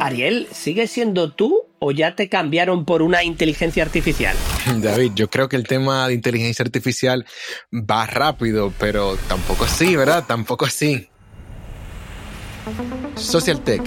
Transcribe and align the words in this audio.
Ariel, 0.00 0.48
¿sigues 0.50 0.90
siendo 0.90 1.30
tú 1.32 1.66
o 1.78 1.92
ya 1.92 2.16
te 2.16 2.28
cambiaron 2.28 2.84
por 2.84 3.02
una 3.02 3.22
inteligencia 3.22 3.82
artificial? 3.82 4.34
David, 4.78 5.12
yo 5.14 5.28
creo 5.28 5.48
que 5.48 5.56
el 5.56 5.66
tema 5.66 6.08
de 6.08 6.14
inteligencia 6.14 6.64
artificial 6.64 7.26
va 7.72 8.06
rápido, 8.06 8.72
pero 8.78 9.16
tampoco 9.28 9.64
así, 9.64 9.94
¿verdad? 9.96 10.24
Tampoco 10.26 10.64
así. 10.64 11.06
Social 13.14 13.60
Tech, 13.62 13.82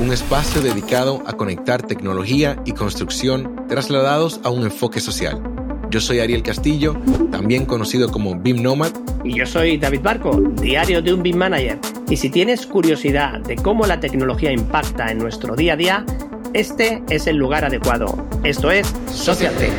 un 0.00 0.12
espacio 0.12 0.62
dedicado 0.62 1.22
a 1.26 1.32
conectar 1.32 1.82
tecnología 1.82 2.62
y 2.64 2.72
construcción 2.72 3.66
trasladados 3.68 4.40
a 4.44 4.50
un 4.50 4.64
enfoque 4.64 5.00
social. 5.00 5.65
Yo 5.88 6.00
soy 6.00 6.18
Ariel 6.18 6.42
Castillo, 6.42 7.00
también 7.30 7.64
conocido 7.64 8.10
como 8.10 8.34
BIM 8.34 8.60
Nomad. 8.60 8.90
Y 9.24 9.36
yo 9.36 9.46
soy 9.46 9.78
David 9.78 10.00
Barco, 10.02 10.40
diario 10.60 11.00
de 11.00 11.14
un 11.14 11.22
BIM 11.22 11.36
Manager. 11.36 11.78
Y 12.08 12.16
si 12.16 12.28
tienes 12.28 12.66
curiosidad 12.66 13.40
de 13.40 13.54
cómo 13.56 13.86
la 13.86 14.00
tecnología 14.00 14.50
impacta 14.50 15.10
en 15.12 15.18
nuestro 15.18 15.54
día 15.54 15.74
a 15.74 15.76
día, 15.76 16.06
este 16.54 17.02
es 17.08 17.28
el 17.28 17.36
lugar 17.36 17.64
adecuado. 17.64 18.28
Esto 18.42 18.70
es 18.70 18.92
Social 19.12 19.54
Tech. 19.56 19.72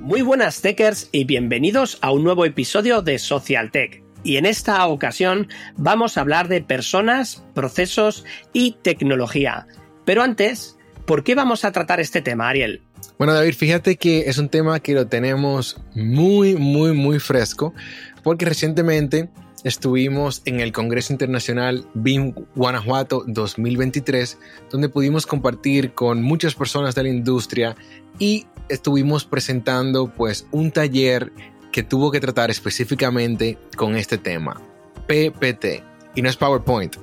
Muy 0.00 0.22
buenas 0.22 0.60
Techers 0.60 1.08
y 1.12 1.24
bienvenidos 1.24 1.98
a 2.02 2.10
un 2.10 2.24
nuevo 2.24 2.44
episodio 2.44 3.02
de 3.02 3.20
Social 3.20 3.70
Tech. 3.70 4.02
Y 4.24 4.36
en 4.36 4.46
esta 4.46 4.84
ocasión 4.86 5.48
vamos 5.76 6.16
a 6.16 6.22
hablar 6.22 6.48
de 6.48 6.60
personas, 6.60 7.44
procesos 7.54 8.24
y 8.52 8.76
tecnología. 8.82 9.68
Pero 10.04 10.22
antes, 10.22 10.76
¿Por 11.06 11.22
qué 11.22 11.34
vamos 11.34 11.66
a 11.66 11.72
tratar 11.72 12.00
este 12.00 12.22
tema, 12.22 12.48
Ariel? 12.48 12.80
Bueno, 13.18 13.34
David, 13.34 13.54
fíjate 13.54 13.96
que 13.96 14.20
es 14.20 14.38
un 14.38 14.48
tema 14.48 14.80
que 14.80 14.94
lo 14.94 15.06
tenemos 15.06 15.76
muy, 15.94 16.56
muy, 16.56 16.94
muy 16.94 17.18
fresco, 17.18 17.74
porque 18.22 18.46
recientemente 18.46 19.28
estuvimos 19.64 20.40
en 20.46 20.60
el 20.60 20.72
Congreso 20.72 21.12
Internacional 21.12 21.86
BIM 21.92 22.32
Guanajuato 22.54 23.22
2023, 23.26 24.38
donde 24.70 24.88
pudimos 24.88 25.26
compartir 25.26 25.92
con 25.92 26.22
muchas 26.22 26.54
personas 26.54 26.94
de 26.94 27.02
la 27.02 27.08
industria 27.10 27.76
y 28.18 28.46
estuvimos 28.70 29.26
presentando 29.26 30.08
pues 30.08 30.46
un 30.52 30.70
taller 30.70 31.32
que 31.70 31.82
tuvo 31.82 32.10
que 32.10 32.20
tratar 32.20 32.50
específicamente 32.50 33.58
con 33.76 33.96
este 33.96 34.16
tema, 34.16 34.58
PPT. 35.06 35.82
Y 36.14 36.22
no 36.22 36.28
es 36.28 36.36
PowerPoint, 36.36 36.96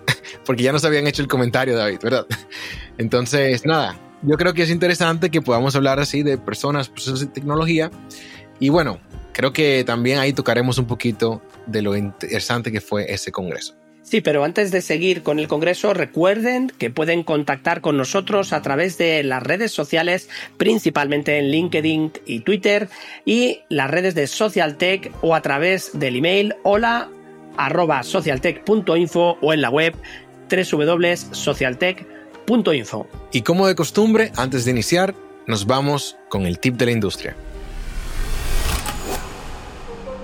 porque 0.46 0.64
ya 0.64 0.72
nos 0.72 0.86
habían 0.86 1.08
hecho 1.08 1.22
el 1.22 1.28
comentario, 1.28 1.76
David, 1.76 2.00
¿verdad? 2.04 2.26
Entonces, 2.98 3.66
nada, 3.66 4.00
yo 4.22 4.38
creo 4.38 4.54
que 4.54 4.64
es 4.64 4.70
interesante 4.70 5.30
que 5.30 5.42
podamos 5.42 5.76
hablar 5.76 6.00
así 6.00 6.24
de 6.24 6.38
personas, 6.38 6.90
procesos 6.90 7.22
de 7.22 7.28
tecnología. 7.28 7.92
Y 8.60 8.70
bueno, 8.70 9.00
creo 9.34 9.54
que 9.54 9.84
también 9.86 10.20
ahí 10.20 10.34
tocaremos 10.34 10.78
un 10.78 10.86
poquito 10.86 11.42
de 11.66 11.82
lo 11.82 11.96
interesante 11.96 12.72
que 12.72 12.82
fue 12.82 13.12
ese 13.12 13.32
congreso. 13.32 13.76
Sí, 14.04 14.20
pero 14.20 14.44
antes 14.44 14.72
de 14.72 14.82
seguir 14.82 15.24
con 15.24 15.40
el 15.40 15.48
Congreso, 15.48 15.94
recuerden 15.94 16.72
que 16.78 16.90
pueden 16.90 17.24
contactar 17.24 17.82
con 17.82 17.98
nosotros 17.98 18.52
a 18.52 18.62
través 18.62 18.98
de 18.98 19.24
las 19.24 19.42
redes 19.42 19.72
sociales, 19.72 20.28
principalmente 20.58 21.38
en 21.38 21.50
LinkedIn 21.50 22.12
y 22.26 22.40
Twitter, 22.42 22.90
y 23.26 23.62
las 23.70 23.90
redes 23.90 24.16
de 24.16 24.28
SocialTech 24.28 25.12
o 25.22 25.36
a 25.36 25.42
través 25.42 25.98
del 25.98 26.18
email 26.18 26.56
hola 26.64 27.10
arroba 27.66 28.04
socialtech.info 28.04 29.38
o 29.42 29.54
en 29.54 29.62
la 29.62 29.70
web 29.70 29.96
www.socialtech.info. 30.50 33.08
Y 33.32 33.44
como 33.44 33.68
de 33.68 33.76
costumbre, 33.76 34.34
antes 34.36 34.66
de 34.66 34.72
iniciar, 34.72 35.16
nos 35.48 35.66
vamos 35.66 36.18
con 36.30 36.46
el 36.46 36.60
tip 36.60 36.76
de 36.76 36.86
la 36.86 36.92
industria. 36.92 37.34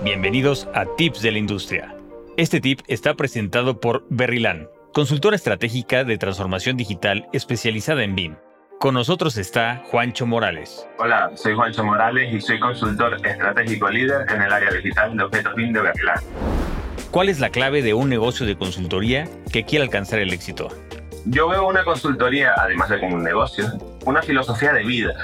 Bienvenidos 0.04 0.68
a 0.74 0.84
Tips 0.96 1.22
de 1.22 1.32
la 1.32 1.38
Industria. 1.38 1.96
Este 2.36 2.60
tip 2.60 2.82
está 2.86 3.14
presentado 3.14 3.80
por 3.80 4.04
Berrylan, 4.10 4.68
consultora 4.92 5.34
estratégica 5.34 6.04
de 6.04 6.18
transformación 6.18 6.76
digital 6.76 7.26
especializada 7.32 8.04
en 8.04 8.14
BIM. 8.14 8.36
Con 8.78 8.94
nosotros 8.94 9.36
está 9.38 9.82
Juancho 9.90 10.24
Morales. 10.24 10.86
Hola, 10.98 11.32
soy 11.34 11.56
Juancho 11.56 11.82
Morales 11.82 12.32
y 12.32 12.40
soy 12.40 12.60
consultor 12.60 13.16
estratégico 13.26 13.90
líder 13.90 14.24
en 14.30 14.40
el 14.40 14.52
área 14.52 14.70
digital 14.70 15.16
de 15.16 15.24
objetos 15.24 15.52
BIM 15.56 15.72
de 15.72 15.80
Berrylan. 15.80 16.20
¿Cuál 17.10 17.30
es 17.30 17.40
la 17.40 17.48
clave 17.48 17.80
de 17.80 17.94
un 17.94 18.10
negocio 18.10 18.44
de 18.44 18.54
consultoría 18.56 19.26
que 19.50 19.64
quiere 19.64 19.82
alcanzar 19.82 20.18
el 20.18 20.30
éxito? 20.30 20.68
Yo 21.24 21.48
veo 21.48 21.66
una 21.66 21.82
consultoría, 21.82 22.52
además 22.54 22.90
de 22.90 23.00
como 23.00 23.16
un 23.16 23.24
negocio, 23.24 23.64
una 24.04 24.20
filosofía 24.20 24.74
de 24.74 24.84
vida. 24.84 25.14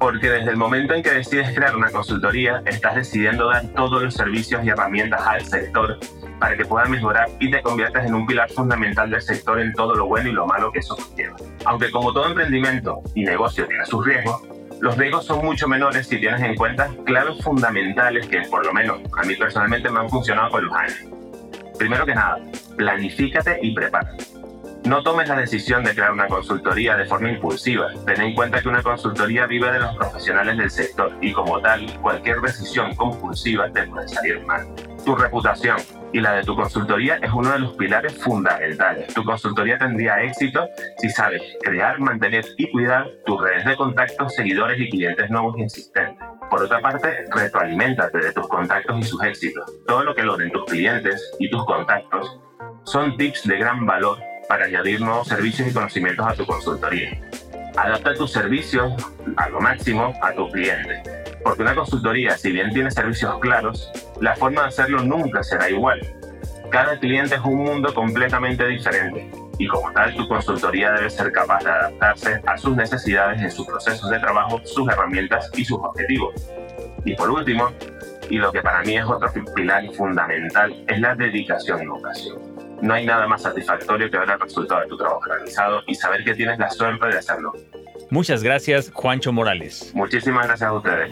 Porque 0.00 0.28
desde 0.28 0.50
el 0.50 0.56
momento 0.56 0.94
en 0.94 1.02
que 1.04 1.12
decides 1.12 1.54
crear 1.54 1.76
una 1.76 1.90
consultoría, 1.90 2.60
estás 2.66 2.96
decidiendo 2.96 3.48
dar 3.48 3.64
todos 3.68 4.02
los 4.02 4.14
servicios 4.14 4.64
y 4.64 4.70
herramientas 4.70 5.22
al 5.24 5.44
sector 5.44 6.00
para 6.40 6.56
que 6.56 6.64
pueda 6.64 6.86
mejorar 6.86 7.28
y 7.38 7.52
te 7.52 7.62
conviertas 7.62 8.04
en 8.04 8.14
un 8.14 8.26
pilar 8.26 8.50
fundamental 8.50 9.08
del 9.08 9.22
sector 9.22 9.60
en 9.60 9.72
todo 9.74 9.94
lo 9.94 10.06
bueno 10.06 10.28
y 10.28 10.32
lo 10.32 10.44
malo 10.44 10.72
que 10.72 10.80
eso 10.80 10.96
conlleva. 10.96 11.36
Aunque 11.66 11.92
como 11.92 12.12
todo 12.12 12.26
emprendimiento 12.26 13.00
y 13.14 13.22
negocio 13.22 13.68
tiene 13.68 13.86
sus 13.86 14.04
riesgos, 14.04 14.42
los 14.82 14.98
riesgos 14.98 15.24
son 15.26 15.44
mucho 15.44 15.68
menores 15.68 16.08
si 16.08 16.18
tienes 16.18 16.42
en 16.42 16.56
cuenta 16.56 16.90
claves 17.06 17.40
fundamentales 17.40 18.26
que, 18.26 18.40
por 18.50 18.66
lo 18.66 18.72
menos, 18.72 19.00
a 19.16 19.22
mí 19.22 19.36
personalmente 19.36 19.88
me 19.88 20.00
han 20.00 20.10
funcionado 20.10 20.50
con 20.50 20.66
los 20.66 20.74
años. 20.74 20.98
Primero 21.78 22.04
que 22.04 22.16
nada, 22.16 22.40
planifícate 22.76 23.60
y 23.62 23.72
prepárate. 23.76 24.24
No 24.84 25.04
tomes 25.04 25.28
la 25.28 25.36
decisión 25.36 25.84
de 25.84 25.94
crear 25.94 26.10
una 26.10 26.26
consultoría 26.26 26.96
de 26.96 27.04
forma 27.04 27.30
impulsiva. 27.30 27.90
Ten 28.04 28.22
en 28.22 28.34
cuenta 28.34 28.60
que 28.60 28.68
una 28.68 28.82
consultoría 28.82 29.46
vive 29.46 29.70
de 29.70 29.78
los 29.78 29.94
profesionales 29.94 30.58
del 30.58 30.68
sector 30.68 31.16
y 31.20 31.32
como 31.32 31.60
tal, 31.60 31.86
cualquier 32.00 32.40
decisión 32.40 32.92
compulsiva 32.96 33.70
te 33.70 33.84
puede 33.84 34.08
salir 34.08 34.44
mal. 34.44 34.66
Tu 35.04 35.16
reputación 35.16 35.78
y 36.12 36.20
la 36.20 36.34
de 36.34 36.44
tu 36.44 36.54
consultoría 36.54 37.16
es 37.16 37.32
uno 37.32 37.50
de 37.50 37.58
los 37.58 37.72
pilares 37.74 38.16
fundamentales. 38.22 39.12
Tu 39.12 39.24
consultoría 39.24 39.78
tendría 39.78 40.22
éxito 40.22 40.68
si 40.98 41.10
sabes 41.10 41.42
crear, 41.62 41.98
mantener 41.98 42.44
y 42.56 42.70
cuidar 42.70 43.10
tus 43.26 43.40
redes 43.40 43.64
de 43.64 43.76
contactos, 43.76 44.34
seguidores 44.34 44.78
y 44.80 44.90
clientes 44.90 45.28
nuevos 45.30 45.56
y 45.58 45.62
existentes. 45.62 46.24
Por 46.50 46.62
otra 46.62 46.80
parte, 46.80 47.24
retroaliméntate 47.34 48.18
de 48.18 48.32
tus 48.32 48.46
contactos 48.46 48.98
y 49.00 49.02
sus 49.02 49.22
éxitos. 49.24 49.64
Todo 49.86 50.04
lo 50.04 50.14
que 50.14 50.22
logren 50.22 50.52
tus 50.52 50.64
clientes 50.66 51.32
y 51.38 51.50
tus 51.50 51.64
contactos 51.64 52.38
son 52.84 53.16
tips 53.16 53.48
de 53.48 53.58
gran 53.58 53.84
valor 53.86 54.18
para 54.48 54.66
añadir 54.66 55.00
nuevos 55.00 55.28
servicios 55.28 55.68
y 55.68 55.72
conocimientos 55.72 56.26
a 56.26 56.34
tu 56.34 56.46
consultoría. 56.46 57.20
Adapta 57.76 58.14
tus 58.14 58.30
servicios 58.30 58.92
a 59.36 59.48
lo 59.48 59.60
máximo 59.60 60.12
a 60.22 60.32
tus 60.32 60.52
clientes. 60.52 61.21
Porque 61.42 61.62
una 61.62 61.74
consultoría, 61.74 62.36
si 62.36 62.52
bien 62.52 62.72
tiene 62.72 62.90
servicios 62.90 63.38
claros, 63.40 63.90
la 64.20 64.36
forma 64.36 64.62
de 64.62 64.68
hacerlo 64.68 65.02
nunca 65.02 65.42
será 65.42 65.68
igual. 65.68 66.00
Cada 66.70 66.98
cliente 66.98 67.34
es 67.34 67.40
un 67.42 67.64
mundo 67.64 67.92
completamente 67.92 68.66
diferente 68.66 69.30
y 69.58 69.66
como 69.66 69.92
tal 69.92 70.14
tu 70.16 70.26
consultoría 70.26 70.92
debe 70.92 71.10
ser 71.10 71.30
capaz 71.30 71.62
de 71.62 71.70
adaptarse 71.70 72.40
a 72.46 72.56
sus 72.56 72.74
necesidades 72.76 73.40
en 73.42 73.50
sus 73.50 73.66
procesos 73.66 74.08
de 74.10 74.18
trabajo, 74.18 74.60
sus 74.64 74.88
herramientas 74.88 75.50
y 75.54 75.64
sus 75.64 75.78
objetivos. 75.78 76.34
Y 77.04 77.14
por 77.14 77.30
último, 77.30 77.70
y 78.30 78.38
lo 78.38 78.50
que 78.50 78.62
para 78.62 78.82
mí 78.82 78.96
es 78.96 79.04
otro 79.04 79.30
pilar 79.54 79.84
fundamental, 79.94 80.84
es 80.88 81.00
la 81.00 81.14
dedicación 81.14 81.82
y 81.82 81.86
vocación. 81.86 82.38
No 82.80 82.94
hay 82.94 83.06
nada 83.06 83.26
más 83.26 83.42
satisfactorio 83.42 84.10
que 84.10 84.18
ver 84.18 84.30
el 84.30 84.40
resultado 84.40 84.80
de 84.80 84.86
tu 84.88 84.96
trabajo 84.96 85.20
realizado 85.24 85.82
y 85.86 85.94
saber 85.94 86.24
que 86.24 86.34
tienes 86.34 86.58
la 86.58 86.70
suerte 86.70 87.06
de 87.06 87.18
hacerlo. 87.18 87.52
Muchas 88.12 88.42
gracias, 88.42 88.90
Juancho 88.92 89.32
Morales. 89.32 89.90
Muchísimas 89.94 90.46
gracias 90.46 90.68
a 90.68 90.74
ustedes. 90.74 91.10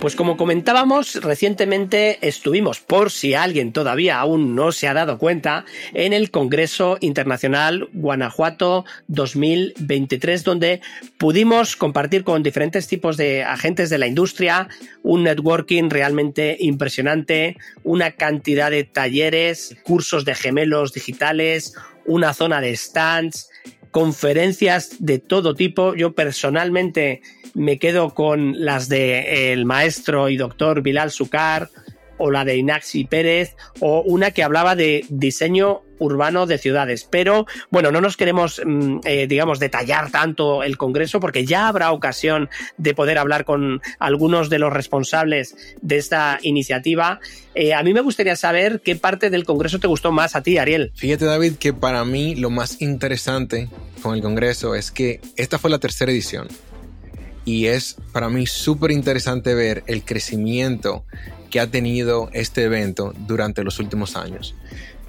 Pues 0.00 0.16
como 0.16 0.38
comentábamos, 0.38 1.16
recientemente 1.16 2.26
estuvimos, 2.26 2.80
por 2.80 3.10
si 3.10 3.34
alguien 3.34 3.74
todavía 3.74 4.18
aún 4.18 4.54
no 4.54 4.72
se 4.72 4.88
ha 4.88 4.94
dado 4.94 5.18
cuenta, 5.18 5.66
en 5.92 6.14
el 6.14 6.30
Congreso 6.30 6.96
Internacional 7.02 7.90
Guanajuato 7.92 8.86
2023, 9.08 10.42
donde 10.42 10.80
pudimos 11.18 11.76
compartir 11.76 12.24
con 12.24 12.42
diferentes 12.42 12.88
tipos 12.88 13.18
de 13.18 13.44
agentes 13.44 13.90
de 13.90 13.98
la 13.98 14.06
industria 14.06 14.68
un 15.02 15.24
networking 15.24 15.90
realmente 15.90 16.56
impresionante, 16.60 17.58
una 17.82 18.12
cantidad 18.12 18.70
de 18.70 18.84
talleres, 18.84 19.76
cursos 19.82 20.24
de 20.24 20.34
gemelos 20.34 20.94
digitales, 20.94 21.74
una 22.06 22.32
zona 22.32 22.62
de 22.62 22.74
stands, 22.74 23.49
conferencias 23.90 24.96
de 24.98 25.18
todo 25.18 25.54
tipo. 25.54 25.94
Yo 25.94 26.12
personalmente 26.12 27.22
me 27.54 27.78
quedo 27.78 28.14
con 28.14 28.64
las 28.64 28.88
de 28.88 29.52
el 29.52 29.64
maestro 29.64 30.28
y 30.28 30.36
doctor 30.36 30.82
Bilal 30.82 31.10
Sucar 31.10 31.70
o 32.20 32.30
la 32.30 32.44
de 32.44 32.56
Inaxi 32.56 33.04
Pérez 33.04 33.56
o 33.80 34.02
una 34.02 34.30
que 34.30 34.42
hablaba 34.42 34.76
de 34.76 35.04
diseño 35.08 35.82
urbano 35.98 36.46
de 36.46 36.58
ciudades. 36.58 37.06
Pero 37.08 37.46
bueno, 37.70 37.90
no 37.90 38.00
nos 38.00 38.16
queremos, 38.16 38.60
mm, 38.64 38.98
eh, 39.04 39.26
digamos, 39.26 39.58
detallar 39.58 40.10
tanto 40.10 40.62
el 40.62 40.76
Congreso 40.76 41.20
porque 41.20 41.44
ya 41.44 41.68
habrá 41.68 41.92
ocasión 41.92 42.48
de 42.76 42.94
poder 42.94 43.18
hablar 43.18 43.44
con 43.44 43.80
algunos 43.98 44.50
de 44.50 44.58
los 44.58 44.72
responsables 44.72 45.56
de 45.80 45.96
esta 45.96 46.38
iniciativa. 46.42 47.20
Eh, 47.54 47.74
a 47.74 47.82
mí 47.82 47.94
me 47.94 48.00
gustaría 48.00 48.36
saber 48.36 48.80
qué 48.84 48.96
parte 48.96 49.30
del 49.30 49.44
Congreso 49.44 49.78
te 49.78 49.86
gustó 49.86 50.12
más 50.12 50.36
a 50.36 50.42
ti, 50.42 50.58
Ariel. 50.58 50.92
Fíjate, 50.94 51.24
David, 51.24 51.54
que 51.54 51.72
para 51.72 52.04
mí 52.04 52.34
lo 52.34 52.50
más 52.50 52.80
interesante 52.82 53.68
con 54.02 54.14
el 54.14 54.22
Congreso 54.22 54.74
es 54.74 54.90
que 54.90 55.20
esta 55.36 55.58
fue 55.58 55.70
la 55.70 55.78
tercera 55.78 56.12
edición 56.12 56.48
y 57.44 57.66
es 57.66 57.96
para 58.12 58.28
mí 58.28 58.46
súper 58.46 58.90
interesante 58.90 59.54
ver 59.54 59.82
el 59.86 60.04
crecimiento 60.04 61.04
que 61.50 61.60
ha 61.60 61.70
tenido 61.70 62.30
este 62.32 62.64
evento 62.64 63.12
durante 63.26 63.62
los 63.64 63.78
últimos 63.78 64.16
años. 64.16 64.54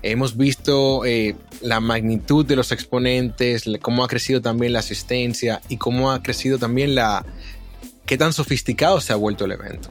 Hemos 0.03 0.35
visto 0.35 1.05
eh, 1.05 1.35
la 1.61 1.79
magnitud 1.79 2.45
de 2.45 2.55
los 2.55 2.71
exponentes, 2.71 3.65
cómo 3.81 4.03
ha 4.03 4.07
crecido 4.07 4.41
también 4.41 4.73
la 4.73 4.79
asistencia 4.79 5.61
y 5.69 5.77
cómo 5.77 6.11
ha 6.11 6.23
crecido 6.23 6.57
también 6.57 6.95
la... 6.95 7.23
qué 8.05 8.17
tan 8.17 8.33
sofisticado 8.33 8.99
se 8.99 9.13
ha 9.13 9.15
vuelto 9.15 9.45
el 9.45 9.51
evento. 9.51 9.89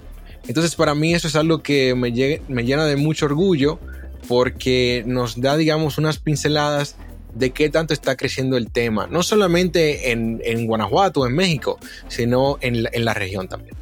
Entonces 0.49 0.75
para 0.75 0.97
mí 0.97 1.15
eso 1.15 1.29
es 1.29 1.37
algo 1.37 1.63
que 1.63 1.95
me, 1.95 2.11
llena 2.13 2.85
de 2.85 2.97
mucho 2.97 3.27
orgullo 3.27 3.79
porque 4.27 5.05
nos 5.07 5.41
da, 5.41 5.57
digamos, 5.57 5.97
unas 5.97 6.19
pinceladas 6.19 6.97
de 7.35 7.51
qué 7.51 7.71
tanto 7.71 7.95
está 7.95 8.17
creciendo 8.17 8.57
el 8.57 8.73
tema, 8.73 9.07
no 9.07 9.23
solamente 9.23 10.11
en, 10.11 10.41
en 10.45 10.67
Guanajuato, 10.67 11.25
en 11.25 11.35
México, 11.35 11.79
sino 12.09 12.59
en 12.61 13.05
la 13.05 13.15
región 13.15 13.47
también. 13.47 13.77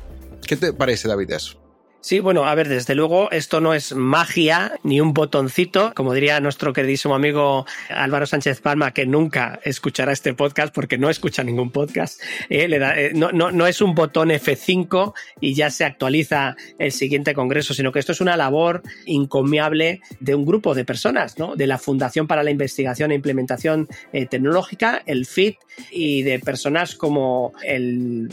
¿Qué 0.47 0.57
te 0.57 0.75
parece, 0.75 1.09
David, 1.09 1.31
eso? 1.31 1.68
Sí, 2.09 2.21
bueno, 2.21 2.47
a 2.47 2.55
ver, 2.55 2.71
desde 2.71 2.95
luego 2.95 3.31
esto 3.33 3.61
no 3.61 3.75
es 3.75 3.95
magia 3.95 4.73
ni 4.83 4.99
un 4.99 5.13
botoncito, 5.13 5.93
como 5.95 6.15
diría 6.15 6.41
nuestro 6.41 6.73
queridísimo 6.73 7.15
amigo 7.15 7.67
Álvaro 7.91 8.25
Sánchez 8.25 8.63
Palma, 8.63 8.95
que 8.95 9.05
nunca 9.05 9.61
escuchará 9.63 10.13
este 10.13 10.33
podcast 10.33 10.75
porque 10.75 10.97
no 10.97 11.11
escucha 11.11 11.45
ningún 11.45 11.71
podcast. 11.71 12.23
Eh, 12.49 12.67
eh, 12.71 13.13
no, 13.13 13.67
es 13.67 13.83
un 13.83 13.95
botón 13.95 14.31
F5 14.31 15.13
y 15.43 15.53
ya 15.53 15.69
se 15.69 15.85
actualiza 15.85 16.57
el 16.79 16.93
siguiente 16.93 17.35
congreso, 17.35 17.75
sino 17.75 17.93
que 17.93 17.99
esto 17.99 18.13
es 18.13 18.23
una 18.23 18.39
labor 18.39 18.83
encomiable 19.05 20.01
de 20.19 20.35
un 20.35 20.47
grupo 20.47 20.75
de 20.75 20.87
personas, 20.87 21.39
¿no? 21.39 21.57
de 21.57 21.67
la 21.67 21.77
Fundación 21.77 22.27
para 22.27 22.43
la 22.43 22.51
Investigación 22.51 23.13
e 23.13 23.17
Implementación 23.17 23.87
eh, 24.15 24.25
Tecnológica, 24.25 25.03
el 25.05 25.27
FIT, 25.27 25.59
y 25.91 26.23
de 26.23 26.39
personas 26.39 26.95
como 26.95 27.53
el 27.63 28.31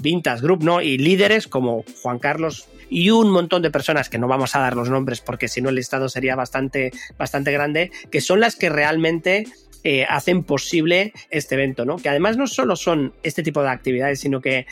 Vintage 0.00 0.40
Group, 0.40 0.64
¿no? 0.64 0.80
Y 0.80 0.96
líderes 0.96 1.46
como 1.46 1.84
Juan 2.00 2.18
Carlos 2.18 2.68
y 2.92 3.08
un 3.08 3.30
montón 3.30 3.62
de 3.62 3.70
personas 3.70 4.10
que 4.10 4.18
no 4.18 4.28
vamos 4.28 4.54
a 4.54 4.60
dar 4.60 4.76
los 4.76 4.90
nombres 4.90 5.22
porque 5.22 5.48
si 5.48 5.62
no 5.62 5.70
el 5.70 5.76
listado 5.76 6.10
sería 6.10 6.36
bastante, 6.36 6.92
bastante 7.16 7.50
grande, 7.50 7.90
que 8.10 8.20
son 8.20 8.38
las 8.40 8.54
que 8.54 8.68
realmente 8.68 9.46
eh, 9.82 10.04
hacen 10.06 10.44
posible 10.44 11.14
este 11.30 11.54
evento, 11.54 11.86
¿no? 11.86 11.96
Que 11.96 12.10
además 12.10 12.36
no 12.36 12.46
solo 12.46 12.76
son 12.76 13.14
este 13.22 13.42
tipo 13.42 13.62
de 13.62 13.70
actividades, 13.70 14.20
sino 14.20 14.42
que 14.42 14.66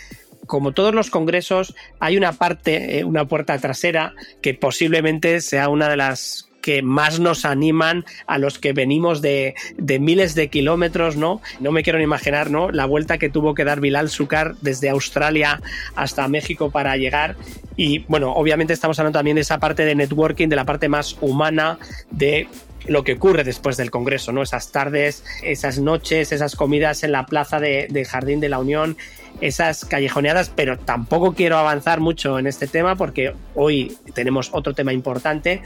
como 0.47 0.73
todos 0.73 0.95
los 0.95 1.09
congresos, 1.09 1.75
hay 1.99 2.19
una 2.19 2.33
parte, 2.33 2.99
eh, 2.99 3.05
una 3.05 3.25
puerta 3.25 3.57
trasera, 3.59 4.15
que 4.43 4.53
posiblemente 4.53 5.41
sea 5.41 5.71
una 5.71 5.89
de 5.89 5.97
las 5.97 6.50
que 6.61 6.83
más 6.83 7.21
nos 7.21 7.45
animan 7.45 8.05
a 8.27 8.39
los 8.39 8.59
que 8.59 8.73
venimos 8.73 9.23
de, 9.23 9.55
miles 9.79 10.35
de 10.35 10.49
kilómetros, 10.49 11.17
¿no? 11.17 11.41
No 11.61 11.73
me 11.73 11.83
quiero 11.83 11.99
ni 11.99 12.05
imaginar, 12.05 12.51
¿no? 12.51 12.71
La 12.71 12.87
vuelta 12.87 13.19
que 13.19 13.29
tuvo 13.29 13.55
que 13.55 13.65
dar 13.65 13.81
Bilal 13.81 14.09
Sukar 14.09 14.55
desde 14.61 14.91
Australia 14.91 15.61
hasta 15.95 16.29
México 16.29 16.71
para 16.71 16.97
llegar. 16.97 17.37
Y 17.77 18.01
bueno, 18.09 18.33
obviamente 18.33 18.73
estamos 18.73 18.99
hablando 18.99 19.19
también 19.19 19.37
de 19.37 19.43
esa 19.43 19.59
parte 19.59 19.85
de 19.85 19.95
networking, 19.95 20.49
de 20.49 20.57
la 20.57 20.65
parte 20.65 20.89
más 20.89 21.17
humana 21.21 21.79
de 22.11 22.49
lo 22.87 23.05
que 23.05 23.15
ocurre 23.15 23.45
después 23.45 23.77
del 23.77 23.91
Congreso, 23.91 24.33
¿no? 24.33 24.43
Esas 24.43 24.73
tardes, 24.73 25.25
esas 25.43 25.79
noches, 25.79 26.33
esas 26.33 26.57
comidas 26.57 27.03
en 27.03 27.13
la 27.13 27.27
plaza 27.27 27.61
de, 27.61 28.07
Jardín 28.09 28.41
de 28.41 28.49
la 28.49 28.59
Unión, 28.59 28.97
esas 29.41 29.85
callejoneadas, 29.85 30.51
pero 30.51 30.79
tampoco 30.79 31.35
quiero 31.35 31.59
avanzar 31.59 32.01
mucho 32.01 32.39
en 32.39 32.47
este 32.47 32.67
tema 32.67 32.97
porque 32.97 33.35
hoy 33.55 33.97
tenemos 34.15 34.51
otro 34.53 34.75
tema 34.75 34.93
importante. 34.93 35.63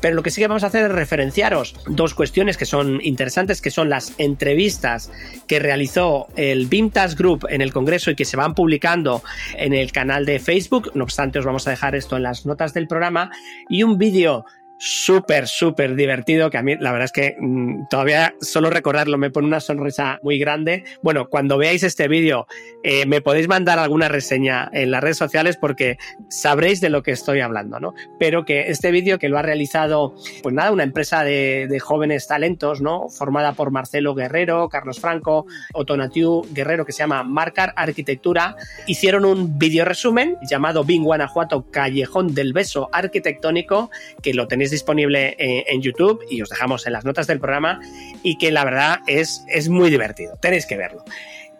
Pero 0.00 0.14
lo 0.14 0.22
que 0.22 0.30
sí 0.30 0.42
que 0.42 0.46
vamos 0.46 0.62
a 0.62 0.66
hacer 0.66 0.84
es 0.84 0.92
referenciaros 0.92 1.74
dos 1.86 2.12
cuestiones 2.12 2.58
que 2.58 2.66
son 2.66 3.00
interesantes, 3.02 3.62
que 3.62 3.70
son 3.70 3.88
las 3.88 4.12
entrevistas 4.18 5.10
que 5.48 5.58
realizó 5.58 6.28
el 6.36 6.66
Vintage 6.66 7.16
Group 7.16 7.46
en 7.48 7.62
el 7.62 7.72
Congreso 7.72 8.10
y 8.10 8.14
que 8.14 8.26
se 8.26 8.36
van 8.36 8.54
publicando 8.54 9.22
en 9.56 9.72
el 9.72 9.92
canal 9.92 10.26
de 10.26 10.38
Facebook. 10.38 10.92
No 10.94 11.04
obstante, 11.04 11.38
os 11.38 11.46
vamos 11.46 11.66
a 11.66 11.70
dejar 11.70 11.94
esto 11.96 12.16
en 12.18 12.24
las 12.24 12.44
notas 12.44 12.74
del 12.74 12.86
programa 12.86 13.30
y 13.70 13.84
un 13.84 13.96
vídeo 13.96 14.44
súper, 14.78 15.48
súper 15.48 15.94
divertido, 15.94 16.50
que 16.50 16.58
a 16.58 16.62
mí 16.62 16.76
la 16.78 16.92
verdad 16.92 17.06
es 17.06 17.12
que 17.12 17.36
mm, 17.38 17.88
todavía 17.88 18.34
solo 18.40 18.70
recordarlo 18.70 19.18
me 19.18 19.30
pone 19.30 19.46
una 19.46 19.60
sonrisa 19.60 20.18
muy 20.22 20.38
grande. 20.38 20.84
Bueno, 21.02 21.28
cuando 21.28 21.58
veáis 21.58 21.82
este 21.82 22.08
vídeo, 22.08 22.46
eh, 22.82 23.06
me 23.06 23.20
podéis 23.20 23.48
mandar 23.48 23.78
alguna 23.78 24.08
reseña 24.08 24.68
en 24.72 24.90
las 24.90 25.02
redes 25.02 25.16
sociales 25.16 25.56
porque 25.56 25.98
sabréis 26.28 26.80
de 26.80 26.90
lo 26.90 27.02
que 27.02 27.12
estoy 27.12 27.40
hablando, 27.40 27.80
¿no? 27.80 27.94
Pero 28.18 28.44
que 28.44 28.70
este 28.70 28.90
vídeo 28.90 29.18
que 29.18 29.28
lo 29.28 29.38
ha 29.38 29.42
realizado, 29.42 30.14
pues 30.42 30.54
nada, 30.54 30.70
una 30.72 30.82
empresa 30.82 31.24
de, 31.24 31.76
jóvenes 31.80 32.26
talentos, 32.26 32.80
¿no? 32.80 33.08
Formada 33.08 33.52
por 33.52 33.70
Marcelo 33.70 34.14
Guerrero, 34.14 34.68
Carlos 34.68 34.98
Franco, 34.98 35.46
Otonatiu 35.74 36.42
Guerrero, 36.52 36.84
que 36.86 36.92
se 36.92 37.00
llama 37.00 37.22
Marcar 37.22 37.72
Arquitectura, 37.76 38.56
hicieron 38.86 39.24
un 39.24 39.58
vídeo 39.58 39.84
resumen 39.84 40.36
llamado 40.48 40.84
Bing 40.84 41.04
Guanajuato 41.04 41.70
Callejón 41.70 42.34
del 42.34 42.52
Beso 42.52 42.88
Arquitectónico, 42.92 43.90
que 44.22 44.34
lo 44.34 44.48
tenéis 44.48 44.65
disponible 44.70 45.36
en, 45.38 45.82
YouTube 45.82 46.24
y 46.28 46.42
os 46.42 46.48
dejamos 46.48 46.86
en 46.86 46.92
las 46.92 47.04
notas 47.04 47.26
del 47.26 47.38
programa 47.38 47.80
y 48.22 48.38
que 48.38 48.50
la 48.50 48.64
verdad 48.64 49.00
es, 49.06 49.44
es 49.48 49.68
muy 49.68 49.90
divertido, 49.90 50.36
tenéis 50.40 50.66
que 50.66 50.76
verlo. 50.76 51.04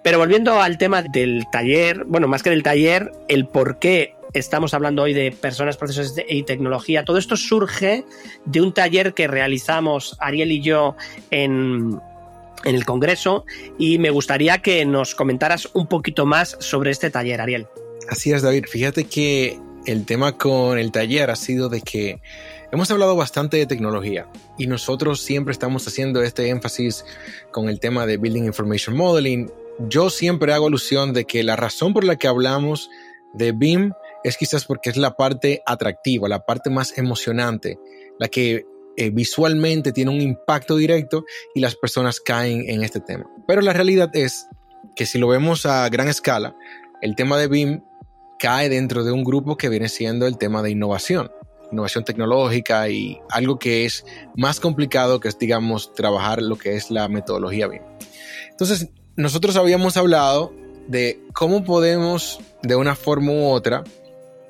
Pero 0.03 0.19
volviendo 0.19 0.61
al 0.61 0.79
tema 0.79 1.03
del 1.03 1.45
taller, 1.51 2.05
bueno, 2.05 2.29
más 2.29 2.43
que 2.43 2.51
del 2.51 2.63
taller, 2.63 3.11
el 3.29 3.47
por 3.47 3.79
qué 3.79 4.15
estamos 4.35 4.75
hablando 4.75 5.03
hoy 5.03 5.15
de 5.15 5.33
personas, 5.33 5.77
procesos 5.77 6.15
y 6.29 6.45
tecnología, 6.45 7.05
todo 7.05 7.19
esto 7.19 7.37
surge 7.37 8.05
de 8.45 8.61
un 8.61 8.73
taller 8.73 9.15
que 9.15 9.27
realizamos 9.27 10.17
Ariel 10.21 10.53
y 10.53 10.61
yo 10.61 10.97
en, 11.31 12.01
en 12.65 12.75
el 12.75 12.85
Congreso 12.85 13.45
y 13.79 13.99
me 13.99 14.11
gustaría 14.11 14.59
que 14.59 14.85
nos 14.85 15.15
comentaras 15.15 15.69
un 15.73 15.87
poquito 15.87 16.27
más 16.27 16.57
sobre 16.61 16.91
este 16.91 17.11
taller, 17.11 17.41
Ariel. 17.41 17.67
Así 18.09 18.33
es, 18.33 18.43
David. 18.43 18.67
Fíjate 18.69 19.05
que 19.05 19.59
el 19.87 20.05
tema 20.05 20.37
con 20.37 20.79
el 20.79 20.93
taller 20.93 21.31
ha 21.31 21.37
sido 21.37 21.69
de 21.69 21.81
que 21.81 22.21
Hemos 22.73 22.91
hablado 22.91 23.15
bastante 23.15 23.59
de 23.59 23.67
tecnología 23.67 24.27
y 24.59 24.67
nosotros 24.67 25.21
siempre 25.21 25.53
estamos 25.53 25.87
haciendo 25.87 26.23
este 26.23 26.49
énfasis 26.49 27.05
con 27.53 27.69
el 27.69 27.79
tema 27.79 28.07
de 28.07 28.17
Building 28.17 28.45
Information 28.45 28.97
Modeling. 28.97 29.51
Yo 29.89 30.11
siempre 30.11 30.53
hago 30.53 30.67
alusión 30.67 31.13
de 31.13 31.27
que 31.27 31.45
la 31.45 31.55
razón 31.55 31.95
por 31.95 32.03
la 32.03 32.17
que 32.17 32.27
hablamos 32.27 32.91
de 33.35 33.53
BIM 33.53 33.93
es 34.25 34.37
quizás 34.37 34.65
porque 34.65 34.91
es 34.91 34.97
la 34.97 35.17
parte 35.17 35.63
atractiva, 35.65 36.29
la 36.29 36.45
parte 36.45 36.69
más 36.69 36.99
emocionante, 36.99 37.79
la 38.19 38.27
que 38.27 38.67
eh, 38.97 39.11
visualmente 39.11 39.93
tiene 39.93 40.11
un 40.11 40.21
impacto 40.21 40.77
directo 40.77 41.25
y 41.55 41.61
las 41.61 41.77
personas 41.77 42.19
caen 42.19 42.69
en 42.69 42.83
este 42.83 42.99
tema. 42.99 43.31
Pero 43.47 43.61
la 43.61 43.75
realidad 43.75 44.11
es 44.15 44.49
que 44.97 45.07
si 45.07 45.19
lo 45.19 45.29
vemos 45.29 45.67
a 45.67 45.89
gran 45.89 46.09
escala, 46.09 46.57
el 47.01 47.15
tema 47.15 47.39
de 47.39 47.47
BIM 47.47 47.83
cae 48.39 48.69
dentro 48.69 49.05
de 49.05 49.13
un 49.13 49.25
grupo 49.25 49.57
que 49.57 49.69
viene 49.69 49.89
siendo 49.89 50.27
el 50.27 50.39
tema 50.39 50.63
de 50.63 50.71
innovación 50.71 51.31
innovación 51.71 52.05
tecnológica 52.05 52.89
y 52.89 53.21
algo 53.31 53.59
que 53.59 53.85
es 53.85 54.05
más 54.37 54.61
complicado 54.61 55.21
que 55.21 55.29
es, 55.29 55.39
digamos, 55.39 55.93
trabajar 55.95 56.41
lo 56.43 56.57
que 56.57 56.77
es 56.77 56.91
la 56.91 57.09
metodología 57.09 57.67
BIM. 57.67 57.83
Entonces, 58.51 58.89
nosotros 59.17 59.57
habíamos 59.57 59.97
hablado 59.97 60.53
de 60.87 61.21
cómo 61.33 61.65
podemos, 61.65 62.41
de 62.63 62.77
una 62.77 62.95
forma 62.95 63.33
u 63.33 63.47
otra, 63.47 63.85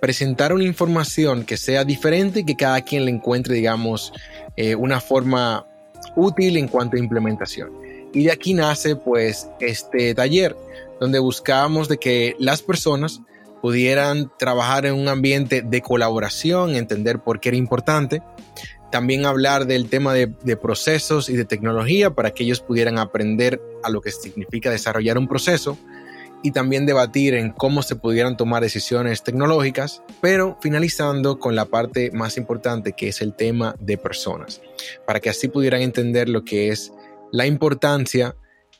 presentar 0.00 0.52
una 0.52 0.64
información 0.64 1.44
que 1.44 1.56
sea 1.56 1.84
diferente 1.84 2.40
y 2.40 2.44
que 2.44 2.56
cada 2.56 2.82
quien 2.82 3.04
le 3.06 3.10
encuentre, 3.10 3.54
digamos, 3.54 4.12
eh, 4.56 4.74
una 4.74 5.00
forma 5.00 5.66
útil 6.14 6.56
en 6.56 6.68
cuanto 6.68 6.96
a 6.96 7.00
implementación. 7.00 7.70
Y 8.12 8.24
de 8.24 8.32
aquí 8.32 8.54
nace, 8.54 8.96
pues, 8.96 9.48
este 9.60 10.14
taller, 10.14 10.56
donde 11.00 11.18
buscábamos 11.18 11.88
de 11.88 11.98
que 11.98 12.36
las 12.38 12.62
personas 12.62 13.20
pudieran 13.60 14.30
trabajar 14.38 14.86
en 14.86 14.94
un 14.94 15.08
ambiente 15.08 15.62
de 15.62 15.80
colaboración, 15.80 16.74
entender 16.74 17.20
por 17.20 17.40
qué 17.40 17.50
era 17.50 17.58
importante. 17.58 18.22
También 18.90 19.26
hablar 19.26 19.66
del 19.66 19.88
tema 19.88 20.14
de, 20.14 20.28
procesos 20.56 21.28
y 21.28 21.36
de 21.36 21.44
tecnología 21.44 22.10
para 22.10 22.30
que 22.30 22.44
ellos 22.44 22.60
pudieran 22.60 22.98
aprender 22.98 23.60
a 23.82 23.90
lo 23.90 24.00
que 24.00 24.10
significa 24.10 24.70
desarrollar 24.70 25.18
un 25.18 25.28
proceso 25.28 25.76
y 26.42 26.52
también 26.52 26.86
debatir 26.86 27.34
en 27.34 27.50
cómo 27.50 27.82
se 27.82 27.96
pudieran 27.96 28.36
tomar 28.36 28.62
decisiones 28.62 29.22
tecnológicas, 29.22 30.02
pero 30.20 30.56
finalizando 30.60 31.38
con 31.38 31.56
la 31.56 31.64
parte 31.64 32.10
más 32.12 32.36
importante 32.36 32.92
que 32.92 33.08
es 33.08 33.20
el 33.20 33.34
tema 33.34 33.74
de 33.80 33.98
personas, 33.98 34.60
para 35.06 35.18
que 35.18 35.30
así 35.30 35.48
pudieran 35.48 35.80
entender 35.80 36.28
lo 36.28 36.44
que 36.44 36.68
es 36.68 36.92
la 37.32 37.46
importancia 37.46 38.36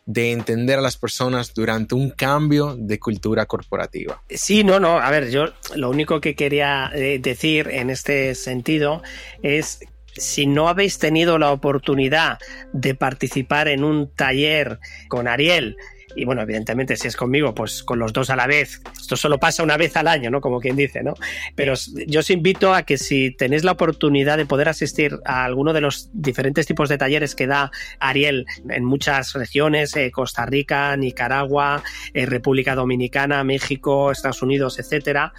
de 0.07 0.31
entender 0.31 0.79
a 0.79 0.83
las 0.83 0.97
personas 0.97 1.53
durante 1.53 1.97
un 1.97 2.11
cambio 2.11 2.77
de 2.79 2.99
cultura 2.99 3.47
corporativa. 3.47 4.23
Sí, 4.31 4.63
no, 4.63 4.79
no, 4.79 4.99
a 4.99 5.11
ver, 5.11 5.31
yo 5.31 5.47
lo 5.75 5.91
único 5.91 6.21
que 6.21 6.37
quería 6.37 6.91
eh, 6.95 7.19
decir 7.21 7.69
en 7.69 7.91
este 7.91 8.35
sentido 8.37 9.03
es 9.43 9.81
si 10.17 10.47
no 10.47 10.69
habéis 10.69 10.99
tenido 10.99 11.39
la 11.39 11.51
oportunidad 11.51 12.39
de 12.73 12.95
participar 12.95 13.69
en 13.69 13.85
un 13.85 14.09
taller 14.09 14.79
con 15.09 15.29
Ariel 15.29 15.77
y 16.17 16.25
bueno, 16.25 16.43
evidentemente 16.43 16.97
si 16.97 17.09
es 17.09 17.17
conmigo, 17.17 17.55
pues 17.55 17.83
con 17.83 17.99
los 17.99 18.13
dos 18.13 18.31
a 18.31 18.37
la 18.37 18.47
vez. 18.47 18.81
Esto 18.99 19.17
solo 19.17 19.39
pasa 19.39 19.63
una 19.63 19.77
vez 19.77 19.97
al 19.97 20.09
año, 20.09 20.31
¿no? 20.31 20.41
Como 20.41 20.61
quien 20.61 20.77
dice, 20.77 21.03
¿no? 21.03 21.15
Pero 21.55 21.75
yo 22.07 22.21
os 22.21 22.31
invito 22.31 22.75
a 22.75 22.83
que 22.83 22.99
si 22.99 23.31
tenéis 23.31 23.65
la 23.65 23.73
oportunidad 23.73 24.37
de 24.37 24.47
poder 24.47 24.69
asistir 24.69 25.19
a 25.25 25.45
alguno 25.45 25.73
de 25.73 25.81
los 25.81 26.09
diferentes 26.13 26.67
tipos 26.67 26.89
de 26.89 26.99
talleres 26.99 27.35
que 27.35 27.47
da 27.47 27.71
Ariel 28.01 28.47
en 28.69 28.85
muchas 28.85 29.35
regiones, 29.35 29.95
eh, 29.97 30.11
Costa 30.11 30.47
Rica, 30.47 30.97
Nicaragua, 30.97 31.83
eh, 32.15 32.27
República 32.27 32.75
Dominicana, 32.75 33.45
México, 33.45 34.11
Estados 34.11 34.43
Unidos, 34.43 34.79
etcétera, 34.79 35.33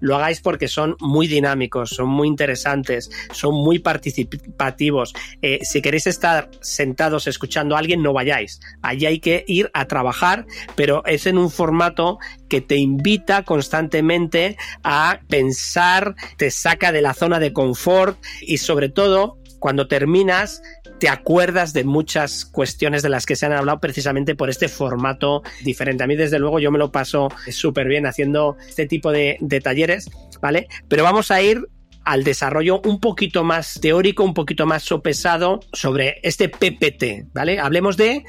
lo 0.00 0.16
hagáis 0.16 0.40
porque 0.40 0.68
son 0.68 0.96
muy 1.00 1.26
dinámicos, 1.26 1.90
son 1.90 2.08
muy 2.08 2.26
interesantes, 2.28 3.10
son 3.32 3.54
muy 3.54 3.78
participativos. 3.78 5.14
Eh, 5.42 5.60
si 5.62 5.82
queréis 5.82 6.06
estar 6.06 6.50
sentados 6.60 7.26
escuchando 7.26 7.76
a 7.76 7.78
alguien, 7.78 8.02
no 8.02 8.12
vayáis. 8.12 8.60
Allí 8.82 9.06
hay 9.06 9.20
que 9.20 9.44
ir 9.46 9.70
a 9.74 9.86
trabajar, 9.86 10.19
pero 10.74 11.04
es 11.06 11.26
en 11.26 11.38
un 11.38 11.50
formato 11.50 12.18
que 12.48 12.60
te 12.60 12.76
invita 12.76 13.44
constantemente 13.44 14.56
a 14.82 15.20
pensar, 15.28 16.14
te 16.36 16.50
saca 16.50 16.92
de 16.92 17.02
la 17.02 17.14
zona 17.14 17.38
de 17.38 17.52
confort 17.52 18.18
y 18.40 18.58
sobre 18.58 18.88
todo 18.88 19.38
cuando 19.58 19.88
terminas 19.88 20.62
te 20.98 21.08
acuerdas 21.08 21.72
de 21.72 21.84
muchas 21.84 22.44
cuestiones 22.44 23.02
de 23.02 23.08
las 23.08 23.24
que 23.24 23.36
se 23.36 23.46
han 23.46 23.52
hablado 23.52 23.80
precisamente 23.80 24.34
por 24.34 24.50
este 24.50 24.68
formato 24.68 25.42
diferente. 25.64 26.04
A 26.04 26.06
mí, 26.06 26.14
desde 26.14 26.38
luego, 26.38 26.60
yo 26.60 26.70
me 26.70 26.78
lo 26.78 26.92
paso 26.92 27.28
súper 27.50 27.88
bien 27.88 28.06
haciendo 28.06 28.56
este 28.68 28.86
tipo 28.86 29.10
de, 29.10 29.38
de 29.40 29.60
talleres, 29.60 30.10
¿vale? 30.42 30.68
Pero 30.88 31.02
vamos 31.02 31.30
a 31.30 31.40
ir 31.40 31.66
al 32.04 32.24
desarrollo 32.24 32.80
un 32.84 33.00
poquito 33.00 33.44
más 33.44 33.78
teórico, 33.80 34.24
un 34.24 34.34
poquito 34.34 34.66
más 34.66 34.82
sopesado 34.82 35.60
sobre 35.72 36.20
este 36.22 36.48
PPT, 36.48 37.32
¿vale? 37.32 37.58
Hablemos 37.60 37.96
de 37.96 38.24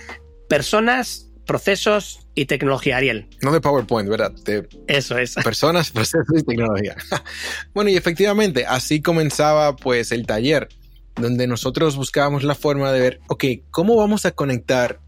personas, 0.47 1.30
procesos 1.45 2.27
y 2.35 2.45
tecnología, 2.45 2.97
Ariel. 2.97 3.27
No 3.41 3.51
de 3.51 3.61
PowerPoint, 3.61 4.09
¿verdad? 4.09 4.31
De 4.45 4.67
Eso 4.87 5.17
es. 5.17 5.35
Personas, 5.43 5.91
procesos 5.91 6.39
y 6.39 6.43
tecnología. 6.43 6.95
bueno, 7.73 7.89
y 7.89 7.97
efectivamente, 7.97 8.65
así 8.65 9.01
comenzaba 9.01 9.75
pues 9.75 10.11
el 10.11 10.25
taller 10.25 10.69
donde 11.15 11.47
nosotros 11.47 11.95
buscábamos 11.95 12.43
la 12.43 12.55
forma 12.55 12.91
de 12.91 12.99
ver, 12.99 13.19
ok, 13.27 13.45
¿cómo 13.69 13.95
vamos 13.95 14.25
a 14.25 14.31
conectar 14.31 15.01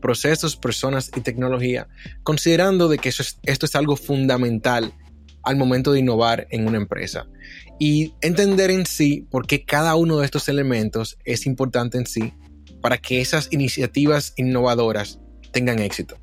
procesos, 0.00 0.56
personas 0.56 1.10
y 1.16 1.20
tecnología, 1.20 1.88
considerando 2.22 2.88
de 2.88 2.98
que 2.98 3.08
eso 3.08 3.22
esto 3.44 3.66
es 3.66 3.74
algo 3.76 3.96
fundamental 3.96 4.92
al 5.42 5.56
momento 5.56 5.92
de 5.92 6.00
innovar 6.00 6.46
en 6.50 6.66
una 6.66 6.78
empresa? 6.78 7.26
Y 7.78 8.14
entender 8.20 8.70
en 8.70 8.86
sí 8.86 9.26
por 9.30 9.46
qué 9.46 9.64
cada 9.64 9.94
uno 9.94 10.18
de 10.18 10.24
estos 10.24 10.48
elementos 10.48 11.18
es 11.24 11.46
importante 11.46 11.98
en 11.98 12.06
sí 12.06 12.34
para 12.80 12.98
que 12.98 13.20
esas 13.20 13.50
iniciativas 13.50 14.34
innovadoras 14.36 15.18
tengan 15.54 15.78
éxito. 15.78 16.18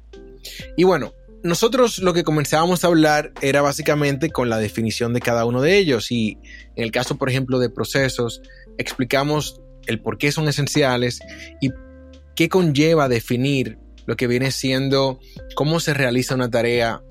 Y 0.77 0.83
bueno, 0.83 1.13
nosotros 1.43 1.97
lo 1.99 2.13
que 2.13 2.23
comenzábamos 2.23 2.83
a 2.83 2.87
hablar 2.87 3.33
era 3.41 3.63
básicamente 3.63 4.29
con 4.29 4.49
la 4.49 4.59
definición 4.59 5.13
de 5.13 5.21
cada 5.21 5.45
uno 5.45 5.61
de 5.61 5.77
ellos 5.77 6.11
y 6.11 6.37
en 6.75 6.83
el 6.83 6.91
caso, 6.91 7.17
por 7.17 7.29
ejemplo, 7.29 7.57
de 7.57 7.71
procesos, 7.71 8.43
explicamos 8.77 9.59
el 9.87 9.99
por 9.99 10.19
qué 10.19 10.31
son 10.31 10.47
esenciales 10.47 11.19
y 11.59 11.71
qué 12.35 12.49
conlleva 12.49 13.09
definir 13.09 13.79
lo 14.05 14.15
que 14.15 14.27
viene 14.27 14.51
siendo 14.51 15.19
cómo 15.55 15.79
se 15.79 15.93
realiza 15.93 16.35
una 16.35 16.49
tarea, 16.49 17.01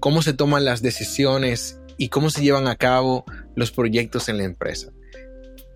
cómo 0.00 0.22
se 0.22 0.32
toman 0.32 0.64
las 0.64 0.82
decisiones 0.82 1.80
y 1.98 2.08
cómo 2.08 2.30
se 2.30 2.42
llevan 2.42 2.66
a 2.66 2.76
cabo 2.76 3.24
los 3.54 3.70
proyectos 3.70 4.28
en 4.28 4.38
la 4.38 4.44
empresa. 4.44 4.90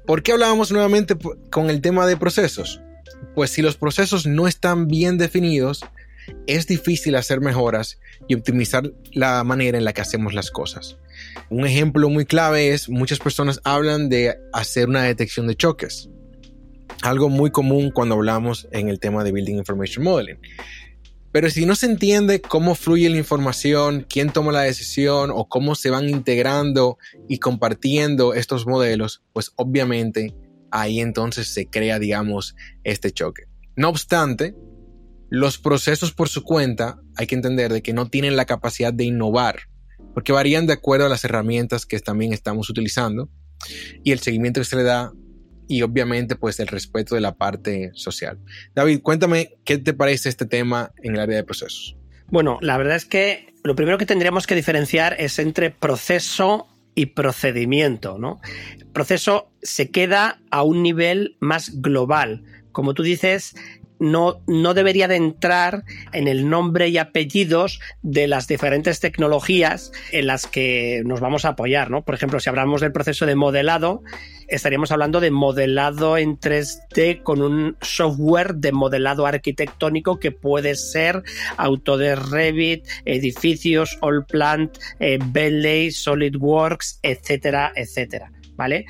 ¿Por 0.06 0.22
qué 0.22 0.32
hablábamos 0.32 0.72
nuevamente 0.72 1.16
con 1.50 1.70
el 1.70 1.80
tema 1.80 2.06
de 2.06 2.16
procesos? 2.16 2.80
Pues 3.34 3.50
si 3.50 3.62
los 3.62 3.76
procesos 3.76 4.26
no 4.26 4.46
están 4.46 4.88
bien 4.88 5.18
definidos, 5.18 5.84
es 6.46 6.66
difícil 6.66 7.16
hacer 7.16 7.40
mejoras 7.40 7.98
y 8.28 8.34
optimizar 8.34 8.92
la 9.12 9.42
manera 9.44 9.78
en 9.78 9.84
la 9.84 9.92
que 9.92 10.00
hacemos 10.00 10.34
las 10.34 10.50
cosas. 10.50 10.98
Un 11.50 11.66
ejemplo 11.66 12.08
muy 12.08 12.24
clave 12.24 12.72
es, 12.72 12.88
muchas 12.88 13.18
personas 13.18 13.60
hablan 13.64 14.08
de 14.08 14.36
hacer 14.52 14.88
una 14.88 15.02
detección 15.02 15.46
de 15.46 15.56
choques. 15.56 16.08
Algo 17.02 17.28
muy 17.28 17.50
común 17.50 17.90
cuando 17.90 18.14
hablamos 18.14 18.68
en 18.70 18.88
el 18.88 19.00
tema 19.00 19.24
de 19.24 19.32
Building 19.32 19.56
Information 19.56 20.04
Modeling. 20.04 20.38
Pero 21.32 21.48
si 21.48 21.64
no 21.64 21.74
se 21.74 21.86
entiende 21.86 22.42
cómo 22.42 22.74
fluye 22.74 23.08
la 23.08 23.16
información, 23.16 24.06
quién 24.08 24.30
toma 24.30 24.52
la 24.52 24.60
decisión 24.60 25.30
o 25.32 25.48
cómo 25.48 25.74
se 25.74 25.88
van 25.88 26.10
integrando 26.10 26.98
y 27.26 27.38
compartiendo 27.38 28.34
estos 28.34 28.66
modelos, 28.66 29.22
pues 29.32 29.50
obviamente 29.56 30.34
ahí 30.72 31.00
entonces 31.00 31.48
se 31.48 31.68
crea, 31.68 31.98
digamos, 31.98 32.56
este 32.82 33.12
choque. 33.12 33.44
No 33.76 33.88
obstante, 33.88 34.54
los 35.30 35.58
procesos 35.58 36.12
por 36.12 36.28
su 36.28 36.42
cuenta 36.42 37.00
hay 37.16 37.26
que 37.26 37.34
entender 37.34 37.72
de 37.72 37.82
que 37.82 37.92
no 37.92 38.08
tienen 38.08 38.36
la 38.36 38.44
capacidad 38.44 38.92
de 38.92 39.04
innovar, 39.04 39.60
porque 40.14 40.32
varían 40.32 40.66
de 40.66 40.74
acuerdo 40.74 41.06
a 41.06 41.08
las 41.08 41.24
herramientas 41.24 41.86
que 41.86 41.98
también 42.00 42.32
estamos 42.32 42.68
utilizando 42.68 43.30
y 44.02 44.12
el 44.12 44.18
seguimiento 44.18 44.60
que 44.60 44.64
se 44.64 44.76
le 44.76 44.82
da 44.82 45.12
y 45.68 45.82
obviamente 45.82 46.36
pues 46.36 46.60
el 46.60 46.66
respeto 46.66 47.14
de 47.14 47.20
la 47.20 47.36
parte 47.36 47.92
social. 47.94 48.38
David, 48.74 49.00
cuéntame 49.02 49.56
qué 49.64 49.78
te 49.78 49.94
parece 49.94 50.28
este 50.28 50.44
tema 50.44 50.92
en 51.02 51.14
el 51.14 51.20
área 51.20 51.36
de 51.36 51.44
procesos. 51.44 51.96
Bueno, 52.28 52.58
la 52.60 52.76
verdad 52.76 52.96
es 52.96 53.04
que 53.04 53.54
lo 53.62 53.74
primero 53.76 53.98
que 53.98 54.06
tendríamos 54.06 54.46
que 54.46 54.54
diferenciar 54.54 55.16
es 55.18 55.38
entre 55.38 55.70
proceso 55.70 56.66
y 56.94 57.06
procedimiento, 57.06 58.18
¿no? 58.18 58.40
proceso 58.92 59.50
se 59.62 59.90
queda 59.90 60.40
a 60.50 60.62
un 60.62 60.82
nivel 60.82 61.36
más 61.40 61.80
global. 61.80 62.44
Como 62.72 62.94
tú 62.94 63.02
dices, 63.02 63.54
no, 64.02 64.42
no 64.48 64.74
debería 64.74 65.06
de 65.06 65.14
entrar 65.14 65.84
en 66.12 66.26
el 66.26 66.50
nombre 66.50 66.88
y 66.88 66.98
apellidos 66.98 67.80
de 68.02 68.26
las 68.26 68.48
diferentes 68.48 68.98
tecnologías 68.98 69.92
en 70.10 70.26
las 70.26 70.48
que 70.48 71.02
nos 71.06 71.20
vamos 71.20 71.44
a 71.44 71.50
apoyar, 71.50 71.88
¿no? 71.90 72.04
Por 72.04 72.16
ejemplo, 72.16 72.40
si 72.40 72.48
hablamos 72.48 72.80
del 72.80 72.90
proceso 72.90 73.26
de 73.26 73.36
modelado, 73.36 74.02
estaríamos 74.48 74.90
hablando 74.90 75.20
de 75.20 75.30
modelado 75.30 76.18
en 76.18 76.36
3D 76.36 77.22
con 77.22 77.42
un 77.42 77.76
software 77.80 78.56
de 78.56 78.72
modelado 78.72 79.24
arquitectónico 79.24 80.18
que 80.18 80.32
puede 80.32 80.74
ser 80.74 81.22
Autodesk 81.56 82.32
Revit, 82.32 82.84
edificios, 83.04 83.96
Allplant, 84.02 84.78
eh, 84.98 85.20
Bentley, 85.24 85.92
SolidWorks, 85.92 86.98
etcétera, 87.02 87.72
etcétera, 87.76 88.32
¿vale? 88.56 88.84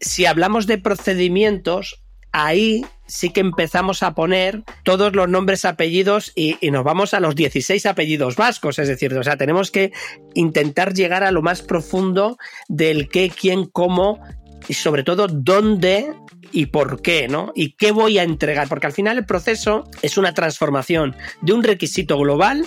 Si 0.00 0.26
hablamos 0.26 0.66
de 0.66 0.78
procedimientos, 0.78 2.05
ahí 2.36 2.84
sí 3.06 3.30
que 3.30 3.40
empezamos 3.40 4.02
a 4.02 4.14
poner 4.14 4.62
todos 4.82 5.14
los 5.14 5.28
nombres, 5.28 5.64
apellidos 5.64 6.32
y, 6.34 6.58
nos 6.70 6.84
vamos 6.84 7.14
a 7.14 7.20
los 7.20 7.34
16 7.34 7.86
apellidos 7.86 8.36
vascos. 8.36 8.78
Es 8.78 8.88
decir, 8.88 9.14
o 9.14 9.22
sea, 9.22 9.38
tenemos 9.38 9.70
que 9.70 9.92
intentar 10.34 10.92
llegar 10.92 11.24
a 11.24 11.30
lo 11.30 11.40
más 11.40 11.62
profundo 11.62 12.36
del 12.68 13.08
qué, 13.08 13.30
quién, 13.30 13.64
cómo 13.64 14.20
y 14.68 14.74
sobre 14.74 15.02
todo 15.02 15.28
dónde 15.28 16.12
y 16.52 16.66
por 16.66 17.00
qué, 17.00 17.26
¿no? 17.26 17.52
Y 17.54 17.72
qué 17.72 17.90
voy 17.90 18.18
a 18.18 18.22
entregar, 18.22 18.68
porque 18.68 18.86
al 18.86 18.92
final 18.92 19.16
el 19.16 19.24
proceso 19.24 19.88
es 20.02 20.18
una 20.18 20.34
transformación 20.34 21.16
de 21.40 21.54
un 21.54 21.62
requisito 21.62 22.18
global 22.18 22.66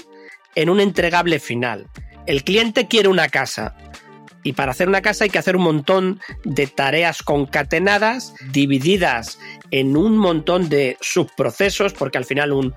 en 0.56 0.70
un 0.70 0.80
entregable 0.80 1.40
final. 1.40 1.88
El 2.26 2.44
cliente 2.44 2.88
quiere 2.88 3.08
una 3.08 3.30
casa, 3.30 3.76
y 4.43 4.53
para 4.53 4.72
hacer 4.72 4.88
una 4.88 5.01
casa 5.01 5.25
hay 5.25 5.29
que 5.29 5.39
hacer 5.39 5.55
un 5.55 5.63
montón 5.63 6.22
de 6.43 6.67
tareas 6.67 7.24
concatenadas, 7.24 8.34
divididas 8.51 9.39
en 9.72 9.98
un 9.98 10.17
montón 10.17 10.69
de 10.69 10.98
subprocesos, 11.01 11.93
porque 11.93 12.17
al 12.17 12.25
final 12.25 12.53
un, 12.53 12.74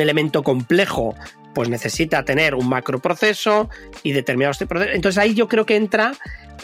elemento 0.00 0.42
complejo 0.42 1.14
pues 1.54 1.68
necesita 1.68 2.24
tener 2.24 2.54
un 2.54 2.68
macroproceso 2.68 3.68
y 4.02 4.12
determinados 4.12 4.58
procesos. 4.58 4.94
Entonces 4.94 5.18
ahí 5.18 5.34
yo 5.34 5.46
creo 5.46 5.66
que 5.66 5.76
entra 5.76 6.12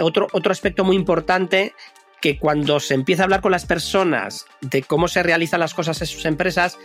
otro, 0.01 0.27
otro 0.33 0.51
aspecto 0.51 0.85
muy 0.85 0.97
importante 0.97 1.75
que 2.21 2.39
cuando 2.39 2.81
se 2.81 2.95
empieza 2.95 3.23
a 3.23 3.25
hablar 3.25 3.41
con 3.41 3.53
las 3.53 3.67
personas 3.67 4.47
de 4.61 4.83
cómo 4.83 5.09
se 5.09 5.23
realizan 5.23 5.61
las 5.61 5.75
cosas 5.75 6.01
en 6.01 6.07
sus 6.07 6.25
empresas, 6.25 6.79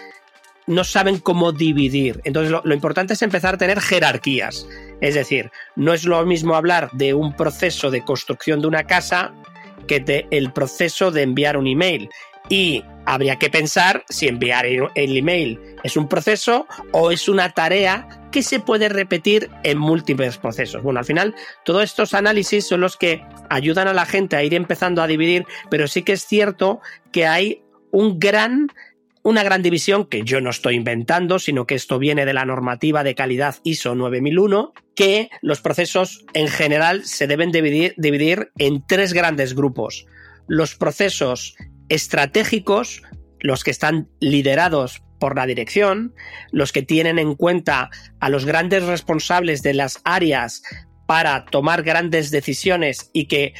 no 0.67 0.83
saben 0.83 1.19
cómo 1.19 1.51
dividir. 1.51 2.21
Entonces 2.23 2.51
lo, 2.51 2.73
importante 2.73 3.13
es 3.13 3.21
empezar 3.21 3.55
a 3.55 3.57
tener 3.57 3.79
jerarquías. 3.81 4.67
Es 5.01 5.15
decir, 5.15 5.51
no 5.75 5.93
es 5.93 6.05
lo 6.05 6.25
mismo 6.25 6.55
hablar 6.55 6.89
de 6.93 7.13
un 7.13 7.35
proceso 7.35 7.91
de 7.91 8.03
construcción 8.03 8.61
de 8.61 8.67
una 8.67 8.85
casa 8.85 9.33
que 9.87 9.99
de 9.99 10.27
el 10.31 10.51
proceso 10.51 11.11
de 11.11 11.23
enviar 11.23 11.57
un 11.57 11.67
email. 11.67 12.09
Y 12.49 12.83
habría 13.05 13.37
que 13.37 13.49
pensar 13.49 14.03
si 14.09 14.27
enviar 14.27 14.65
el 14.65 15.17
email 15.17 15.59
es 15.83 15.97
un 15.97 16.07
proceso 16.07 16.67
o 16.91 17.11
es 17.11 17.27
una 17.27 17.51
tarea 17.51 18.07
que 18.31 18.43
se 18.43 18.59
puede 18.59 18.89
repetir 18.89 19.49
en 19.63 19.77
múltiples 19.77 20.37
procesos. 20.37 20.83
Bueno, 20.83 20.99
al 20.99 21.05
final, 21.05 21.35
todos 21.63 21.83
estos 21.83 22.13
análisis 22.13 22.67
son 22.67 22.81
los 22.81 22.97
que 22.97 23.23
ayudan 23.49 23.87
a 23.87 23.93
la 23.93 24.05
gente 24.05 24.35
a 24.35 24.43
ir 24.43 24.53
empezando 24.53 25.01
a 25.01 25.07
dividir, 25.07 25.45
pero 25.69 25.87
sí 25.87 26.03
que 26.03 26.13
es 26.13 26.25
cierto 26.25 26.81
que 27.11 27.25
hay 27.25 27.63
un 27.91 28.19
gran 28.19 28.67
una 29.25 29.41
gran 29.41 29.63
división 29.63 30.05
que 30.05 30.21
yo 30.21 30.39
no 30.39 30.51
estoy 30.51 30.75
inventando, 30.75 31.39
sino 31.39 31.65
que 31.65 31.73
esto 31.73 31.97
viene 31.97 32.27
de 32.27 32.33
la 32.33 32.45
normativa 32.45 33.03
de 33.03 33.15
calidad 33.15 33.55
ISO 33.63 33.95
9001, 33.95 34.73
que 34.95 35.31
los 35.41 35.61
procesos 35.61 36.23
en 36.35 36.47
general 36.47 37.05
se 37.05 37.25
deben 37.25 37.51
dividir, 37.51 37.95
dividir 37.97 38.51
en 38.59 38.85
tres 38.85 39.13
grandes 39.13 39.55
grupos. 39.55 40.05
Los 40.47 40.75
procesos 40.75 41.55
estratégicos, 41.89 43.01
los 43.39 43.63
que 43.63 43.71
están 43.71 44.09
liderados 44.19 45.01
por 45.19 45.35
la 45.35 45.47
dirección, 45.47 46.13
los 46.51 46.71
que 46.71 46.83
tienen 46.83 47.17
en 47.17 47.33
cuenta 47.33 47.89
a 48.19 48.29
los 48.29 48.45
grandes 48.45 48.83
responsables 48.83 49.63
de 49.63 49.73
las 49.73 50.01
áreas 50.03 50.61
para 51.07 51.45
tomar 51.45 51.81
grandes 51.81 52.29
decisiones 52.29 53.09
y 53.11 53.25
que 53.25 53.55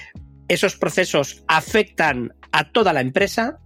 esos 0.48 0.76
procesos 0.76 1.44
afectan 1.48 2.36
a 2.52 2.72
toda 2.72 2.94
la 2.94 3.02
empresa, 3.02 3.58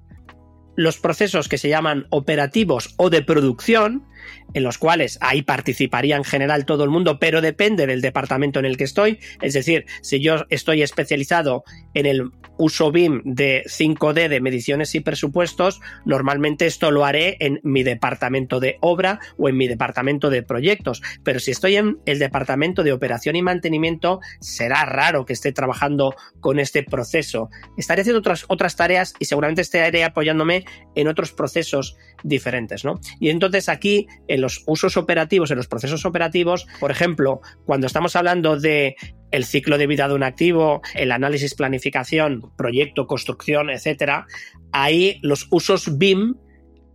los 0.80 0.98
procesos 0.98 1.50
que 1.50 1.58
se 1.58 1.68
llaman 1.68 2.08
operativos 2.10 2.94
o 2.96 3.10
de 3.10 3.22
producción, 3.22 4.06
en 4.54 4.64
los 4.64 4.78
cuales 4.78 5.18
ahí 5.22 5.42
participaría 5.42 6.16
en 6.16 6.24
general 6.24 6.66
todo 6.66 6.84
el 6.84 6.90
mundo, 6.90 7.20
pero 7.20 7.42
depende 7.42 7.88
del 7.88 8.02
departamento 8.02 8.60
en 8.60 8.66
el 8.66 8.78
que 8.78 8.84
estoy. 8.84 9.20
Es 9.42 9.54
decir, 9.54 9.86
si 10.02 10.20
yo 10.20 10.46
estoy 10.50 10.82
especializado 10.82 11.64
en 11.94 12.06
el 12.06 12.32
uso 12.58 12.92
BIM 12.92 13.22
de 13.24 13.64
5D 13.68 14.28
de 14.28 14.42
mediciones 14.42 14.94
y 14.96 15.00
presupuestos, 15.00 15.80
normalmente 16.06 16.66
esto 16.66 16.92
lo 16.92 17.06
haré 17.06 17.38
en 17.40 17.60
mi 17.64 17.84
departamento 17.84 18.60
de 18.60 18.78
obra 18.82 19.20
o 19.38 19.50
en 19.50 19.58
mi 19.58 19.68
departamento 19.68 20.30
de 20.30 20.44
proyectos. 20.44 21.02
Pero 21.24 21.40
si 21.40 21.52
estoy 21.52 21.78
en 21.78 22.00
el 22.06 22.20
departamento 22.20 22.84
de 22.84 22.92
operación 22.92 23.36
y 23.36 23.42
mantenimiento, 23.42 24.20
será 24.40 24.86
raro 24.86 25.26
que 25.26 25.34
esté 25.34 25.52
trabajando 25.52 26.16
con 26.40 26.60
este 26.60 26.84
proceso. 26.84 27.50
Estaré 27.78 28.02
haciendo 28.02 28.20
otras, 28.20 28.46
otras 28.48 28.76
tareas 28.76 29.14
y 29.20 29.26
seguramente 29.26 29.62
estaré 29.62 30.04
apoyándome 30.04 30.66
en 30.96 31.08
otros 31.08 31.32
procesos 31.32 31.96
diferentes, 32.24 32.84
¿no? 32.84 33.00
Y 33.20 33.30
entonces 33.30 33.70
aquí, 33.70 34.08
en 34.28 34.42
los 34.42 34.64
usos 34.68 34.98
operativos, 34.98 35.52
en 35.52 35.58
los 35.58 35.68
procesos 35.68 36.06
operativos, 36.06 36.68
por 36.80 36.92
ejemplo, 36.92 37.42
cuando 37.66 37.88
estamos 37.88 38.16
hablando 38.16 38.58
de 38.58 38.96
el 39.32 39.46
ciclo 39.46 39.78
de 39.78 39.88
vida 39.88 40.08
de 40.08 40.16
un 40.16 40.24
activo, 40.24 40.82
el 40.96 41.12
análisis, 41.12 41.56
planificación, 41.56 42.52
proyecto, 42.58 43.08
construcción, 43.08 43.70
etcétera, 43.70 44.28
ahí 44.72 45.20
los 45.22 45.48
usos 45.52 45.98
BIM 45.98 46.36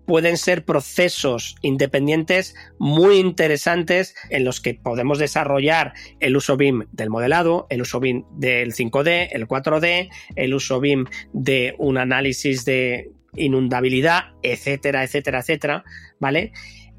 pueden 0.06 0.36
ser 0.36 0.64
procesos 0.64 1.56
independientes 1.62 2.54
muy 2.78 3.16
interesantes 3.16 4.14
en 4.30 4.44
los 4.44 4.60
que 4.60 4.74
podemos 4.74 5.18
desarrollar 5.18 5.94
el 6.20 6.36
uso 6.36 6.56
BIM 6.56 6.84
del 6.92 7.10
modelado, 7.10 7.66
el 7.70 7.82
uso 7.82 8.00
BIM 8.00 8.24
del 8.32 8.74
5D, 8.74 9.28
el 9.32 9.48
4D, 9.48 10.10
el 10.36 10.54
uso 10.54 10.80
BIM 10.80 11.06
de 11.32 11.74
un 11.78 11.98
análisis 11.98 12.64
de 12.64 13.10
inundabilidad, 13.36 14.34
etcétera, 14.42 15.04
etcétera, 15.04 15.40
etcétera, 15.40 15.84
¿vale? 16.20 16.52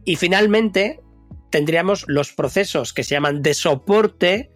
Y 0.05 0.15
finalmente 0.15 1.01
tendríamos 1.49 2.05
los 2.07 2.31
procesos 2.33 2.93
que 2.93 3.03
se 3.03 3.15
llaman 3.15 3.41
de 3.41 3.53
soporte 3.53 4.51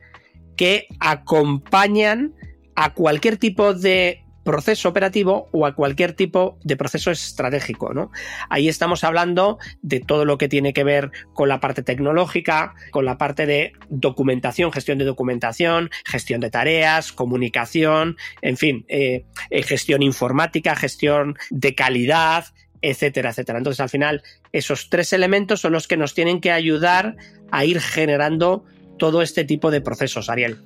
que 0.55 0.87
acompañan 0.99 2.35
a 2.75 2.93
cualquier 2.93 3.37
tipo 3.37 3.73
de 3.73 4.23
proceso 4.43 4.89
operativo 4.89 5.47
o 5.51 5.65
a 5.65 5.75
cualquier 5.75 6.13
tipo 6.13 6.57
de 6.63 6.75
proceso 6.75 7.11
estratégico. 7.11 7.93
¿no? 7.93 8.11
Ahí 8.49 8.67
estamos 8.67 9.03
hablando 9.03 9.59
de 9.81 9.99
todo 9.99 10.25
lo 10.25 10.37
que 10.37 10.47
tiene 10.47 10.73
que 10.73 10.83
ver 10.83 11.11
con 11.33 11.49
la 11.49 11.59
parte 11.59 11.83
tecnológica, 11.83 12.73
con 12.91 13.05
la 13.05 13.17
parte 13.17 13.45
de 13.45 13.73
documentación, 13.89 14.71
gestión 14.71 14.97
de 14.97 15.05
documentación, 15.05 15.89
gestión 16.05 16.41
de 16.41 16.49
tareas, 16.49 17.11
comunicación, 17.11 18.17
en 18.41 18.57
fin, 18.57 18.85
eh, 18.87 19.25
eh, 19.49 19.63
gestión 19.63 20.01
informática, 20.01 20.75
gestión 20.75 21.35
de 21.51 21.75
calidad, 21.75 22.45
etcétera, 22.81 23.31
etcétera. 23.31 23.57
Entonces, 23.57 23.79
al 23.79 23.89
final, 23.89 24.23
esos 24.51 24.89
tres 24.89 25.13
elementos 25.13 25.61
son 25.61 25.73
los 25.73 25.87
que 25.87 25.97
nos 25.97 26.13
tienen 26.13 26.41
que 26.41 26.51
ayudar 26.51 27.17
a 27.51 27.65
ir 27.65 27.79
generando 27.81 28.65
todo 28.97 29.21
este 29.21 29.43
tipo 29.45 29.71
de 29.71 29.81
procesos, 29.81 30.29
Ariel. 30.29 30.57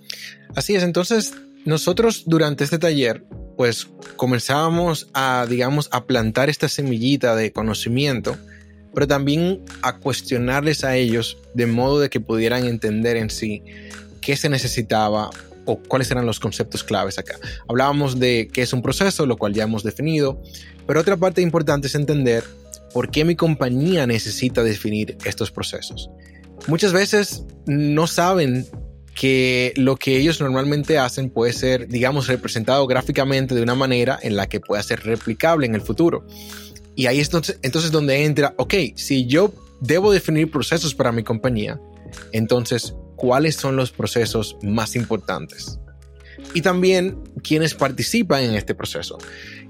Así 0.55 0.75
es, 0.75 0.84
entonces 0.84 1.34
nosotros 1.65 2.24
durante 2.25 2.65
este 2.65 2.79
taller 2.79 3.24
pues 3.55 3.88
comenzábamos 4.17 5.10
a, 5.13 5.46
digamos, 5.50 5.88
a 5.91 6.05
plantar 6.05 6.50
esta 6.50 6.67
semillita 6.67 7.36
de 7.36 7.51
conocimiento, 7.51 8.36
pero 8.93 9.08
también 9.08 9.62
a 9.82 9.98
cuestionarles 9.98 10.84
a 10.84 10.96
ellos 10.96 11.38
de 11.53 11.67
modo 11.67 12.00
de 12.00 12.10
que 12.10 12.20
pudieran 12.20 12.65
entender 12.65 13.15
en 13.15 13.29
sí 13.29 13.63
qué 14.22 14.36
se 14.36 14.50
necesitaba 14.50 15.29
o 15.65 15.77
cuáles 15.77 16.12
eran 16.12 16.25
los 16.25 16.39
conceptos 16.39 16.84
claves 16.84 17.17
acá. 17.17 17.36
Hablábamos 17.67 18.20
de 18.20 18.50
qué 18.51 18.62
es 18.62 18.74
un 18.74 18.82
proceso, 18.82 19.25
lo 19.25 19.38
cual 19.38 19.53
ya 19.53 19.63
hemos 19.63 19.84
definido, 19.84 20.41
pero 20.88 21.00
otra 21.00 21.17
parte 21.17 21.41
importante 21.41 21.88
es 21.88 21.96
entender 21.96 22.43
por 22.93 23.10
qué 23.10 23.25
mi 23.25 23.36
compañía 23.36 24.05
necesita 24.05 24.63
definir 24.63 25.17
estos 25.25 25.51
procesos. 25.51 26.10
Muchas 26.67 26.93
veces 26.93 27.43
no 27.65 28.08
saben 28.08 28.67
que 29.15 29.74
lo 29.75 29.96
que 29.96 30.17
ellos 30.17 30.39
normalmente 30.39 30.98
hacen 30.98 31.29
puede 31.29 31.53
ser, 31.53 31.88
digamos, 31.88 32.27
representado 32.27 32.88
gráficamente 32.88 33.53
de 33.53 33.62
una 33.62 33.75
manera 33.75 34.17
en 34.22 34.36
la 34.36 34.48
que 34.48 34.60
pueda 34.60 34.82
ser 34.82 35.03
replicable 35.03 35.65
en 35.65 35.75
el 35.75 35.82
futuro. 35.82 36.25
Y 36.96 37.08
ahí 37.08 37.20
es 37.20 37.27
entonces, 37.27 37.60
entonces 37.62 37.91
donde 37.91 38.25
entra, 38.25 38.53
ok, 38.58 38.74
si 38.96 39.25
yo 39.25 39.53
debo 39.82 40.12
definir 40.12 40.50
procesos 40.50 40.96
para 40.96 41.12
mi 41.12 41.24
compañía, 41.24 41.79
entonces, 42.31 42.96
¿cuáles 43.24 43.55
son 43.55 43.77
los 43.77 43.94
procesos 43.94 44.57
más 44.62 44.98
importantes? 44.98 45.79
y 46.53 46.62
también 46.62 47.18
quienes 47.42 47.74
participan 47.74 48.44
en 48.44 48.55
este 48.55 48.75
proceso. 48.75 49.18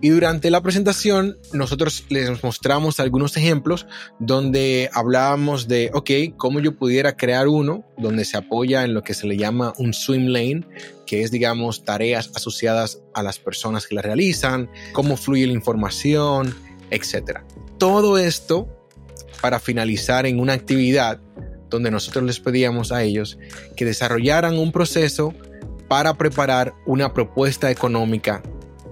Y 0.01 0.09
durante 0.09 0.49
la 0.49 0.61
presentación 0.61 1.37
nosotros 1.53 2.05
les 2.09 2.43
mostramos 2.43 2.99
algunos 2.99 3.37
ejemplos 3.37 3.85
donde 4.19 4.89
hablábamos 4.93 5.67
de, 5.67 5.91
ok, 5.93 6.35
cómo 6.35 6.59
yo 6.59 6.75
pudiera 6.75 7.15
crear 7.15 7.47
uno 7.47 7.85
donde 7.97 8.25
se 8.25 8.37
apoya 8.37 8.83
en 8.83 8.93
lo 8.93 9.03
que 9.03 9.13
se 9.13 9.27
le 9.27 9.37
llama 9.37 9.73
un 9.77 9.93
swim 9.93 10.27
lane, 10.27 10.65
que 11.05 11.21
es, 11.21 11.31
digamos, 11.31 11.85
tareas 11.85 12.31
asociadas 12.35 13.01
a 13.13 13.23
las 13.23 13.39
personas 13.39 13.87
que 13.87 13.95
la 13.95 14.01
realizan, 14.01 14.69
cómo 14.93 15.15
fluye 15.15 15.47
la 15.47 15.53
información, 15.53 16.55
etc. 16.89 17.41
Todo 17.77 18.17
esto 18.17 18.67
para 19.41 19.59
finalizar 19.59 20.25
en 20.25 20.39
una 20.39 20.53
actividad 20.53 21.19
donde 21.73 21.89
nosotros 21.89 22.23
les 22.23 22.39
pedíamos 22.39 22.91
a 22.91 23.01
ellos 23.01 23.39
que 23.75 23.83
desarrollaran 23.83 24.59
un 24.59 24.71
proceso 24.71 25.33
para 25.87 26.13
preparar 26.13 26.75
una 26.85 27.13
propuesta 27.13 27.71
económica 27.71 28.43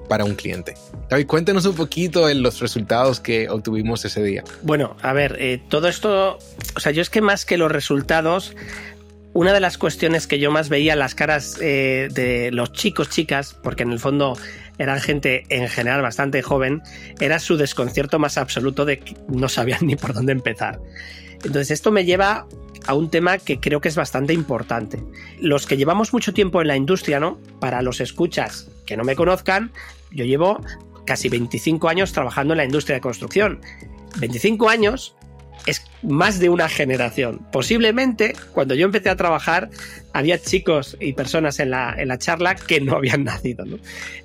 para 0.09 0.25
un 0.25 0.33
cliente. 0.33 0.73
David, 1.09 1.27
cuéntanos 1.27 1.65
un 1.67 1.75
poquito 1.75 2.27
en 2.27 2.41
los 2.41 2.59
resultados 2.59 3.19
que 3.19 3.49
obtuvimos 3.49 4.03
ese 4.03 4.23
día. 4.23 4.43
Bueno, 4.63 4.97
a 5.03 5.13
ver, 5.13 5.37
eh, 5.39 5.61
todo 5.69 5.87
esto, 5.87 6.39
o 6.75 6.79
sea, 6.79 6.91
yo 6.91 7.03
es 7.03 7.11
que 7.11 7.21
más 7.21 7.45
que 7.45 7.55
los 7.57 7.71
resultados, 7.71 8.55
una 9.33 9.53
de 9.53 9.59
las 9.59 9.77
cuestiones 9.77 10.25
que 10.25 10.39
yo 10.39 10.51
más 10.51 10.69
veía 10.69 10.95
las 10.95 11.13
caras 11.13 11.57
eh, 11.61 12.09
de 12.11 12.49
los 12.51 12.73
chicos, 12.73 13.09
chicas, 13.09 13.55
porque 13.61 13.83
en 13.83 13.91
el 13.91 13.99
fondo 13.99 14.35
eran 14.79 14.99
gente 14.99 15.45
en 15.49 15.69
general 15.69 16.01
bastante 16.01 16.41
joven, 16.41 16.81
era 17.19 17.39
su 17.39 17.57
desconcierto 17.57 18.17
más 18.17 18.37
absoluto 18.37 18.85
de 18.85 18.99
que 18.99 19.15
no 19.27 19.49
sabían 19.49 19.79
ni 19.85 19.95
por 19.95 20.13
dónde 20.13 20.31
empezar. 20.31 20.79
Entonces 21.43 21.71
esto 21.71 21.91
me 21.91 22.05
lleva 22.05 22.47
a 22.87 22.93
un 22.93 23.09
tema 23.09 23.37
que 23.37 23.59
creo 23.59 23.81
que 23.81 23.89
es 23.89 23.95
bastante 23.95 24.33
importante. 24.33 25.03
Los 25.39 25.65
que 25.67 25.77
llevamos 25.77 26.13
mucho 26.13 26.33
tiempo 26.33 26.61
en 26.61 26.67
la 26.67 26.75
industria, 26.75 27.19
¿no? 27.19 27.39
Para 27.59 27.81
los 27.81 28.01
escuchas 28.01 28.69
que 28.85 28.97
no 28.97 29.03
me 29.03 29.15
conozcan, 29.15 29.71
yo 30.11 30.25
llevo 30.25 30.59
casi 31.05 31.29
25 31.29 31.89
años 31.89 32.11
trabajando 32.13 32.53
en 32.53 32.57
la 32.57 32.65
industria 32.65 32.95
de 32.95 33.01
construcción. 33.01 33.61
25 34.19 34.69
años 34.69 35.15
es 35.65 35.83
más 36.01 36.39
de 36.39 36.49
una 36.49 36.67
generación. 36.69 37.45
Posiblemente, 37.51 38.33
cuando 38.53 38.73
yo 38.73 38.85
empecé 38.85 39.09
a 39.09 39.15
trabajar, 39.15 39.69
había 40.13 40.39
chicos 40.39 40.97
y 40.99 41.13
personas 41.13 41.59
en 41.59 41.69
la, 41.69 41.95
en 41.97 42.07
la 42.07 42.17
charla 42.17 42.55
que 42.55 42.81
no 42.81 42.95
habían 42.95 43.23
nacido. 43.25 43.65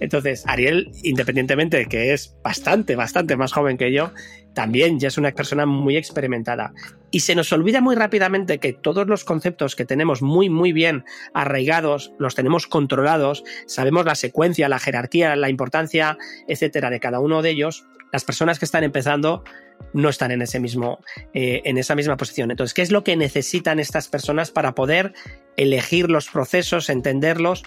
Entonces, 0.01 0.45
Ariel, 0.47 0.91
independientemente 1.03 1.77
de 1.77 1.87
que 1.87 2.13
es 2.13 2.35
bastante, 2.43 2.97
bastante 2.97 3.37
más 3.37 3.53
joven 3.53 3.77
que 3.77 3.93
yo, 3.93 4.13
también 4.57 4.99
ya 4.99 5.09
es 5.09 5.19
una 5.19 5.31
persona 5.33 5.67
muy 5.67 5.99
experimentada. 5.99 6.73
Y 7.11 7.21
se 7.21 7.35
nos 7.35 7.53
olvida 7.53 7.83
muy 7.83 7.95
rápidamente 7.95 8.59
que 8.59 8.73
todos 8.73 9.07
los 9.07 9.23
conceptos 9.23 9.77
que 9.77 9.85
tenemos 9.85 10.23
muy, 10.23 10.49
muy 10.49 10.73
bien 10.73 11.05
arraigados, 11.35 12.15
los 12.19 12.35
tenemos 12.35 12.67
controlados, 12.67 13.45
sabemos 13.67 14.07
la 14.07 14.15
secuencia, 14.15 14.71
la 14.71 14.79
jerarquía, 14.79 15.37
la 15.37 15.51
importancia, 15.51 16.17
etcétera, 16.49 16.89
de 16.89 17.01
cada 17.01 17.21
uno 17.21 17.43
de 17.43 17.51
ellos. 17.51 17.85
Las 18.15 18.25
personas 18.25 18.59
que 18.59 18.65
están 18.65 18.83
empezando 18.83 19.45
no 19.93 20.09
están 20.09 20.31
en, 20.31 20.41
ese 20.41 20.59
mismo, 20.59 21.01
eh, 21.35 21.61
en 21.67 21.77
esa 21.77 21.95
misma 21.95 22.17
posición. 22.17 22.51
Entonces, 22.51 22.73
¿qué 22.73 22.81
es 22.81 22.91
lo 22.91 23.05
que 23.05 23.15
necesitan 23.15 23.79
estas 23.79 24.09
personas 24.09 24.51
para 24.51 24.75
poder 24.75 25.13
elegir 25.59 26.11
los 26.11 26.31
procesos, 26.31 26.89
entenderlos? 26.89 27.63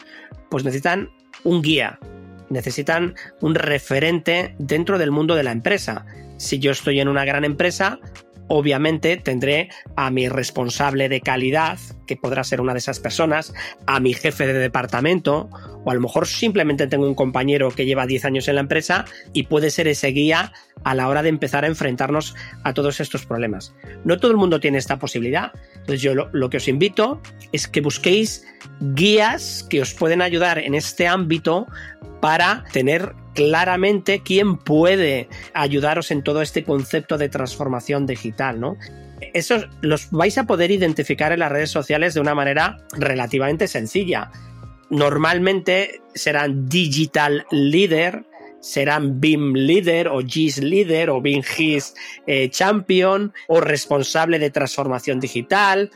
Pues 0.49 0.63
necesitan 0.63 1.11
un 1.43 1.61
guía, 1.61 1.99
necesitan 2.49 3.15
un 3.41 3.55
referente 3.55 4.55
dentro 4.59 4.97
del 4.97 5.11
mundo 5.11 5.35
de 5.35 5.43
la 5.43 5.51
empresa. 5.51 6.05
Si 6.37 6.59
yo 6.59 6.71
estoy 6.71 6.99
en 6.99 7.07
una 7.07 7.25
gran 7.25 7.45
empresa, 7.45 7.99
obviamente 8.47 9.17
tendré 9.17 9.69
a 9.95 10.09
mi 10.09 10.27
responsable 10.27 11.07
de 11.07 11.21
calidad, 11.21 11.77
que 12.07 12.17
podrá 12.17 12.43
ser 12.43 12.59
una 12.59 12.73
de 12.73 12.79
esas 12.79 12.99
personas, 12.99 13.53
a 13.85 13.99
mi 13.99 14.13
jefe 14.13 14.47
de 14.47 14.53
departamento 14.53 15.49
o 15.89 15.91
a 15.91 15.95
lo 15.95 16.01
mejor 16.01 16.27
simplemente 16.27 16.85
tengo 16.85 17.07
un 17.07 17.15
compañero 17.15 17.71
que 17.71 17.87
lleva 17.87 18.05
10 18.05 18.25
años 18.25 18.47
en 18.47 18.55
la 18.55 18.61
empresa 18.61 19.05
y 19.33 19.43
puede 19.43 19.71
ser 19.71 19.87
ese 19.87 20.09
guía 20.09 20.53
a 20.83 20.93
la 20.93 21.07
hora 21.07 21.23
de 21.23 21.29
empezar 21.29 21.63
a 21.63 21.67
enfrentarnos 21.67 22.35
a 22.63 22.75
todos 22.75 22.99
estos 22.99 23.25
problemas. 23.25 23.73
No 24.05 24.19
todo 24.19 24.29
el 24.29 24.37
mundo 24.37 24.59
tiene 24.59 24.77
esta 24.77 24.99
posibilidad. 24.99 25.51
Entonces 25.73 26.01
yo 26.01 26.13
lo, 26.13 26.29
lo 26.31 26.51
que 26.51 26.57
os 26.57 26.67
invito 26.67 27.19
es 27.53 27.67
que 27.67 27.81
busquéis 27.81 28.45
guías 28.93 29.65
que 29.67 29.81
os 29.81 29.95
pueden 29.95 30.21
ayudar 30.21 30.59
en 30.59 30.75
este 30.75 31.07
ámbito 31.07 31.65
para 32.21 32.65
tener 32.71 33.15
claramente 33.33 34.21
quién 34.21 34.57
puede 34.57 35.27
ayudaros 35.55 36.11
en 36.11 36.21
todo 36.21 36.43
este 36.43 36.63
concepto 36.63 37.17
de 37.17 37.29
transformación 37.29 38.05
digital, 38.05 38.59
¿no? 38.59 38.77
Eso 39.33 39.65
los 39.81 40.11
vais 40.11 40.37
a 40.37 40.45
poder 40.45 40.69
identificar 40.69 41.31
en 41.31 41.39
las 41.39 41.51
redes 41.51 41.71
sociales 41.71 42.13
de 42.13 42.19
una 42.19 42.35
manera 42.35 42.77
relativamente 42.93 43.67
sencilla. 43.67 44.29
Normalmente 44.89 46.01
serán 46.15 46.67
digital 46.67 47.45
leader, 47.51 48.25
serán 48.59 49.19
BIM 49.19 49.53
Leader 49.53 50.07
o 50.07 50.21
GIS 50.21 50.57
Leader 50.57 51.09
o 51.11 51.21
BIM 51.21 51.43
GIS 51.43 51.93
eh, 52.27 52.49
Champion 52.49 53.33
o 53.47 53.61
responsable 53.61 54.39
de 54.39 54.49
transformación 54.49 55.19
digital 55.19 55.91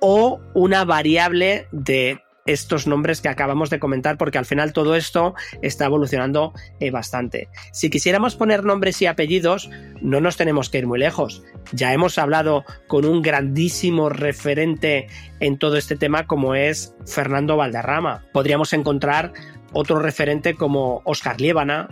o 0.00 0.40
una 0.54 0.84
variable 0.84 1.68
de 1.70 2.20
estos 2.52 2.86
nombres 2.86 3.20
que 3.20 3.28
acabamos 3.28 3.70
de 3.70 3.78
comentar 3.78 4.16
porque 4.16 4.38
al 4.38 4.46
final 4.46 4.72
todo 4.72 4.94
esto 4.94 5.34
está 5.62 5.86
evolucionando 5.86 6.52
eh, 6.78 6.90
bastante. 6.90 7.48
Si 7.72 7.90
quisiéramos 7.90 8.36
poner 8.36 8.64
nombres 8.64 9.00
y 9.02 9.06
apellidos, 9.06 9.70
no 10.00 10.20
nos 10.20 10.36
tenemos 10.36 10.70
que 10.70 10.78
ir 10.78 10.86
muy 10.86 10.98
lejos. 10.98 11.42
Ya 11.72 11.92
hemos 11.92 12.18
hablado 12.18 12.64
con 12.86 13.04
un 13.04 13.22
grandísimo 13.22 14.08
referente 14.08 15.06
en 15.40 15.58
todo 15.58 15.76
este 15.76 15.96
tema 15.96 16.26
como 16.26 16.54
es 16.54 16.94
Fernando 17.06 17.56
Valderrama. 17.56 18.26
Podríamos 18.32 18.72
encontrar 18.72 19.32
otro 19.72 19.98
referente 19.98 20.54
como 20.54 21.02
Oscar 21.04 21.40
Liébana 21.40 21.88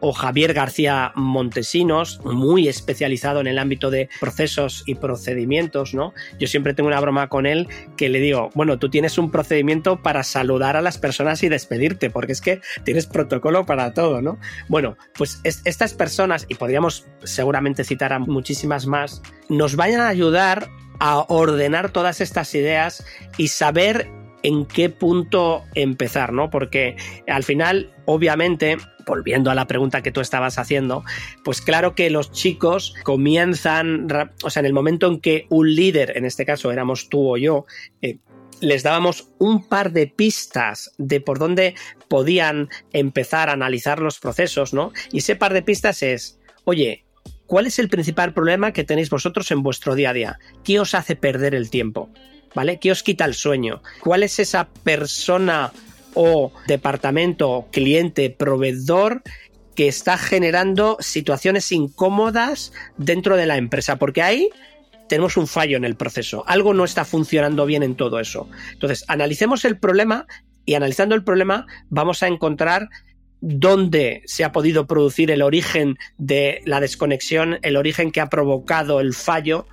o 0.00 0.12
Javier 0.12 0.54
García 0.54 1.12
Montesinos, 1.14 2.20
muy 2.24 2.68
especializado 2.68 3.40
en 3.40 3.46
el 3.46 3.58
ámbito 3.58 3.90
de 3.90 4.08
procesos 4.20 4.82
y 4.86 4.94
procedimientos, 4.94 5.94
¿no? 5.94 6.14
Yo 6.38 6.46
siempre 6.46 6.74
tengo 6.74 6.88
una 6.88 7.00
broma 7.00 7.28
con 7.28 7.46
él 7.46 7.68
que 7.96 8.08
le 8.08 8.20
digo, 8.20 8.50
bueno, 8.54 8.78
tú 8.78 8.88
tienes 8.88 9.18
un 9.18 9.30
procedimiento 9.30 10.02
para 10.02 10.22
saludar 10.22 10.76
a 10.76 10.82
las 10.82 10.98
personas 10.98 11.42
y 11.42 11.48
despedirte, 11.48 12.10
porque 12.10 12.32
es 12.32 12.40
que 12.40 12.60
tienes 12.84 13.06
protocolo 13.06 13.66
para 13.66 13.94
todo, 13.94 14.22
¿no? 14.22 14.38
Bueno, 14.68 14.96
pues 15.14 15.40
estas 15.44 15.94
personas, 15.94 16.46
y 16.48 16.54
podríamos 16.54 17.06
seguramente 17.24 17.84
citar 17.84 18.12
a 18.12 18.18
muchísimas 18.18 18.86
más, 18.86 19.22
nos 19.48 19.76
vayan 19.76 20.00
a 20.00 20.08
ayudar 20.08 20.68
a 21.00 21.24
ordenar 21.28 21.90
todas 21.90 22.20
estas 22.20 22.54
ideas 22.54 23.04
y 23.36 23.48
saber 23.48 24.10
en 24.42 24.66
qué 24.66 24.88
punto 24.88 25.64
empezar, 25.74 26.32
¿no? 26.32 26.50
Porque 26.50 26.96
al 27.26 27.44
final, 27.44 27.92
obviamente, 28.04 28.78
volviendo 29.08 29.50
a 29.50 29.56
la 29.56 29.66
pregunta 29.66 30.02
que 30.02 30.12
tú 30.12 30.20
estabas 30.20 30.58
haciendo, 30.58 31.02
pues 31.42 31.60
claro 31.60 31.96
que 31.96 32.10
los 32.10 32.30
chicos 32.30 32.94
comienzan, 33.02 34.06
o 34.44 34.50
sea, 34.50 34.60
en 34.60 34.66
el 34.66 34.72
momento 34.72 35.08
en 35.08 35.20
que 35.20 35.46
un 35.48 35.74
líder, 35.74 36.16
en 36.16 36.24
este 36.24 36.44
caso 36.44 36.70
éramos 36.70 37.08
tú 37.08 37.32
o 37.32 37.36
yo, 37.36 37.66
eh, 38.02 38.18
les 38.60 38.82
dábamos 38.82 39.28
un 39.38 39.66
par 39.66 39.92
de 39.92 40.06
pistas 40.06 40.92
de 40.98 41.20
por 41.20 41.38
dónde 41.38 41.74
podían 42.08 42.68
empezar 42.92 43.48
a 43.48 43.52
analizar 43.52 44.00
los 44.00 44.18
procesos, 44.18 44.74
¿no? 44.74 44.92
Y 45.12 45.18
ese 45.18 45.36
par 45.36 45.54
de 45.54 45.62
pistas 45.62 46.02
es, 46.02 46.38
oye, 46.64 47.04
¿cuál 47.46 47.66
es 47.66 47.78
el 47.78 47.88
principal 47.88 48.34
problema 48.34 48.72
que 48.72 48.84
tenéis 48.84 49.10
vosotros 49.10 49.50
en 49.50 49.62
vuestro 49.62 49.94
día 49.94 50.10
a 50.10 50.14
día? 50.14 50.38
¿Qué 50.64 50.80
os 50.80 50.94
hace 50.94 51.16
perder 51.16 51.54
el 51.54 51.70
tiempo? 51.70 52.10
¿Vale? 52.54 52.80
¿Qué 52.80 52.90
os 52.90 53.02
quita 53.02 53.24
el 53.24 53.34
sueño? 53.34 53.82
¿Cuál 54.00 54.22
es 54.22 54.38
esa 54.38 54.68
persona 54.82 55.70
o 56.20 56.50
departamento, 56.66 57.68
cliente, 57.70 58.28
proveedor 58.28 59.22
que 59.76 59.86
está 59.86 60.18
generando 60.18 60.96
situaciones 60.98 61.70
incómodas 61.70 62.72
dentro 62.96 63.36
de 63.36 63.46
la 63.46 63.56
empresa? 63.56 63.96
Porque 63.96 64.20
ahí 64.20 64.50
tenemos 65.08 65.36
un 65.36 65.46
fallo 65.46 65.76
en 65.76 65.84
el 65.84 65.94
proceso. 65.94 66.42
Algo 66.48 66.74
no 66.74 66.84
está 66.84 67.04
funcionando 67.04 67.66
bien 67.66 67.84
en 67.84 67.94
todo 67.94 68.18
eso. 68.18 68.48
Entonces, 68.72 69.04
analicemos 69.06 69.64
el 69.64 69.78
problema 69.78 70.26
y 70.66 70.74
analizando 70.74 71.14
el 71.14 71.22
problema 71.22 71.66
vamos 71.88 72.24
a 72.24 72.26
encontrar 72.26 72.88
dónde 73.40 74.22
se 74.26 74.42
ha 74.42 74.50
podido 74.50 74.88
producir 74.88 75.30
el 75.30 75.42
origen 75.42 75.98
de 76.16 76.62
la 76.64 76.80
desconexión, 76.80 77.60
el 77.62 77.76
origen 77.76 78.10
que 78.10 78.20
ha 78.20 78.28
provocado 78.28 78.98
el 78.98 79.14
fallo 79.14 79.68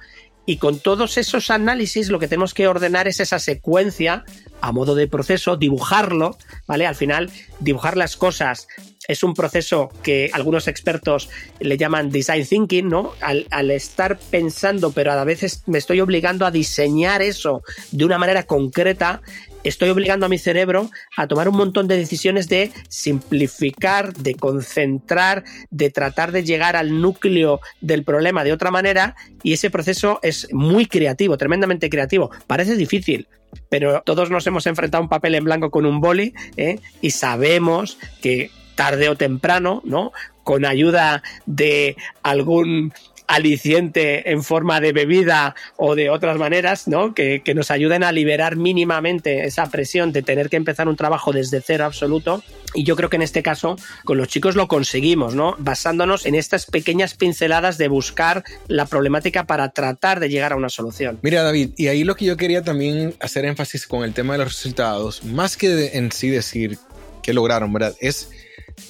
y 0.45 0.57
con 0.57 0.79
todos 0.79 1.17
esos 1.17 1.49
análisis 1.49 2.09
lo 2.09 2.19
que 2.19 2.27
tenemos 2.27 2.53
que 2.53 2.67
ordenar 2.67 3.07
es 3.07 3.19
esa 3.19 3.39
secuencia 3.39 4.23
a 4.61 4.71
modo 4.71 4.95
de 4.95 5.07
proceso, 5.07 5.57
dibujarlo, 5.57 6.37
¿vale? 6.67 6.87
Al 6.87 6.95
final, 6.95 7.29
dibujar 7.59 7.97
las 7.97 8.15
cosas 8.15 8.67
es 9.07 9.23
un 9.23 9.33
proceso 9.33 9.89
que 10.01 10.31
algunos 10.33 10.67
expertos 10.67 11.29
le 11.59 11.77
llaman 11.77 12.09
design 12.09 12.45
thinking, 12.45 12.89
¿no? 12.89 13.13
Al, 13.21 13.71
estar 13.71 14.17
pensando, 14.17 14.91
pero 14.91 15.11
a 15.11 15.23
veces 15.23 15.63
me 15.67 15.77
estoy 15.77 16.01
obligando 16.01 16.45
a 16.45 16.51
diseñar 16.51 17.21
eso 17.21 17.61
de 17.91 18.05
una 18.05 18.17
manera 18.17 18.43
concreta, 18.43 19.21
estoy 19.65 19.89
obligando 19.89 20.25
a 20.25 20.29
mi 20.29 20.37
cerebro 20.37 20.89
a 21.17 21.27
tomar 21.27 21.49
un 21.49 21.57
montón 21.57 21.87
de 21.87 21.97
decisiones 21.97 22.47
de 22.47 22.71
simplificar, 22.87 24.13
de 24.13 24.35
concentrar, 24.35 25.43
de 25.69 25.89
tratar 25.89 26.31
de 26.31 26.43
llegar 26.43 26.75
al 26.75 27.01
núcleo 27.01 27.59
del 27.81 28.03
problema 28.03 28.43
de 28.43 28.53
otra 28.53 28.71
manera 28.71 29.15
y 29.43 29.53
ese 29.53 29.69
proceso 29.69 30.19
es 30.21 30.47
muy 30.53 30.85
creativo, 30.85 31.37
tremendamente 31.37 31.89
creativo. 31.89 32.31
Parece 32.47 32.75
difícil, 32.75 33.27
pero 33.69 34.01
todos 34.05 34.29
nos 34.29 34.45
hemos 34.47 34.67
enfrentado 34.67 35.01
a 35.01 35.03
un 35.03 35.09
papel 35.09 35.35
en 35.35 35.43
blanco 35.43 35.71
con 35.71 35.85
un 35.85 35.99
boli 35.99 36.33
¿eh? 36.57 36.79
y 37.01 37.11
sabemos 37.11 37.97
que 38.21 38.51
tarde 38.75 39.09
o 39.09 39.15
temprano, 39.15 39.81
¿no? 39.85 40.11
Con 40.43 40.65
ayuda 40.65 41.23
de 41.45 41.95
algún 42.21 42.93
aliciente 43.27 44.31
en 44.31 44.43
forma 44.43 44.79
de 44.81 44.93
bebida 44.93 45.55
o 45.77 45.95
de 45.95 46.09
otras 46.09 46.37
maneras, 46.37 46.87
¿no? 46.87 47.13
Que, 47.13 47.41
que, 47.43 47.55
nos 47.55 47.71
ayuden 47.71 48.03
a 48.03 48.11
liberar 48.11 48.55
mínimamente 48.55 49.45
esa 49.45 49.69
presión 49.69 50.11
de 50.11 50.21
tener 50.21 50.49
que 50.49 50.57
empezar 50.57 50.87
un 50.87 50.95
trabajo 50.95 51.31
desde 51.31 51.61
cero 51.61 51.85
absoluto. 51.85 52.43
Y 52.73 52.83
yo 52.83 52.95
creo 52.95 53.09
que 53.09 53.15
en 53.15 53.21
este 53.21 53.41
caso 53.41 53.77
con 54.03 54.17
los 54.17 54.27
chicos 54.27 54.55
lo 54.55 54.67
conseguimos, 54.67 55.35
¿no? 55.35 55.55
Basándonos 55.57 56.25
en 56.25 56.35
estas 56.35 56.65
pequeñas 56.65 57.15
pinceladas 57.15 57.77
de 57.77 57.87
buscar 57.87 58.43
la 58.67 58.85
problemática 58.85 59.45
para 59.45 59.69
tratar 59.69 60.19
de 60.19 60.29
llegar 60.29 60.53
a 60.53 60.55
una 60.55 60.69
solución. 60.69 61.19
Mira, 61.21 61.43
David, 61.43 61.71
y 61.77 61.87
ahí 61.87 62.03
lo 62.03 62.15
que 62.15 62.25
yo 62.25 62.37
quería 62.37 62.63
también 62.63 63.15
hacer 63.19 63.45
énfasis 63.45 63.87
con 63.87 64.03
el 64.03 64.13
tema 64.13 64.33
de 64.33 64.39
los 64.39 64.49
resultados, 64.49 65.23
más 65.23 65.57
que 65.57 65.91
en 65.93 66.11
sí 66.11 66.29
decir 66.29 66.77
que 67.23 67.33
lograron, 67.33 67.71
¿verdad? 67.73 67.95
Es 67.99 68.29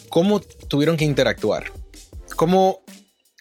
cómo 0.10 0.41
tuvieron 0.41 0.98
que 0.98 1.06
interactuar. 1.06 1.71
Cómo 2.36 2.82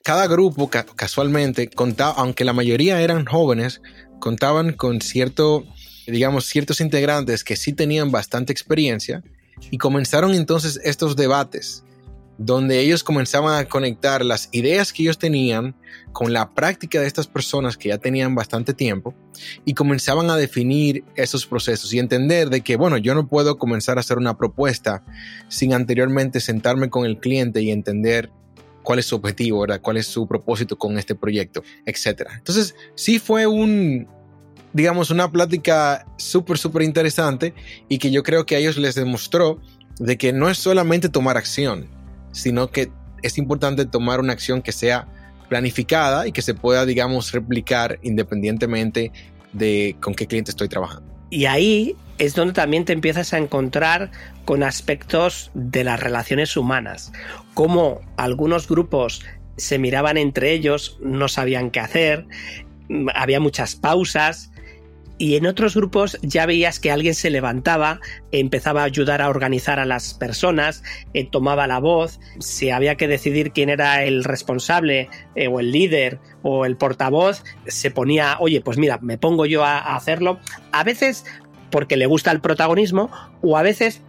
cada 0.04 0.26
grupo 0.26 0.68
casualmente 0.68 1.70
contaba, 1.70 2.12
aunque 2.18 2.44
la 2.44 2.52
mayoría 2.52 3.00
eran 3.00 3.24
jóvenes, 3.24 3.80
contaban 4.20 4.74
con 4.74 5.00
cierto, 5.00 5.64
digamos, 6.06 6.44
ciertos 6.44 6.82
integrantes 6.82 7.42
que 7.42 7.56
sí 7.56 7.72
tenían 7.72 8.12
bastante 8.12 8.52
experiencia 8.52 9.24
y 9.70 9.78
comenzaron 9.78 10.34
entonces 10.34 10.78
estos 10.84 11.16
debates 11.16 11.84
donde 12.36 12.80
ellos 12.80 13.02
comenzaban 13.02 13.58
a 13.58 13.64
conectar 13.66 14.24
las 14.24 14.50
ideas 14.52 14.92
que 14.92 15.04
ellos 15.04 15.18
tenían 15.18 15.74
con 16.12 16.34
la 16.34 16.52
práctica 16.52 17.00
de 17.00 17.06
estas 17.06 17.26
personas 17.26 17.78
que 17.78 17.88
ya 17.88 17.96
tenían 17.96 18.34
bastante 18.34 18.74
tiempo 18.74 19.14
y 19.64 19.72
comenzaban 19.72 20.28
a 20.28 20.36
definir 20.36 21.04
esos 21.16 21.46
procesos 21.46 21.94
y 21.94 21.98
entender 21.98 22.50
de 22.50 22.60
que, 22.60 22.76
bueno, 22.76 22.98
yo 22.98 23.14
no 23.14 23.26
puedo 23.26 23.56
comenzar 23.56 23.96
a 23.96 24.00
hacer 24.00 24.18
una 24.18 24.36
propuesta 24.36 25.02
sin 25.48 25.72
anteriormente 25.72 26.40
sentarme 26.40 26.90
con 26.90 27.06
el 27.06 27.20
cliente 27.20 27.62
y 27.62 27.70
entender 27.70 28.30
cuál 28.84 29.00
es 29.00 29.06
su 29.06 29.16
objetivo, 29.16 29.62
¿verdad? 29.62 29.80
cuál 29.80 29.96
es 29.96 30.06
su 30.06 30.28
propósito 30.28 30.78
con 30.78 30.96
este 30.98 31.16
proyecto, 31.16 31.64
etc. 31.86 32.28
Entonces, 32.36 32.76
sí 32.94 33.18
fue 33.18 33.48
un, 33.48 34.06
digamos, 34.72 35.10
una 35.10 35.32
plática 35.32 36.06
súper, 36.16 36.58
súper 36.58 36.82
interesante 36.82 37.54
y 37.88 37.98
que 37.98 38.12
yo 38.12 38.22
creo 38.22 38.46
que 38.46 38.54
a 38.54 38.58
ellos 38.58 38.76
les 38.76 38.94
demostró 38.94 39.60
de 39.98 40.16
que 40.16 40.32
no 40.32 40.48
es 40.48 40.58
solamente 40.58 41.08
tomar 41.08 41.36
acción, 41.36 41.88
sino 42.30 42.70
que 42.70 42.92
es 43.22 43.38
importante 43.38 43.86
tomar 43.86 44.20
una 44.20 44.32
acción 44.32 44.62
que 44.62 44.72
sea 44.72 45.08
planificada 45.48 46.26
y 46.26 46.32
que 46.32 46.42
se 46.42 46.54
pueda, 46.54 46.84
digamos, 46.84 47.32
replicar 47.32 47.98
independientemente 48.02 49.12
de 49.52 49.96
con 50.00 50.14
qué 50.14 50.26
cliente 50.26 50.50
estoy 50.50 50.68
trabajando. 50.68 51.12
Y 51.30 51.46
ahí 51.46 51.96
es 52.18 52.35
donde 52.35 52.55
también 52.55 52.85
te 52.85 52.92
empiezas 52.92 53.33
a 53.33 53.38
encontrar 53.38 54.11
con 54.44 54.62
aspectos 54.62 55.50
de 55.55 55.85
las 55.85 56.00
relaciones 56.00 56.57
humanas, 56.57 57.12
como 57.55 58.00
algunos 58.16 58.68
grupos 58.68 59.24
se 59.57 59.79
miraban 59.79 60.16
entre 60.16 60.53
ellos, 60.53 60.98
no 61.00 61.29
sabían 61.29 61.70
qué 61.70 61.81
hacer, 61.81 62.27
había 63.14 63.40
muchas 63.40 63.77
pausas, 63.77 64.50
y 65.16 65.37
en 65.37 65.46
otros 65.46 65.77
grupos 65.77 66.18
ya 66.22 66.44
veías 66.44 66.81
que 66.81 66.90
alguien 66.90 67.14
se 67.14 67.31
levantaba, 67.31 68.00
empezaba 68.33 68.83
a 68.83 68.85
ayudar 68.85 69.22
a 69.22 69.29
organizar 69.29 69.79
a 69.79 69.85
las 69.85 70.14
personas, 70.14 70.83
eh, 71.12 71.24
tomaba 71.24 71.68
la 71.68 71.79
voz, 71.79 72.18
si 72.40 72.70
había 72.70 72.96
que 72.96 73.07
decidir 73.07 73.53
quién 73.53 73.68
era 73.68 74.03
el 74.03 74.24
responsable 74.24 75.09
eh, 75.37 75.46
o 75.46 75.61
el 75.61 75.70
líder 75.70 76.18
o 76.42 76.66
el 76.66 76.77
portavoz, 76.77 77.44
se 77.66 77.92
ponía, 77.92 78.38
oye, 78.40 78.61
pues 78.61 78.77
mira, 78.77 78.98
me 79.03 79.16
pongo 79.16 79.46
yo 79.46 79.64
a 79.64 79.94
hacerlo. 79.94 80.40
A 80.72 80.83
veces 80.83 81.24
porque 81.74 81.96
le 81.96 82.06
gusta 82.06 82.30
el 82.30 82.40
protagonismo 82.40 83.10
o 83.42 83.58
a 83.58 83.62
veces 83.62 84.00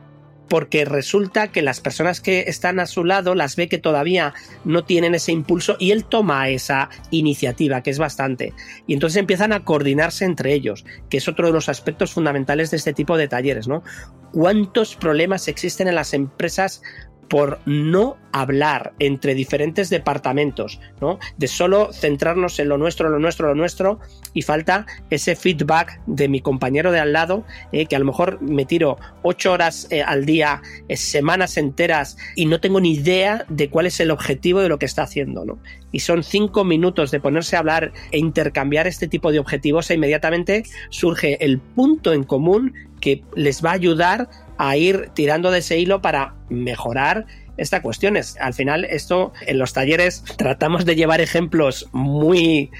porque 0.47 0.86
resulta 0.86 1.51
que 1.51 1.63
las 1.63 1.82
personas 1.82 2.21
que 2.21 2.41
están 2.41 2.80
a 2.80 2.86
su 2.86 3.04
lado 3.04 3.34
las 3.34 3.56
ve 3.56 3.67
que 3.67 3.80
todavía 3.80 4.36
no 4.65 4.84
tienen 4.84 5.15
ese 5.15 5.32
impulso 5.32 5.75
y 5.80 5.89
él 5.89 6.06
toma 6.06 6.47
esa 6.49 6.91
iniciativa, 7.10 7.82
que 7.82 7.89
es 7.89 7.97
bastante. 7.97 8.54
Y 8.86 8.93
entonces 8.93 9.17
empiezan 9.17 9.51
a 9.51 9.63
coordinarse 9.63 10.25
entre 10.25 10.54
ellos, 10.54 10.86
que 11.10 11.17
es 11.17 11.28
otro 11.28 11.47
de 11.47 11.54
los 11.54 11.67
aspectos 11.67 12.13
fundamentales 12.13 12.69
de 12.69 12.78
este 12.78 12.93
tipo 12.93 13.17
de 13.17 13.28
talleres, 13.28 13.67
¿no? 13.67 13.82
¿Cuántos 14.32 14.95
problemas 14.95 15.47
existen 15.47 15.88
en 15.88 15.95
las 15.95 16.13
empresas 16.13 16.84
por 17.29 17.59
no 17.65 18.17
hablar 18.31 18.93
entre 18.99 19.33
diferentes 19.33 19.89
departamentos, 19.89 20.81
¿no? 20.99 21.19
De 21.38 21.47
solo 21.47 21.93
centrarnos 21.93 22.59
en 22.59 22.67
lo 22.67 22.77
nuestro, 22.77 23.09
lo 23.09 23.17
nuestro, 23.17 23.47
lo 23.47 23.55
nuestro, 23.55 23.99
y 24.33 24.41
falta 24.41 24.85
ese 25.09 25.35
feedback 25.35 26.01
de 26.05 26.27
mi 26.27 26.41
compañero 26.41 26.91
de 26.91 26.99
al 26.99 27.13
lado, 27.13 27.45
eh, 27.71 27.85
que 27.85 27.95
a 27.95 27.99
lo 27.99 28.05
mejor 28.05 28.41
me 28.41 28.65
tiro 28.65 28.97
ocho 29.21 29.53
horas 29.53 29.88
eh, 29.89 30.01
al 30.01 30.25
día, 30.25 30.61
eh, 30.89 30.97
semanas 30.97 31.55
enteras, 31.55 32.17
y 32.35 32.45
no 32.45 32.59
tengo 32.59 32.81
ni 32.81 32.95
idea 32.95 33.45
de 33.47 33.69
cuál 33.69 33.85
es 33.85 33.99
el 34.01 34.11
objetivo 34.11 34.59
de 34.59 34.69
lo 34.69 34.79
que 34.79 34.85
está 34.85 35.03
haciendo. 35.03 35.57
Y 35.93 35.99
son 35.99 36.23
cinco 36.23 36.65
minutos 36.65 37.11
de 37.11 37.21
ponerse 37.21 37.55
a 37.55 37.59
hablar 37.59 37.93
e 38.11 38.19
intercambiar 38.19 38.85
este 38.85 39.07
tipo 39.07 39.31
de 39.31 39.39
objetivos, 39.39 39.89
e 39.89 39.93
inmediatamente 39.95 40.63
surge 40.89 41.43
el 41.43 41.59
punto 41.59 42.11
en 42.11 42.23
común 42.23 42.73
que 42.99 43.23
les 43.35 43.63
va 43.63 43.71
a 43.71 43.73
ayudar 43.73 44.29
a 44.58 44.78
ir 44.78 45.10
tirando 45.13 45.52
de 45.52 45.60
ese 45.60 45.78
hilo 45.78 46.02
para 46.02 46.36
mejorar 46.50 47.26
esta 47.58 47.82
cuestión. 47.82 48.18
Al 48.39 48.54
final, 48.54 48.86
esto 48.86 49.34
en 49.46 49.58
los 49.58 49.74
talleres 49.74 50.24
tratamos 50.38 50.86
de 50.86 50.96
llevar 50.96 51.22
ejemplos 51.22 51.88
muy 51.91 52.72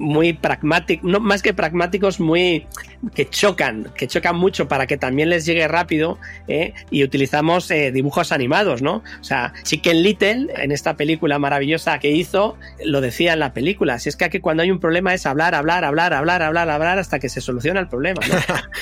muy 0.00 0.32
pragmáticos, 0.32 1.08
no 1.08 1.20
más 1.20 1.42
que 1.42 1.52
pragmáticos, 1.52 2.20
muy 2.20 2.66
que 3.14 3.28
chocan, 3.28 3.92
que 3.94 4.08
chocan 4.08 4.34
mucho 4.34 4.66
para 4.66 4.86
que 4.86 4.96
también 4.96 5.28
les 5.28 5.44
llegue 5.44 5.68
rápido 5.68 6.18
¿eh? 6.48 6.72
y 6.90 7.04
utilizamos 7.04 7.70
eh, 7.70 7.92
dibujos 7.92 8.32
animados, 8.32 8.80
¿no? 8.80 9.02
O 9.20 9.24
sea, 9.24 9.52
Chicken 9.62 10.02
Little 10.02 10.46
en 10.56 10.72
esta 10.72 10.96
película 10.96 11.38
maravillosa 11.38 11.98
que 11.98 12.10
hizo 12.10 12.56
lo 12.84 13.02
decía 13.02 13.34
en 13.34 13.40
la 13.40 13.52
película, 13.52 13.98
si 13.98 14.08
es 14.08 14.16
que 14.16 14.24
aquí 14.24 14.40
cuando 14.40 14.62
hay 14.62 14.70
un 14.70 14.80
problema 14.80 15.12
es 15.12 15.26
hablar, 15.26 15.54
hablar, 15.54 15.84
hablar, 15.84 16.14
hablar, 16.14 16.42
hablar, 16.42 16.70
hablar 16.70 16.98
hasta 16.98 17.18
que 17.18 17.28
se 17.28 17.42
soluciona 17.42 17.80
el 17.80 17.88
problema. 17.88 18.20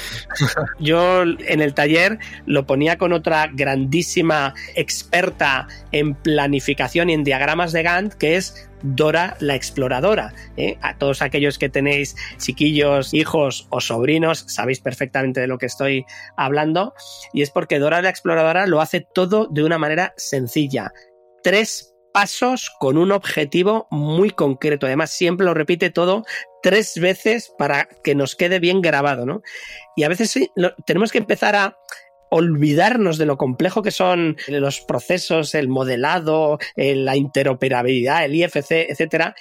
Yo 0.78 1.22
en 1.22 1.61
el 1.61 1.74
taller 1.74 2.18
lo 2.46 2.64
ponía 2.64 2.96
con 2.96 3.12
otra 3.12 3.48
grandísima 3.52 4.54
experta 4.76 5.66
en 5.90 6.14
planificación 6.14 7.11
y 7.11 7.14
en 7.14 7.24
diagramas 7.24 7.72
de 7.72 7.83
Gantt 7.83 8.14
que 8.14 8.37
es 8.37 8.67
Dora 8.82 9.36
la 9.40 9.54
exploradora. 9.54 10.32
¿eh? 10.56 10.78
A 10.82 10.96
todos 10.98 11.22
aquellos 11.22 11.58
que 11.58 11.68
tenéis 11.68 12.16
chiquillos, 12.38 13.14
hijos 13.14 13.66
o 13.70 13.80
sobrinos, 13.80 14.44
sabéis 14.48 14.80
perfectamente 14.80 15.40
de 15.40 15.46
lo 15.46 15.58
que 15.58 15.66
estoy 15.66 16.04
hablando. 16.36 16.94
Y 17.32 17.42
es 17.42 17.50
porque 17.50 17.78
Dora 17.78 18.02
la 18.02 18.10
exploradora 18.10 18.66
lo 18.66 18.80
hace 18.80 19.06
todo 19.14 19.48
de 19.50 19.64
una 19.64 19.78
manera 19.78 20.14
sencilla. 20.16 20.92
Tres 21.42 21.94
pasos 22.12 22.70
con 22.80 22.96
un 22.96 23.12
objetivo 23.12 23.86
muy 23.90 24.30
concreto. 24.30 24.86
Además, 24.86 25.10
siempre 25.10 25.46
lo 25.46 25.54
repite 25.54 25.90
todo 25.90 26.24
tres 26.62 26.98
veces 27.00 27.52
para 27.58 27.88
que 28.02 28.14
nos 28.14 28.34
quede 28.34 28.58
bien 28.58 28.80
grabado, 28.80 29.24
¿no? 29.24 29.42
Y 29.96 30.02
a 30.02 30.08
veces 30.08 30.34
tenemos 30.86 31.12
que 31.12 31.18
empezar 31.18 31.54
a 31.54 31.76
olvidarnos 32.30 33.18
de 33.18 33.26
lo 33.26 33.36
complejo 33.36 33.82
que 33.82 33.90
son 33.90 34.36
los 34.48 34.80
procesos, 34.80 35.54
el 35.54 35.68
modelado, 35.68 36.58
eh, 36.76 36.94
la 36.94 37.16
interoperabilidad, 37.16 38.24
el 38.24 38.34
IFC, 38.34 38.90
etcétera, 38.90 39.34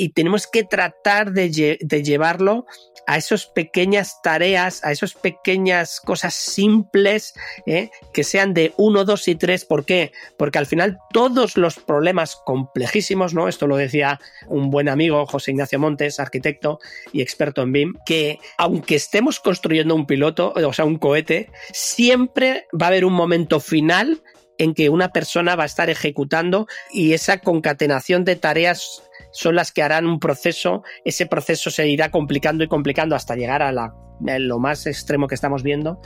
y 0.00 0.08
tenemos 0.08 0.46
que 0.46 0.64
tratar 0.64 1.32
de, 1.32 1.50
llevarlo 1.50 2.64
a 3.06 3.18
esas 3.18 3.44
pequeñas 3.44 4.22
tareas, 4.22 4.82
a 4.82 4.92
esas 4.92 5.12
pequeñas 5.12 6.00
cosas 6.00 6.32
simples 6.32 7.34
¿eh? 7.66 7.90
que 8.14 8.24
sean 8.24 8.54
de 8.54 8.72
uno, 8.78 9.04
dos 9.04 9.28
y 9.28 9.34
tres. 9.34 9.66
¿Por 9.66 9.84
qué? 9.84 10.12
Porque 10.38 10.56
al 10.56 10.64
final 10.64 10.96
todos 11.12 11.58
los 11.58 11.76
problemas 11.76 12.38
complejísimos, 12.46 13.34
¿no? 13.34 13.46
Esto 13.46 13.66
lo 13.66 13.76
decía 13.76 14.18
un 14.48 14.70
buen 14.70 14.88
amigo, 14.88 15.26
José 15.26 15.50
Ignacio 15.50 15.78
Montes, 15.78 16.18
arquitecto 16.18 16.78
y 17.12 17.20
experto 17.20 17.60
en 17.60 17.72
BIM, 17.72 17.94
que 18.06 18.38
aunque 18.56 18.94
estemos 18.94 19.38
construyendo 19.38 19.94
un 19.94 20.06
piloto, 20.06 20.54
o 20.54 20.72
sea, 20.72 20.86
un 20.86 20.96
cohete, 20.96 21.50
siempre 21.74 22.66
va 22.72 22.86
a 22.86 22.88
haber 22.88 23.04
un 23.04 23.12
momento 23.12 23.60
final 23.60 24.22
en 24.56 24.72
que 24.72 24.88
una 24.88 25.10
persona 25.10 25.56
va 25.56 25.64
a 25.64 25.66
estar 25.66 25.90
ejecutando 25.90 26.66
y 26.90 27.12
esa 27.12 27.40
concatenación 27.40 28.24
de 28.24 28.36
tareas 28.36 29.02
son 29.32 29.54
las 29.54 29.72
que 29.72 29.82
harán 29.82 30.06
un 30.06 30.18
proceso, 30.18 30.82
ese 31.04 31.26
proceso 31.26 31.70
se 31.70 31.88
irá 31.88 32.10
complicando 32.10 32.64
y 32.64 32.68
complicando 32.68 33.14
hasta 33.14 33.36
llegar 33.36 33.62
a, 33.62 33.72
lo 33.72 34.58
más 34.58 34.86
extremo 34.86 35.26
que 35.26 35.34
estamos 35.34 35.62
viendo, 35.62 36.00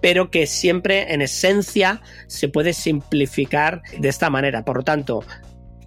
pero 0.00 0.30
que 0.30 0.46
siempre 0.46 1.12
en 1.12 1.22
esencia 1.22 2.02
se 2.26 2.48
puede 2.48 2.72
simplificar 2.72 3.82
de 3.98 4.08
esta 4.08 4.30
manera. 4.30 4.64
Por 4.64 4.78
lo 4.78 4.82
tanto, 4.82 5.24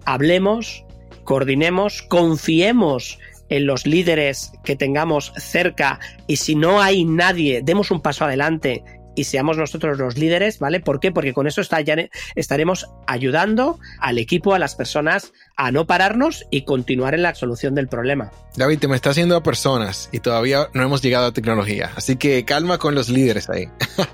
hablemos, 0.04 0.84
coordinemos, 1.24 2.02
confiemos 2.02 3.18
en 3.48 3.66
los 3.66 3.86
líderes 3.86 4.52
que 4.64 4.76
tengamos 4.76 5.32
cerca 5.36 6.00
y 6.26 6.36
si 6.36 6.54
no 6.54 6.80
hay 6.80 7.04
nadie, 7.04 7.62
demos 7.62 7.90
un 7.90 8.00
paso 8.00 8.24
adelante 8.24 8.82
y 9.18 9.24
seamos 9.24 9.56
nosotros 9.56 9.98
los 9.98 10.16
líderes, 10.16 10.60
¿vale? 10.60 10.78
¿Por 10.78 11.00
qué? 11.00 11.10
Porque 11.10 11.34
con 11.34 11.48
eso 11.48 11.60
estaremos 11.60 12.86
ayudando 13.08 13.80
al 13.98 14.18
equipo, 14.18 14.54
a 14.54 14.60
las 14.60 14.76
personas 14.76 15.32
a 15.56 15.72
no 15.72 15.88
pararnos 15.88 16.46
y 16.52 16.62
continuar 16.62 17.14
en 17.14 17.22
la 17.22 17.34
solución 17.34 17.74
del 17.74 17.88
problema. 17.88 18.30
David, 18.56 18.78
te 18.78 18.86
me 18.86 18.94
está 18.94 19.10
haciendo 19.10 19.34
a 19.34 19.42
personas 19.42 20.08
y 20.12 20.20
todavía 20.20 20.68
no 20.72 20.84
hemos 20.84 21.02
llegado 21.02 21.26
a 21.26 21.32
tecnología, 21.32 21.90
así 21.96 22.14
que 22.14 22.44
calma 22.44 22.78
con 22.78 22.94
los 22.94 23.08
líderes 23.08 23.50
ahí. 23.50 23.68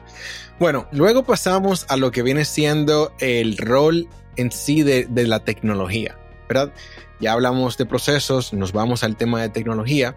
bueno, 0.59 0.89
luego 0.91 1.25
pasamos 1.25 1.85
a 1.91 1.99
lo 1.99 2.11
que 2.11 2.23
viene 2.23 2.47
siendo 2.47 3.13
el 3.21 3.59
rol 3.59 4.09
en 4.37 4.51
sí 4.53 4.85
de, 4.85 5.05
de 5.05 5.27
la 5.27 5.41
tecnología, 5.41 6.17
¿verdad? 6.49 6.73
ya 7.21 7.33
hablamos 7.33 7.77
de 7.77 7.87
procesos, 7.87 8.53
nos 8.53 8.73
vamos 8.73 9.05
al 9.05 9.17
tema 9.17 9.41
de 9.41 9.49
tecnología 9.49 10.17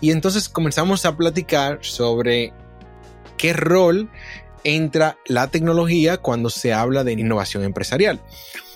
y 0.00 0.10
entonces 0.10 0.48
comenzamos 0.48 1.06
a 1.06 1.16
platicar 1.16 1.78
sobre 1.80 2.52
qué 3.36 3.52
rol 3.52 4.10
entra 4.64 5.18
la 5.26 5.48
tecnología 5.48 6.18
cuando 6.18 6.50
se 6.50 6.72
habla 6.72 7.04
de 7.04 7.12
innovación 7.12 7.62
empresarial. 7.62 8.20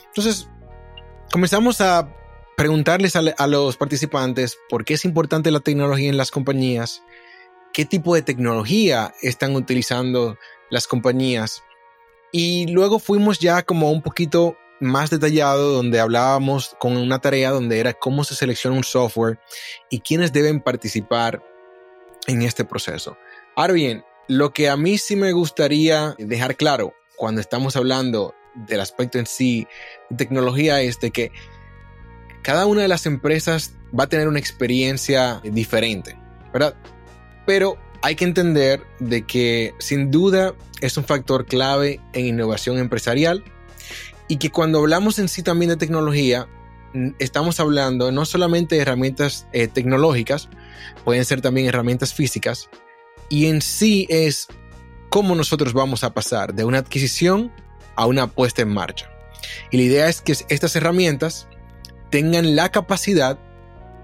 Entonces, 0.07 0.49
comenzamos 1.33 1.81
a 1.81 2.09
preguntarles 2.57 3.17
a, 3.17 3.47
los 3.47 3.77
participantes 3.77 4.59
por 4.69 4.85
qué 4.85 4.95
es 4.95 5.05
importante 5.05 5.51
la 5.51 5.61
tecnología 5.61 6.11
en 6.11 6.17
las 6.17 6.31
compañías, 6.31 7.03
qué 7.73 7.85
tipo 7.85 8.15
de 8.15 8.23
tecnología 8.23 9.15
están 9.23 9.57
utilizando 9.57 10.37
las 10.69 10.87
compañías. 10.87 11.63
Y 12.33 12.67
luego 12.69 12.99
fuimos 12.99 13.39
ya 13.39 13.63
como 13.63 13.91
un 13.91 14.03
poquito 14.03 14.57
más 14.79 15.11
detallado 15.11 15.73
donde 15.73 16.01
hablábamos 16.01 16.77
con 16.79 16.97
una 16.97 17.19
tarea 17.19 17.51
donde 17.51 17.81
era 17.81 17.95
cómo 17.95 18.25
se 18.25 18.35
selecciona 18.35 18.77
un 18.77 18.85
software 18.85 19.39
y 19.91 20.01
quiénes 20.01 20.33
deben 20.33 20.61
participar 20.61 21.43
en 22.27 22.43
este 22.43 22.65
proceso. 22.65 23.17
Ahora 23.57 23.73
bien, 23.73 24.05
lo 24.29 24.53
que 24.53 24.69
a 24.69 24.77
mí 24.77 24.99
sí 24.99 25.17
me 25.17 25.33
gustaría 25.33 26.15
dejar 26.19 26.57
claro 26.57 26.95
cuando 27.17 27.41
estamos 27.41 27.77
hablando 27.77 28.35
del 28.55 28.81
aspecto 28.81 29.19
en 29.19 29.27
sí 29.27 29.67
de 30.09 30.17
tecnología 30.17 30.81
es 30.81 30.99
de 31.01 31.11
que 31.11 31.33
cada 32.43 32.67
una 32.67 32.83
de 32.83 32.89
las 32.89 33.07
empresas 33.07 33.75
va 33.99 34.05
a 34.05 34.09
tener 34.09 34.29
una 34.29 34.39
experiencia 34.39 35.41
diferente, 35.45 36.17
¿verdad? 36.53 36.75
Pero 37.47 37.79
hay 38.03 38.15
que 38.15 38.25
entender 38.25 38.83
de 38.99 39.27
que 39.27 39.75
sin 39.79 40.11
duda 40.11 40.55
es 40.81 40.97
un 40.97 41.05
factor 41.05 41.45
clave 41.47 42.01
en 42.13 42.27
innovación 42.27 42.79
empresarial 42.79 43.45
y 44.29 44.37
que 44.37 44.51
cuando 44.51 44.79
hablamos 44.79 45.19
en 45.19 45.29
sí 45.29 45.43
también 45.43 45.71
de 45.71 45.77
tecnología, 45.77 46.49
estamos 47.19 47.61
hablando 47.61 48.11
no 48.13 48.25
solamente 48.25 48.77
de 48.77 48.83
herramientas 48.83 49.47
eh, 49.53 49.67
tecnológicas, 49.69 50.49
pueden 51.05 51.25
ser 51.25 51.41
también 51.41 51.67
herramientas 51.67 52.15
físicas, 52.15 52.71
y 53.31 53.47
en 53.47 53.63
sí 53.63 54.07
es 54.11 54.49
cómo 55.09 55.35
nosotros 55.35 55.73
vamos 55.73 56.05
a 56.05 56.13
pasar 56.13 56.53
de 56.53 56.65
una 56.65 56.79
adquisición 56.79 57.51
a 57.97 58.05
una 58.05 58.27
puesta 58.27 58.61
en 58.61 58.69
marcha. 58.69 59.11
Y 59.71 59.79
la 59.79 59.83
idea 59.85 60.09
es 60.09 60.21
que 60.21 60.37
estas 60.49 60.77
herramientas 60.77 61.49
tengan 62.11 62.55
la 62.55 62.71
capacidad 62.71 63.39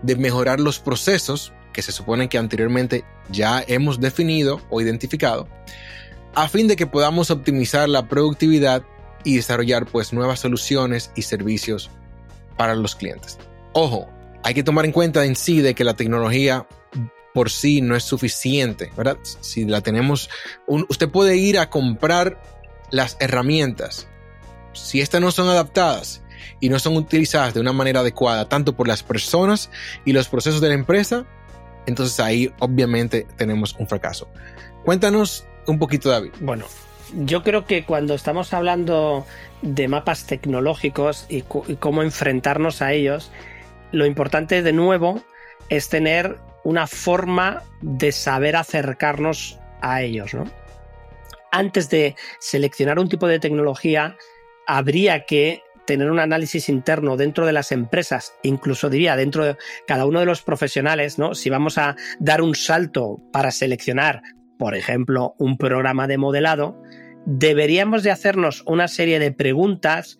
de 0.02 0.16
mejorar 0.16 0.60
los 0.60 0.78
procesos 0.78 1.52
que 1.72 1.82
se 1.82 1.92
supone 1.92 2.28
que 2.28 2.38
anteriormente 2.38 3.04
ya 3.28 3.62
hemos 3.66 4.00
definido 4.00 4.62
o 4.70 4.80
identificado, 4.80 5.48
a 6.34 6.48
fin 6.48 6.68
de 6.68 6.76
que 6.76 6.86
podamos 6.86 7.30
optimizar 7.30 7.88
la 7.88 8.08
productividad 8.08 8.82
y 9.24 9.36
desarrollar 9.36 9.86
pues 9.86 10.12
nuevas 10.12 10.40
soluciones 10.40 11.10
y 11.16 11.22
servicios 11.22 11.90
para 12.56 12.74
los 12.74 12.94
clientes. 12.94 13.38
Ojo, 13.72 14.08
hay 14.42 14.54
que 14.54 14.62
tomar 14.62 14.84
en 14.84 14.92
cuenta 14.92 15.24
en 15.24 15.36
sí 15.36 15.60
de 15.60 15.74
que 15.74 15.84
la 15.84 15.94
tecnología 15.94 16.66
por 17.36 17.50
sí 17.50 17.82
no 17.82 17.94
es 17.94 18.02
suficiente, 18.02 18.90
¿verdad? 18.96 19.18
Si 19.42 19.66
la 19.66 19.82
tenemos, 19.82 20.30
usted 20.66 21.10
puede 21.10 21.36
ir 21.36 21.58
a 21.58 21.68
comprar 21.68 22.40
las 22.90 23.18
herramientas. 23.20 24.08
Si 24.72 25.02
estas 25.02 25.20
no 25.20 25.30
son 25.30 25.50
adaptadas 25.50 26.22
y 26.60 26.70
no 26.70 26.78
son 26.78 26.96
utilizadas 26.96 27.52
de 27.52 27.60
una 27.60 27.74
manera 27.74 28.00
adecuada, 28.00 28.48
tanto 28.48 28.74
por 28.74 28.88
las 28.88 29.02
personas 29.02 29.68
y 30.06 30.14
los 30.14 30.28
procesos 30.28 30.62
de 30.62 30.68
la 30.68 30.76
empresa, 30.76 31.26
entonces 31.84 32.18
ahí 32.20 32.54
obviamente 32.58 33.26
tenemos 33.36 33.76
un 33.78 33.86
fracaso. 33.86 34.30
Cuéntanos 34.86 35.44
un 35.66 35.78
poquito, 35.78 36.08
David. 36.08 36.30
Bueno, 36.40 36.64
yo 37.16 37.42
creo 37.42 37.66
que 37.66 37.84
cuando 37.84 38.14
estamos 38.14 38.54
hablando 38.54 39.26
de 39.60 39.88
mapas 39.88 40.24
tecnológicos 40.24 41.26
y, 41.28 41.42
cómo 41.42 42.02
enfrentarnos 42.02 42.80
a 42.80 42.94
ellos, 42.94 43.30
lo 43.92 44.06
importante 44.06 44.62
de 44.62 44.72
nuevo 44.72 45.20
es 45.68 45.90
tener 45.90 46.38
una 46.66 46.88
forma 46.88 47.62
de 47.80 48.10
saber 48.10 48.56
acercarnos 48.56 49.56
a 49.82 50.02
ellos, 50.02 50.34
¿no? 50.34 50.44
Antes 51.52 51.88
de 51.90 52.16
seleccionar 52.40 52.98
un 52.98 53.08
tipo 53.08 53.28
de 53.28 53.38
tecnología, 53.38 54.16
habría 54.66 55.26
que 55.26 55.62
tener 55.86 56.10
un 56.10 56.18
análisis 56.18 56.68
interno 56.68 57.16
dentro 57.16 57.46
de 57.46 57.52
las 57.52 57.70
empresas, 57.70 58.34
incluso 58.42 58.90
diría 58.90 59.14
dentro 59.14 59.44
de 59.44 59.56
cada 59.86 60.06
uno 60.06 60.18
de 60.18 60.26
los 60.26 60.42
profesionales, 60.42 61.20
¿no? 61.20 61.36
Si 61.36 61.50
vamos 61.50 61.78
a 61.78 61.94
dar 62.18 62.42
un 62.42 62.56
salto 62.56 63.20
para 63.32 63.52
seleccionar, 63.52 64.22
por 64.58 64.74
ejemplo, 64.74 65.36
un 65.38 65.58
programa 65.58 66.08
de 66.08 66.18
modelado, 66.18 66.82
deberíamos 67.26 68.02
de 68.02 68.10
hacernos 68.10 68.64
una 68.66 68.88
serie 68.88 69.20
de 69.20 69.30
preguntas 69.30 70.18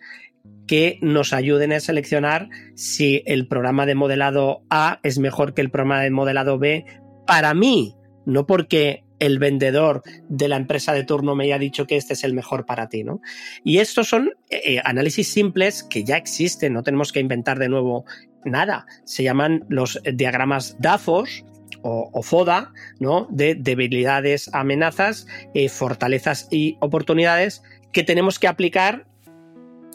que 0.67 0.99
nos 1.01 1.33
ayuden 1.33 1.73
a 1.73 1.79
seleccionar 1.79 2.49
si 2.75 3.23
el 3.25 3.47
programa 3.47 3.85
de 3.85 3.95
modelado 3.95 4.63
A 4.69 4.99
es 5.03 5.17
mejor 5.17 5.53
que 5.53 5.61
el 5.61 5.71
programa 5.71 6.01
de 6.01 6.11
modelado 6.11 6.59
B 6.59 6.85
para 7.25 7.53
mí, 7.53 7.95
no 8.25 8.45
porque 8.45 9.03
el 9.19 9.39
vendedor 9.39 10.03
de 10.29 10.47
la 10.47 10.57
empresa 10.57 10.93
de 10.93 11.03
turno 11.03 11.35
me 11.35 11.45
haya 11.45 11.57
dicho 11.57 11.87
que 11.87 11.97
este 11.97 12.13
es 12.13 12.23
el 12.23 12.33
mejor 12.33 12.65
para 12.65 12.89
ti, 12.89 13.03
¿no? 13.03 13.21
Y 13.63 13.79
estos 13.79 14.07
son 14.07 14.31
eh, 14.49 14.61
eh, 14.63 14.81
análisis 14.83 15.27
simples 15.27 15.83
que 15.83 16.03
ya 16.03 16.17
existen, 16.17 16.73
no 16.73 16.83
tenemos 16.83 17.11
que 17.11 17.19
inventar 17.19 17.57
de 17.57 17.69
nuevo 17.69 18.05
nada. 18.45 18.85
Se 19.05 19.23
llaman 19.23 19.65
los 19.69 19.99
diagramas 20.13 20.77
DAFOS 20.79 21.45
o, 21.81 22.21
FODA, 22.21 22.73
¿no? 22.99 23.27
De 23.29 23.55
debilidades, 23.55 24.49
amenazas, 24.53 25.27
eh, 25.53 25.69
fortalezas 25.69 26.47
y 26.51 26.77
oportunidades 26.81 27.63
que 27.93 28.03
tenemos 28.03 28.39
que 28.39 28.47
aplicar 28.47 29.07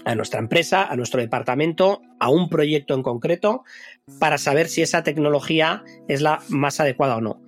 a 0.05 0.15
nuestra 0.15 0.41
empresa, 0.41 0.85
a 0.85 0.97
nuestro 0.97 1.21
departamento, 1.21 2.03
a 2.19 2.31
un 2.31 2.49
proyecto 2.49 2.95
en 2.95 3.03
concreto, 3.03 3.65
para 4.19 4.39
saber 4.39 4.69
si 4.69 4.83
esa 4.83 5.03
tecnología 5.03 5.85
es 6.09 6.21
la 6.21 6.41
más 6.49 6.81
adecuada 6.81 7.17
o 7.17 7.21
no. 7.21 7.43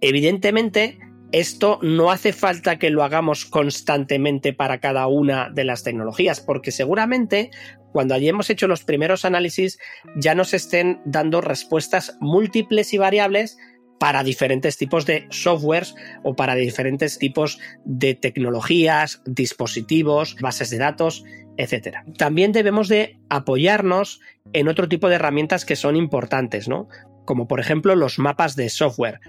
Evidentemente, 0.00 0.98
esto 1.32 1.78
no 1.82 2.10
hace 2.10 2.32
falta 2.32 2.78
que 2.78 2.90
lo 2.90 3.02
hagamos 3.02 3.44
constantemente 3.44 4.52
para 4.52 4.78
cada 4.78 5.06
una 5.06 5.50
de 5.50 5.64
las 5.64 5.82
tecnologías, 5.82 6.40
porque 6.40 6.70
seguramente 6.70 7.50
cuando 7.92 8.14
hayamos 8.14 8.50
hecho 8.50 8.68
los 8.68 8.84
primeros 8.84 9.24
análisis 9.24 9.78
ya 10.16 10.34
nos 10.34 10.54
estén 10.54 11.00
dando 11.04 11.40
respuestas 11.40 12.16
múltiples 12.20 12.92
y 12.92 12.98
variables 12.98 13.56
para 13.98 14.22
diferentes 14.22 14.76
tipos 14.76 15.06
de 15.06 15.26
softwares 15.30 15.94
o 16.22 16.36
para 16.36 16.54
diferentes 16.54 17.18
tipos 17.18 17.58
de 17.84 18.14
tecnologías, 18.14 19.22
dispositivos, 19.24 20.36
bases 20.40 20.70
de 20.70 20.78
datos, 20.78 21.24
etc. 21.56 21.98
También 22.16 22.52
debemos 22.52 22.88
de 22.88 23.18
apoyarnos 23.28 24.20
en 24.52 24.68
otro 24.68 24.88
tipo 24.88 25.08
de 25.08 25.16
herramientas 25.16 25.64
que 25.64 25.76
son 25.76 25.96
importantes, 25.96 26.68
¿no? 26.68 26.88
Como 27.24 27.48
por 27.48 27.60
ejemplo 27.60 27.96
los 27.96 28.18
mapas 28.18 28.56
de 28.56 28.68
software 28.68 29.20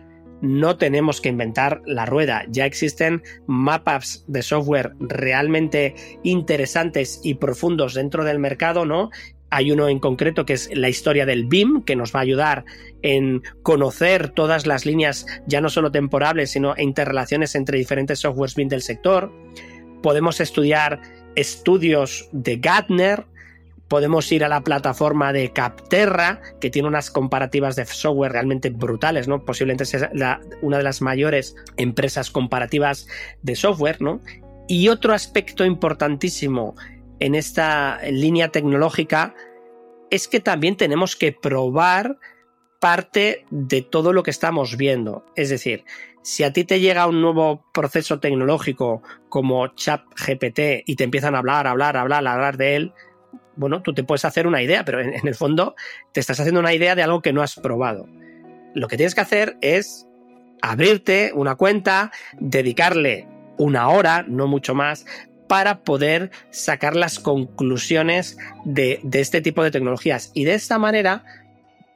no 0.41 0.77
tenemos 0.77 1.21
que 1.21 1.29
inventar 1.29 1.81
la 1.85 2.05
rueda. 2.05 2.45
Ya 2.49 2.65
existen 2.65 3.23
mapas 3.47 4.23
de 4.27 4.41
software 4.41 4.93
realmente 4.99 5.95
interesantes 6.23 7.19
y 7.23 7.35
profundos 7.35 7.93
dentro 7.93 8.23
del 8.23 8.39
mercado, 8.39 8.85
¿no? 8.85 9.09
Hay 9.49 9.71
uno 9.71 9.87
en 9.87 9.99
concreto 9.99 10.45
que 10.45 10.53
es 10.53 10.69
la 10.75 10.89
historia 10.89 11.25
del 11.25 11.45
BIM, 11.45 11.83
que 11.83 11.95
nos 11.95 12.13
va 12.13 12.19
a 12.19 12.23
ayudar 12.23 12.65
en 13.01 13.41
conocer 13.63 14.29
todas 14.29 14.67
las 14.67 14.85
líneas, 14.85 15.25
ya 15.47 15.61
no 15.61 15.69
solo 15.69 15.91
temporales, 15.91 16.51
sino 16.51 16.75
interrelaciones 16.77 17.55
entre 17.55 17.77
diferentes 17.77 18.19
softwares 18.19 18.55
BIM 18.55 18.67
del 18.67 18.81
sector. 18.81 19.31
Podemos 20.03 20.41
estudiar 20.41 21.01
estudios 21.37 22.27
de 22.31 22.57
Gartner, 22.57 23.25
Podemos 23.87 24.29
ir 24.33 24.43
a 24.43 24.49
la 24.49 24.61
plataforma 24.61 25.31
de 25.31 25.53
Capterra, 25.53 26.41
que 26.59 26.69
tiene 26.69 26.89
unas 26.89 27.09
comparativas 27.09 27.77
de 27.77 27.85
software 27.85 28.33
realmente 28.33 28.69
brutales, 28.69 29.29
¿no? 29.29 29.45
Posiblemente 29.45 29.85
sea 29.85 30.11
una 30.61 30.77
de 30.77 30.83
las 30.83 31.01
mayores 31.01 31.55
empresas 31.77 32.29
comparativas 32.29 33.07
de 33.43 33.55
software, 33.55 34.01
¿no? 34.01 34.19
Y 34.67 34.89
otro 34.89 35.13
aspecto 35.13 35.63
importantísimo 35.63 36.75
en 37.19 37.33
esta 37.33 38.01
línea 38.11 38.49
tecnológica 38.49 39.33
es 40.11 40.27
que 40.27 40.41
también 40.41 40.75
tenemos 40.75 41.15
que 41.15 41.31
probar 41.31 42.17
parte 42.79 43.45
de 43.51 43.81
todo 43.81 44.11
lo 44.11 44.21
que 44.21 44.31
estamos 44.31 44.75
viendo. 44.75 45.25
Es 45.37 45.49
decir, 45.49 45.85
si 46.27 46.43
a 46.43 46.51
ti 46.51 46.65
te 46.65 46.81
llega 46.81 47.07
un 47.07 47.21
nuevo 47.21 47.63
proceso 47.71 48.19
tecnológico 48.19 49.01
como 49.29 49.65
ChatGPT 49.67 50.83
y 50.85 50.97
te 50.97 51.05
empiezan 51.05 51.35
a 51.35 51.37
hablar, 51.37 51.67
hablar, 51.67 51.95
hablar, 51.95 52.27
hablar 52.27 52.57
de 52.57 52.75
él, 52.75 52.93
bueno, 53.55 53.81
tú 53.81 53.93
te 53.93 54.03
puedes 54.03 54.25
hacer 54.25 54.45
una 54.45 54.61
idea, 54.61 54.83
pero 54.83 54.99
en, 54.99 55.25
el 55.25 55.35
fondo 55.35 55.73
te 56.11 56.19
estás 56.19 56.37
haciendo 56.41 56.59
una 56.59 56.73
idea 56.73 56.95
de 56.95 57.03
algo 57.03 57.21
que 57.21 57.31
no 57.31 57.41
has 57.41 57.55
probado. 57.55 58.09
Lo 58.75 58.89
que 58.89 58.97
tienes 58.97 59.15
que 59.15 59.21
hacer 59.21 59.57
es 59.61 60.05
abrirte 60.61 61.31
una 61.33 61.55
cuenta, 61.55 62.11
dedicarle 62.41 63.25
una 63.57 63.87
hora, 63.87 64.25
no 64.27 64.47
mucho 64.47 64.75
más, 64.75 65.05
para 65.47 65.85
poder 65.85 66.31
sacar 66.49 66.97
las 66.97 67.19
conclusiones 67.19 68.37
de, 68.65 68.99
de, 69.01 69.21
este 69.21 69.39
tipo 69.39 69.63
de 69.63 69.71
tecnologías. 69.71 70.31
Y 70.33 70.43
de 70.43 70.55
esta 70.55 70.77
manera, 70.77 71.23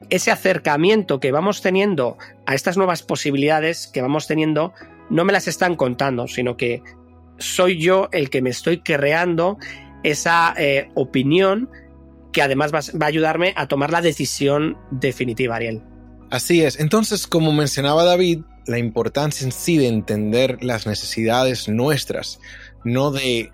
ese 0.09 0.31
acercamiento 0.31 1.19
que 1.19 1.31
vamos 1.31 1.61
teniendo 1.61 2.17
a 2.45 2.55
estas 2.55 2.77
nuevas 2.77 3.03
posibilidades 3.03 3.87
que 3.87 4.01
vamos 4.01 4.27
teniendo, 4.27 4.73
no 5.09 5.25
me 5.25 5.33
las 5.33 5.47
están 5.47 5.75
contando, 5.75 6.27
sino 6.27 6.57
que 6.57 6.81
soy 7.37 7.79
yo 7.79 8.09
el 8.11 8.29
que 8.29 8.41
me 8.41 8.49
estoy 8.49 8.79
creando 8.79 9.57
esa 10.03 10.53
eh, 10.57 10.89
opinión 10.95 11.69
que 12.31 12.41
además 12.41 12.71
va, 12.73 12.79
a 12.79 13.07
ayudarme 13.07 13.53
a 13.57 13.67
tomar 13.67 13.91
la 13.91 14.01
decisión 14.01 14.77
definitiva, 14.89 15.55
Ariel. 15.55 15.81
Así 16.29 16.63
es. 16.63 16.79
Entonces, 16.79 17.27
como 17.27 17.51
mencionaba 17.51 18.05
David, 18.05 18.41
la 18.65 18.77
importancia 18.77 19.43
en 19.45 19.51
sí 19.51 19.77
de 19.77 19.87
entender 19.87 20.63
las 20.63 20.87
necesidades 20.87 21.67
nuestras, 21.67 22.39
no 22.85 23.11
de 23.11 23.51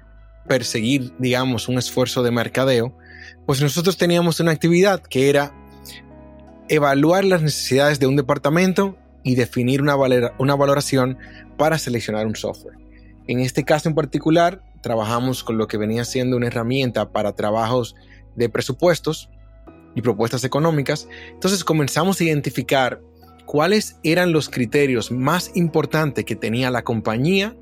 perseguir, 0.48 1.12
digamos, 1.18 1.68
un 1.68 1.78
esfuerzo 1.78 2.24
de 2.24 2.32
mercadeo, 2.32 2.96
pues 3.46 3.62
nosotros 3.62 3.98
teníamos 3.98 4.40
una 4.40 4.52
actividad 4.52 5.02
que 5.02 5.30
era 5.30 5.54
evaluar 6.70 7.26
las 7.26 7.42
necesidades 7.42 8.00
de 8.00 8.08
un 8.08 8.16
departamento 8.16 8.98
y 9.24 9.36
definir 9.36 9.82
una, 9.82 9.96
valoración 9.96 11.18
para 11.58 11.78
seleccionar 11.78 12.26
un 12.26 12.36
software. 12.36 12.78
En 13.28 13.40
este 13.40 13.64
caso 13.64 13.90
en 13.90 13.96
particular, 13.96 14.64
trabajamos 14.82 15.44
con 15.44 15.58
lo 15.58 15.68
que 15.68 15.78
venía 15.78 16.06
siendo 16.06 16.38
una 16.38 16.48
herramienta 16.48 17.12
para 17.12 17.34
trabajos 17.34 17.96
de 18.36 18.50
presupuestos 18.50 19.30
y 19.96 20.02
propuestas 20.02 20.44
económicas. 20.44 21.10
Entonces 21.32 21.64
comenzamos 21.64 22.22
a 22.22 22.24
identificar 22.24 23.02
cuáles 23.46 23.98
eran 24.04 24.32
los 24.32 24.50
criterios 24.50 25.12
más 25.12 25.52
importantes 25.56 26.24
que 26.24 26.36
tenía 26.36 26.72
la 26.72 26.84
compañía 26.84 27.56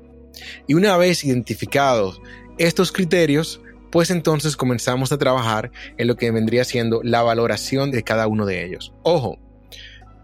y 0.66 0.74
una 0.74 0.96
vez 0.96 1.24
identificados 1.24 2.20
estos 2.58 2.92
criterios, 2.92 3.60
pues 3.96 4.10
entonces 4.10 4.58
comenzamos 4.58 5.10
a 5.10 5.16
trabajar 5.16 5.70
en 5.96 6.06
lo 6.06 6.16
que 6.16 6.30
vendría 6.30 6.64
siendo 6.64 7.00
la 7.02 7.22
valoración 7.22 7.90
de 7.90 8.02
cada 8.02 8.26
uno 8.26 8.44
de 8.44 8.62
ellos. 8.62 8.92
Ojo, 9.02 9.38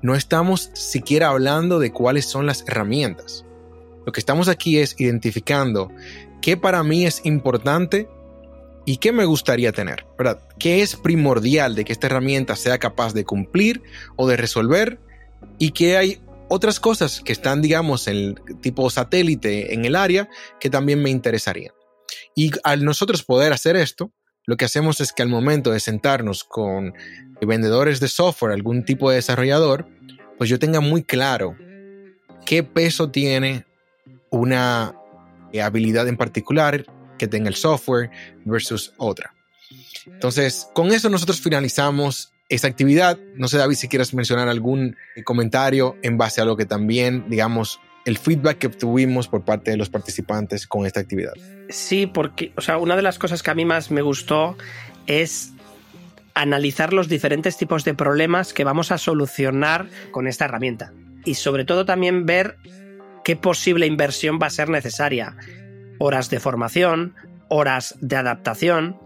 no 0.02 0.14
estamos 0.14 0.68
siquiera 0.74 1.28
hablando 1.28 1.78
de 1.78 1.90
cuáles 1.90 2.26
son 2.26 2.44
las 2.44 2.68
herramientas. 2.68 3.46
Lo 4.04 4.12
que 4.12 4.20
estamos 4.20 4.48
aquí 4.48 4.76
es 4.76 4.94
identificando 5.00 5.90
qué 6.42 6.58
para 6.58 6.82
mí 6.82 7.06
es 7.06 7.24
importante 7.24 8.10
y 8.84 8.98
qué 8.98 9.10
me 9.10 9.24
gustaría 9.24 9.72
tener, 9.72 10.04
¿verdad? 10.18 10.40
¿Qué 10.58 10.82
es 10.82 10.94
primordial 10.94 11.74
de 11.74 11.86
que 11.86 11.94
esta 11.94 12.08
herramienta 12.08 12.56
sea 12.56 12.76
capaz 12.76 13.14
de 13.14 13.24
cumplir 13.24 13.82
o 14.16 14.28
de 14.28 14.36
resolver? 14.36 14.98
Y 15.58 15.70
que 15.70 15.96
hay 15.96 16.20
otras 16.48 16.78
cosas 16.78 17.22
que 17.22 17.32
están, 17.32 17.62
digamos, 17.62 18.06
en 18.06 18.34
tipo 18.60 18.90
satélite 18.90 19.72
en 19.72 19.86
el 19.86 19.96
área 19.96 20.28
que 20.60 20.68
también 20.68 21.02
me 21.02 21.08
interesarían. 21.08 21.72
Y 22.34 22.50
al 22.64 22.84
nosotros 22.84 23.24
poder 23.24 23.52
hacer 23.52 23.76
esto, 23.76 24.10
lo 24.46 24.56
que 24.56 24.64
hacemos 24.64 25.00
es 25.00 25.12
que 25.12 25.22
al 25.22 25.28
momento 25.28 25.70
de 25.70 25.80
sentarnos 25.80 26.44
con 26.44 26.94
vendedores 27.40 28.00
de 28.00 28.08
software, 28.08 28.52
algún 28.52 28.84
tipo 28.84 29.10
de 29.10 29.16
desarrollador, 29.16 29.86
pues 30.38 30.50
yo 30.50 30.58
tenga 30.58 30.80
muy 30.80 31.02
claro 31.02 31.56
qué 32.44 32.62
peso 32.62 33.10
tiene 33.10 33.66
una 34.30 34.94
eh, 35.52 35.62
habilidad 35.62 36.08
en 36.08 36.16
particular 36.16 36.84
que 37.18 37.28
tenga 37.28 37.48
el 37.48 37.54
software 37.54 38.10
versus 38.44 38.94
otra. 38.96 39.34
Entonces, 40.06 40.68
con 40.74 40.92
eso 40.92 41.08
nosotros 41.08 41.40
finalizamos 41.40 42.32
esta 42.48 42.66
actividad. 42.68 43.18
No 43.36 43.48
sé, 43.48 43.58
David, 43.58 43.76
si 43.76 43.88
quieres 43.88 44.12
mencionar 44.14 44.48
algún 44.48 44.96
comentario 45.24 45.96
en 46.02 46.18
base 46.18 46.40
a 46.40 46.44
lo 46.44 46.56
que 46.56 46.66
también, 46.66 47.28
digamos, 47.28 47.80
el 48.04 48.18
feedback 48.18 48.58
que 48.58 48.66
obtuvimos 48.66 49.28
por 49.28 49.44
parte 49.44 49.70
de 49.70 49.76
los 49.76 49.90
participantes 49.90 50.66
con 50.66 50.86
esta 50.86 51.00
actividad. 51.00 51.32
Sí, 51.68 52.06
porque, 52.06 52.52
o 52.56 52.60
sea, 52.60 52.78
una 52.78 52.96
de 52.96 53.02
las 53.02 53.18
cosas 53.18 53.42
que 53.42 53.50
a 53.50 53.54
mí 53.54 53.64
más 53.64 53.90
me 53.90 54.02
gustó 54.02 54.56
es 55.06 55.52
analizar 56.34 56.92
los 56.92 57.08
diferentes 57.08 57.56
tipos 57.56 57.84
de 57.84 57.94
problemas 57.94 58.52
que 58.52 58.64
vamos 58.64 58.90
a 58.90 58.98
solucionar 58.98 59.86
con 60.10 60.26
esta 60.26 60.46
herramienta. 60.46 60.92
Y 61.24 61.34
sobre 61.34 61.64
todo 61.64 61.84
también 61.84 62.26
ver 62.26 62.56
qué 63.24 63.36
posible 63.36 63.86
inversión 63.86 64.38
va 64.40 64.46
a 64.46 64.50
ser 64.50 64.68
necesaria. 64.68 65.36
horas 65.98 66.30
de 66.30 66.40
formación, 66.40 67.14
horas 67.48 67.94
de 68.00 68.16
adaptación. 68.16 68.96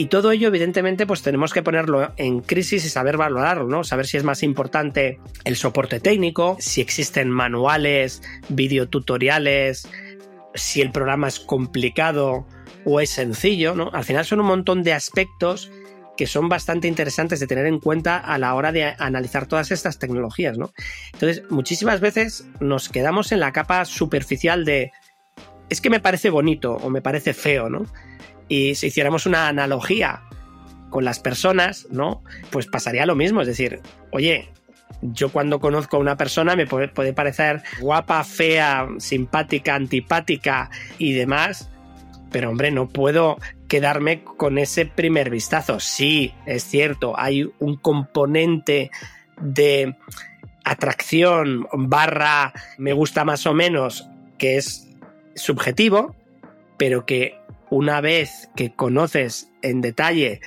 Y 0.00 0.06
todo 0.06 0.30
ello, 0.30 0.46
evidentemente, 0.46 1.08
pues 1.08 1.22
tenemos 1.22 1.52
que 1.52 1.64
ponerlo 1.64 2.12
en 2.16 2.38
crisis 2.38 2.84
y 2.84 2.88
saber 2.88 3.16
valorarlo, 3.16 3.66
¿no? 3.66 3.82
Saber 3.82 4.06
si 4.06 4.16
es 4.16 4.22
más 4.22 4.44
importante 4.44 5.18
el 5.42 5.56
soporte 5.56 5.98
técnico, 5.98 6.56
si 6.60 6.80
existen 6.80 7.28
manuales, 7.28 8.22
videotutoriales, 8.48 9.88
si 10.54 10.82
el 10.82 10.92
programa 10.92 11.26
es 11.26 11.40
complicado 11.40 12.46
o 12.84 13.00
es 13.00 13.10
sencillo, 13.10 13.74
¿no? 13.74 13.90
Al 13.92 14.04
final 14.04 14.24
son 14.24 14.38
un 14.38 14.46
montón 14.46 14.84
de 14.84 14.92
aspectos 14.92 15.72
que 16.16 16.28
son 16.28 16.48
bastante 16.48 16.86
interesantes 16.86 17.40
de 17.40 17.48
tener 17.48 17.66
en 17.66 17.80
cuenta 17.80 18.18
a 18.18 18.38
la 18.38 18.54
hora 18.54 18.70
de 18.70 18.94
analizar 19.00 19.46
todas 19.46 19.72
estas 19.72 19.98
tecnologías, 19.98 20.58
¿no? 20.58 20.70
Entonces, 21.12 21.42
muchísimas 21.50 22.00
veces 22.00 22.46
nos 22.60 22.88
quedamos 22.88 23.32
en 23.32 23.40
la 23.40 23.52
capa 23.52 23.84
superficial 23.84 24.64
de 24.64 24.92
es 25.70 25.80
que 25.80 25.90
me 25.90 25.98
parece 25.98 26.30
bonito 26.30 26.74
o 26.74 26.88
me 26.88 27.02
parece 27.02 27.34
feo, 27.34 27.68
¿no? 27.68 27.84
Y 28.48 28.74
si 28.74 28.88
hiciéramos 28.88 29.26
una 29.26 29.48
analogía 29.48 30.22
con 30.90 31.04
las 31.04 31.20
personas, 31.20 31.86
¿no? 31.90 32.22
Pues 32.50 32.66
pasaría 32.66 33.06
lo 33.06 33.14
mismo, 33.14 33.42
es 33.42 33.46
decir, 33.46 33.80
oye, 34.10 34.48
yo 35.02 35.30
cuando 35.30 35.60
conozco 35.60 35.96
a 35.96 36.00
una 36.00 36.16
persona 36.16 36.56
me 36.56 36.66
puede, 36.66 36.88
puede 36.88 37.12
parecer 37.12 37.62
guapa, 37.80 38.24
fea, 38.24 38.88
simpática, 38.98 39.74
antipática 39.74 40.70
y 40.98 41.12
demás, 41.12 41.70
pero 42.30 42.50
hombre, 42.50 42.70
no 42.70 42.88
puedo 42.88 43.36
quedarme 43.68 44.24
con 44.24 44.58
ese 44.58 44.86
primer 44.86 45.30
vistazo. 45.30 45.78
Sí, 45.80 46.32
es 46.46 46.64
cierto, 46.64 47.18
hay 47.18 47.50
un 47.58 47.76
componente 47.76 48.90
de 49.40 49.94
atracción 50.64 51.66
barra 51.72 52.52
me 52.76 52.92
gusta 52.92 53.24
más 53.24 53.46
o 53.46 53.54
menos 53.54 54.06
que 54.36 54.56
es 54.56 54.86
subjetivo, 55.34 56.14
pero 56.76 57.06
que 57.06 57.38
una 57.70 58.00
vez 58.00 58.50
que 58.56 58.72
conoces 58.74 59.50
en 59.62 59.80
detalle 59.80 60.40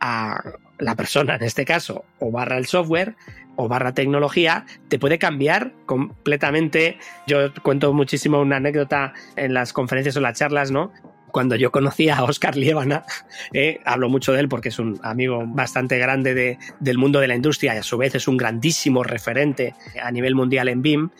a 0.00 0.42
la 0.78 0.94
persona 0.94 1.36
en 1.36 1.42
este 1.42 1.64
caso, 1.64 2.04
o 2.18 2.30
barra 2.30 2.58
el 2.58 2.66
software, 2.66 3.16
o 3.56 3.68
barra 3.68 3.94
tecnología, 3.94 4.66
te 4.88 4.98
puede 4.98 5.18
cambiar 5.18 5.72
completamente. 5.86 6.98
Yo 7.26 7.52
cuento 7.62 7.92
muchísimo 7.92 8.40
una 8.40 8.56
anécdota 8.56 9.14
en 9.36 9.54
las 9.54 9.72
conferencias 9.72 10.16
o 10.16 10.20
las 10.20 10.38
charlas, 10.38 10.70
¿no? 10.70 10.92
cuando 11.36 11.54
yo 11.54 11.70
conocí 11.70 12.08
a 12.08 12.24
Oscar 12.24 12.56
Lievana, 12.56 13.04
eh, 13.52 13.80
hablo 13.84 14.08
mucho 14.08 14.32
de 14.32 14.40
él 14.40 14.48
porque 14.48 14.70
es 14.70 14.78
un 14.78 14.98
amigo 15.02 15.44
bastante 15.46 15.98
grande 15.98 16.58
del 16.80 16.96
mundo 16.96 17.20
de 17.20 17.28
la 17.28 17.34
industria 17.34 17.74
y 17.74 17.76
a 17.76 17.82
su 17.82 17.98
vez 17.98 18.14
es 18.14 18.26
un 18.26 18.38
grandísimo 18.38 19.02
referente 19.02 19.74
a 20.02 20.10
nivel 20.10 20.34
mundial 20.34 20.68
en 20.68 20.80
BIM, 20.80 21.10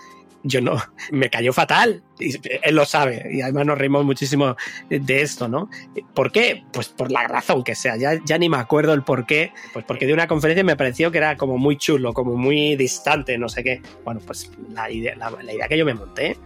yo 0.47 0.61
no, 0.61 0.76
me 1.11 1.30
cayó 1.30 1.53
fatal. 1.53 2.03
Y 2.18 2.34
él 2.62 2.74
lo 2.74 2.86
sabe. 2.86 3.28
Y 3.30 3.42
además 3.42 3.66
nos 3.66 3.78
reímos 3.78 4.05
muchísimo 4.05 4.57
de 4.88 5.20
esto, 5.20 5.49
¿no? 5.49 5.68
¿Por 6.14 6.32
qué? 6.32 6.64
Pues 6.72 6.88
por 6.88 7.12
la 7.12 7.26
razón 7.28 7.62
que 7.62 7.74
sea. 7.74 7.97
Ya, 7.97 8.18
ya 8.24 8.38
ni 8.38 8.49
me 8.49 8.57
acuerdo 8.57 8.94
el 8.94 9.03
por 9.03 9.26
qué. 9.26 9.53
Pues 9.72 9.84
porque 9.84 10.07
de 10.07 10.14
una 10.14 10.26
conferencia 10.26 10.64
me 10.64 10.76
pareció 10.76 11.11
que 11.11 11.18
era 11.18 11.36
como 11.36 11.59
muy 11.59 11.76
chulo, 11.76 12.14
como 12.14 12.36
muy 12.36 12.76
distante, 12.76 13.36
no 13.36 13.49
sé 13.49 13.62
qué. 13.62 13.82
Bueno, 14.05 14.20
pues 14.26 14.51
la 14.72 14.90
idea, 14.90 15.14
la 15.16 15.53
idea 15.53 15.68
que 15.68 15.76
yo 15.76 15.84
me 15.84 15.94
monté. 15.94 16.36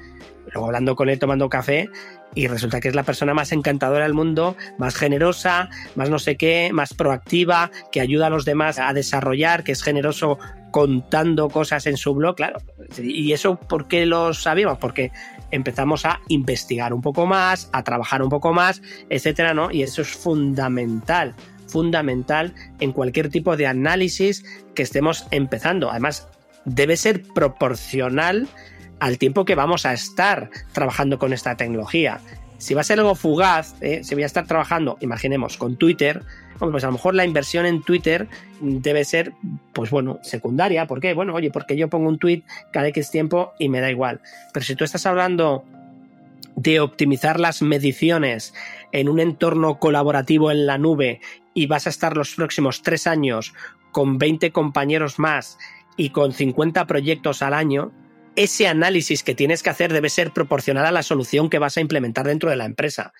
Luego 0.53 0.67
hablando 0.67 0.97
con 0.97 1.09
él, 1.09 1.19
tomando 1.19 1.49
café, 1.49 1.89
y 2.35 2.47
resulta 2.47 2.81
que 2.81 2.89
es 2.89 2.95
la 2.95 3.03
persona 3.03 3.35
más 3.35 3.53
encantadora 3.53 4.05
del 4.05 4.15
mundo, 4.15 4.57
más 4.79 4.95
generosa, 4.95 5.69
más 5.97 6.11
no 6.11 6.19
sé 6.19 6.37
qué, 6.37 6.71
más 6.73 6.95
proactiva, 6.95 7.71
que 7.91 8.01
ayuda 8.01 8.27
a 8.27 8.31
los 8.31 8.45
demás 8.45 8.79
a 8.79 8.93
desarrollar, 8.93 9.65
que 9.65 9.73
es 9.73 9.83
generoso 9.83 10.39
contando 10.71 11.49
cosas 11.49 11.87
en 11.87 11.97
su 11.97 12.15
blog, 12.15 12.37
claro. 12.37 12.61
¿Y 12.99 13.33
eso 13.33 13.57
por 13.57 13.89
qué 13.89 14.07
lo 14.07 14.33
sabíamos? 14.35 14.79
Porque 14.79 15.11
empezamos 15.51 16.05
a 16.07 16.21
investigar 16.29 16.93
un 16.93 17.03
poco 17.03 17.27
más, 17.27 17.69
a 17.73 17.83
trabajar 17.83 18.23
un 18.23 18.29
poco 18.29 18.53
más, 18.53 18.81
etcétera, 19.09 19.55
¿no? 19.55 19.71
Y 19.71 19.83
eso 19.83 20.03
es 20.03 20.09
fundamental, 20.09 21.35
fundamental 21.67 22.55
en 22.79 22.93
cualquier 22.93 23.31
tipo 23.31 23.57
de 23.57 23.67
análisis 23.67 24.45
que 24.75 24.83
estemos 24.83 25.27
empezando. 25.31 25.91
Además, 25.91 26.29
debe 26.65 26.97
ser 26.97 27.23
proporcional 27.23 28.49
al 29.01 29.19
tiempo 29.19 29.45
que 29.45 29.55
vamos 29.55 29.87
a 29.87 29.93
estar 29.93 30.51
trabajando 30.73 31.19
con 31.19 31.33
esta 31.33 31.57
tecnología. 31.57 32.21
Si 32.59 32.75
va 32.75 32.83
a 32.83 32.85
ser 32.85 33.01
algo 33.01 33.15
fugaz, 33.15 33.75
¿eh? 33.81 34.05
si 34.05 34.15
voy 34.15 34.23
a 34.23 34.27
estar 34.27 34.47
trabajando, 34.47 34.99
imaginemos, 35.01 35.57
con 35.57 35.77
Twitter, 35.77 36.23
pues 36.59 36.85
a 36.85 36.89
lo 36.89 36.93
mejor 36.93 37.15
la 37.15 37.25
inversión 37.25 37.65
en 37.65 37.83
Twitter 37.83 38.29
debe 38.61 39.05
ser, 39.07 39.33
pues 39.73 39.91
bueno, 39.91 40.19
secundaria. 40.23 40.87
¿Por 40.87 41.01
qué? 41.01 41.15
Bueno, 41.15 41.35
oye, 41.35 41.51
porque 41.51 41.77
yo 41.77 41.89
pongo 41.89 42.09
un 42.09 42.19
tweet 42.19 42.43
cada 42.71 42.89
X 42.89 43.11
tiempo 43.11 43.55
y 43.59 43.71
me 43.71 43.81
da 43.81 43.91
igual. 43.91 44.21
Pero 44.53 44.67
si 44.67 44.77
tú 44.77 44.85
estás 44.85 45.07
hablando 45.07 45.65
de 46.57 46.81
optimizar 46.81 47.41
las 47.41 47.63
mediciones 47.63 48.53
en 48.93 49.09
un 49.09 49.21
entorno 49.21 49.79
colaborativo 49.79 50.51
en 50.51 50.67
la 50.67 50.77
nube 50.77 51.21
y 51.55 51.67
vas 51.67 51.87
a 51.87 51.91
estar 51.91 52.17
los 52.17 52.35
próximos 52.35 52.83
tres 52.83 53.07
años 53.07 53.55
con 53.93 54.19
20 54.19 54.51
compañeros 54.53 55.19
más 55.19 55.59
y 55.97 56.11
con 56.11 56.33
50 56.33 56.87
proyectos 56.87 57.41
al 57.41 57.55
año, 57.55 57.93
ese 58.37 58.67
análisis 58.67 59.23
que 59.23 59.35
tienes 59.35 59.63
que 59.63 59.71
hacer 59.71 59.93
debe 59.93 60.09
ser 60.09 60.33
proporcional 60.33 60.87
a 60.87 60.93
la 60.93 61.03
solución 61.03 61.51
que 61.51 61.59
vas 61.59 61.77
a 61.77 61.81
implementar 61.81 62.27
dentro 62.27 62.51
de 62.51 62.57
la 62.57 62.65
empresa. 62.65 63.13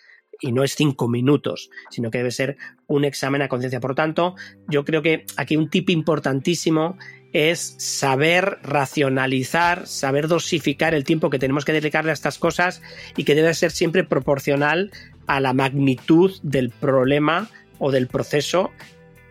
Y 0.43 0.53
no 0.53 0.65
es 0.65 0.75
cinco 0.75 1.07
minutos, 1.09 1.69
sino 1.91 2.11
que 2.11 2.19
debe 2.19 2.31
ser 2.31 2.57
un 2.87 3.05
examen 3.05 3.43
a 3.43 3.49
conciencia. 3.49 3.81
Por 3.81 3.95
tanto, 3.95 4.37
yo 4.69 4.85
creo 4.85 5.03
que 5.03 5.27
aquí 5.37 5.57
un 5.57 5.69
tip 5.69 5.91
importantísimo 5.91 6.97
es 7.33 7.75
saber 7.79 8.59
racionalizar, 8.63 9.87
saber 9.87 10.29
dosificar 10.29 10.95
el 10.95 11.05
tiempo 11.05 11.31
que 11.31 11.39
tenemos 11.39 11.65
que 11.65 11.73
dedicarle 11.73 12.11
a 12.11 12.15
estas 12.15 12.39
cosas 12.39 12.81
y 13.17 13.25
que 13.25 13.35
debe 13.35 13.53
ser 13.55 13.71
siempre 13.71 14.03
proporcional 14.03 14.91
a 15.27 15.41
la 15.41 15.53
magnitud 15.53 16.33
del 16.43 16.71
problema 16.71 17.51
o 17.79 17.91
del 17.91 18.07
proceso 18.07 18.71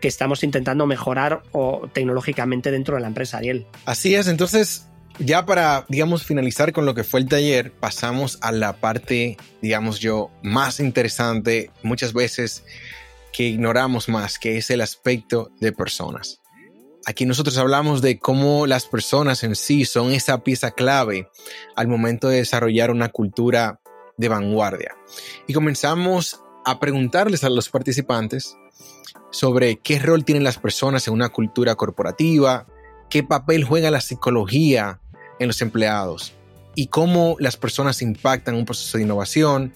que 0.00 0.08
estamos 0.08 0.42
intentando 0.44 0.86
mejorar 0.86 1.42
o 1.52 1.88
tecnológicamente 1.92 2.70
dentro 2.70 2.94
de 2.94 3.02
la 3.02 3.08
empresa, 3.08 3.38
Ariel. 3.38 3.66
Así 3.84 4.14
es, 4.14 4.28
entonces 4.28 4.89
ya 5.20 5.44
para, 5.44 5.84
digamos, 5.88 6.24
finalizar 6.24 6.72
con 6.72 6.86
lo 6.86 6.94
que 6.94 7.04
fue 7.04 7.20
el 7.20 7.28
taller, 7.28 7.72
pasamos 7.72 8.38
a 8.40 8.52
la 8.52 8.72
parte, 8.80 9.36
digamos 9.60 10.00
yo, 10.00 10.30
más 10.42 10.80
interesante, 10.80 11.70
muchas 11.82 12.12
veces 12.14 12.64
que 13.32 13.44
ignoramos 13.44 14.08
más, 14.08 14.38
que 14.38 14.56
es 14.56 14.70
el 14.70 14.80
aspecto 14.80 15.50
de 15.60 15.72
personas. 15.72 16.40
Aquí 17.06 17.26
nosotros 17.26 17.56
hablamos 17.58 18.02
de 18.02 18.18
cómo 18.18 18.66
las 18.66 18.86
personas 18.86 19.44
en 19.44 19.56
sí 19.56 19.84
son 19.84 20.10
esa 20.12 20.42
pieza 20.42 20.70
clave 20.70 21.28
al 21.76 21.88
momento 21.88 22.28
de 22.28 22.38
desarrollar 22.38 22.90
una 22.90 23.08
cultura 23.10 23.80
de 24.16 24.28
vanguardia. 24.28 24.96
Y 25.46 25.52
comenzamos 25.52 26.42
a 26.64 26.80
preguntarles 26.80 27.44
a 27.44 27.50
los 27.50 27.68
participantes 27.68 28.56
sobre 29.30 29.76
qué 29.76 29.98
rol 29.98 30.24
tienen 30.24 30.44
las 30.44 30.58
personas 30.58 31.06
en 31.08 31.14
una 31.14 31.28
cultura 31.28 31.74
corporativa, 31.74 32.66
qué 33.08 33.22
papel 33.22 33.64
juega 33.64 33.90
la 33.90 34.00
psicología 34.00 35.00
en 35.40 35.48
los 35.48 35.60
empleados 35.62 36.34
y 36.76 36.86
cómo 36.86 37.34
las 37.40 37.56
personas 37.56 38.00
impactan 38.02 38.54
un 38.54 38.64
proceso 38.64 38.96
de 38.96 39.04
innovación, 39.04 39.74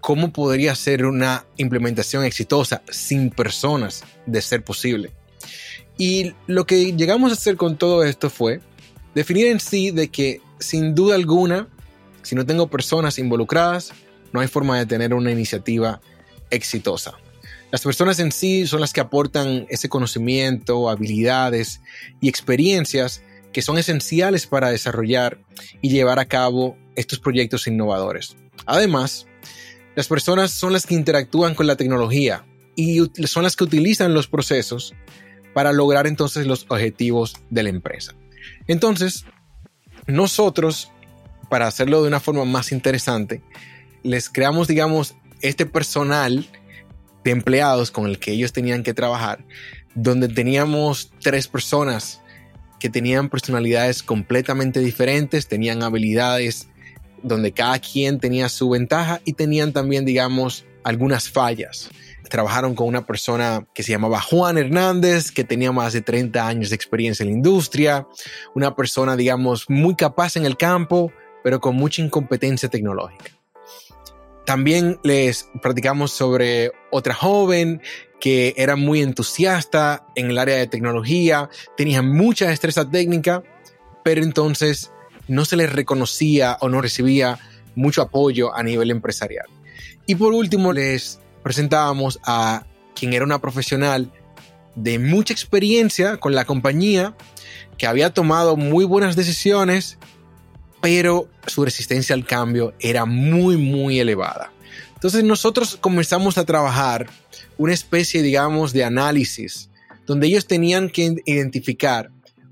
cómo 0.00 0.32
podría 0.32 0.74
ser 0.74 1.06
una 1.06 1.46
implementación 1.56 2.24
exitosa 2.24 2.82
sin 2.90 3.30
personas 3.30 4.04
de 4.26 4.42
ser 4.42 4.62
posible. 4.62 5.12
Y 5.96 6.34
lo 6.46 6.66
que 6.66 6.92
llegamos 6.92 7.30
a 7.30 7.34
hacer 7.34 7.56
con 7.56 7.78
todo 7.78 8.04
esto 8.04 8.28
fue 8.28 8.60
definir 9.14 9.46
en 9.46 9.60
sí 9.60 9.90
de 9.92 10.08
que 10.08 10.42
sin 10.58 10.94
duda 10.94 11.14
alguna, 11.14 11.68
si 12.22 12.34
no 12.34 12.44
tengo 12.44 12.68
personas 12.68 13.18
involucradas, 13.18 13.92
no 14.32 14.40
hay 14.40 14.48
forma 14.48 14.78
de 14.78 14.86
tener 14.86 15.14
una 15.14 15.30
iniciativa 15.30 16.00
exitosa. 16.50 17.14
Las 17.70 17.82
personas 17.82 18.18
en 18.18 18.30
sí 18.30 18.66
son 18.66 18.80
las 18.80 18.92
que 18.92 19.00
aportan 19.00 19.66
ese 19.68 19.88
conocimiento, 19.88 20.90
habilidades 20.90 21.80
y 22.20 22.28
experiencias 22.28 23.22
que 23.54 23.62
son 23.62 23.78
esenciales 23.78 24.46
para 24.46 24.68
desarrollar 24.68 25.38
y 25.80 25.88
llevar 25.88 26.18
a 26.18 26.26
cabo 26.26 26.76
estos 26.96 27.20
proyectos 27.20 27.66
innovadores. 27.68 28.36
Además, 28.66 29.26
las 29.94 30.08
personas 30.08 30.50
son 30.50 30.72
las 30.72 30.84
que 30.84 30.94
interactúan 30.94 31.54
con 31.54 31.68
la 31.68 31.76
tecnología 31.76 32.44
y 32.74 33.00
son 33.26 33.44
las 33.44 33.54
que 33.54 33.64
utilizan 33.64 34.12
los 34.12 34.26
procesos 34.26 34.92
para 35.54 35.72
lograr 35.72 36.08
entonces 36.08 36.46
los 36.46 36.66
objetivos 36.68 37.36
de 37.48 37.62
la 37.62 37.68
empresa. 37.68 38.14
Entonces, 38.66 39.24
nosotros, 40.08 40.90
para 41.48 41.68
hacerlo 41.68 42.02
de 42.02 42.08
una 42.08 42.18
forma 42.18 42.44
más 42.44 42.72
interesante, 42.72 43.40
les 44.02 44.28
creamos, 44.28 44.66
digamos, 44.66 45.14
este 45.42 45.64
personal 45.64 46.44
de 47.22 47.30
empleados 47.30 47.92
con 47.92 48.06
el 48.06 48.18
que 48.18 48.32
ellos 48.32 48.52
tenían 48.52 48.82
que 48.82 48.94
trabajar, 48.94 49.44
donde 49.94 50.26
teníamos 50.26 51.12
tres 51.22 51.46
personas 51.46 52.20
que 52.78 52.90
tenían 52.90 53.28
personalidades 53.28 54.02
completamente 54.02 54.80
diferentes, 54.80 55.48
tenían 55.48 55.82
habilidades 55.82 56.68
donde 57.22 57.52
cada 57.52 57.78
quien 57.78 58.20
tenía 58.20 58.48
su 58.48 58.68
ventaja 58.68 59.20
y 59.24 59.32
tenían 59.32 59.72
también, 59.72 60.04
digamos, 60.04 60.66
algunas 60.84 61.28
fallas. 61.30 61.90
Trabajaron 62.28 62.74
con 62.74 62.86
una 62.88 63.06
persona 63.06 63.66
que 63.74 63.82
se 63.82 63.92
llamaba 63.92 64.20
Juan 64.20 64.58
Hernández, 64.58 65.30
que 65.30 65.44
tenía 65.44 65.72
más 65.72 65.92
de 65.92 66.02
30 66.02 66.46
años 66.46 66.70
de 66.70 66.76
experiencia 66.76 67.22
en 67.22 67.30
la 67.30 67.36
industria, 67.36 68.06
una 68.54 68.74
persona, 68.76 69.16
digamos, 69.16 69.68
muy 69.68 69.94
capaz 69.94 70.36
en 70.36 70.44
el 70.44 70.56
campo, 70.56 71.12
pero 71.42 71.60
con 71.60 71.76
mucha 71.76 72.02
incompetencia 72.02 72.68
tecnológica. 72.68 73.30
también 74.44 74.98
les 75.02 75.48
platicamos 75.62 76.12
sobre 76.12 76.72
otra 76.90 77.14
joven 77.14 77.80
que 78.24 78.54
era 78.56 78.74
muy 78.74 79.02
entusiasta 79.02 80.06
en 80.14 80.30
el 80.30 80.38
área 80.38 80.56
de 80.56 80.66
tecnología, 80.66 81.50
tenía 81.76 82.00
mucha 82.00 82.48
destreza 82.48 82.88
técnica, 82.88 83.42
pero 84.02 84.22
entonces 84.22 84.90
no 85.28 85.44
se 85.44 85.58
les 85.58 85.70
reconocía 85.70 86.56
o 86.62 86.70
no 86.70 86.80
recibía 86.80 87.38
mucho 87.74 88.00
apoyo 88.00 88.56
a 88.56 88.62
nivel 88.62 88.90
empresarial. 88.90 89.44
Y 90.06 90.14
por 90.14 90.32
último 90.32 90.72
les 90.72 91.20
presentábamos 91.42 92.18
a 92.24 92.64
quien 92.94 93.12
era 93.12 93.26
una 93.26 93.42
profesional 93.42 94.10
de 94.74 94.98
mucha 94.98 95.34
experiencia 95.34 96.16
con 96.16 96.34
la 96.34 96.46
compañía, 96.46 97.14
que 97.76 97.86
había 97.86 98.14
tomado 98.14 98.56
muy 98.56 98.86
buenas 98.86 99.16
decisiones, 99.16 99.98
pero 100.80 101.28
su 101.46 101.62
resistencia 101.62 102.14
al 102.14 102.24
cambio 102.24 102.72
era 102.80 103.04
muy, 103.04 103.58
muy 103.58 104.00
elevada. 104.00 104.50
Entonces 104.94 105.24
nosotros 105.24 105.76
comenzamos 105.78 106.38
a 106.38 106.46
trabajar 106.46 107.10
una 107.58 107.72
especie, 107.72 108.22
digamos, 108.22 108.72
de 108.72 108.84
análisis, 108.84 109.70
donde 110.06 110.26
ellos 110.26 110.46
tenían 110.46 110.88
que 110.88 111.16
identificar 111.24 112.10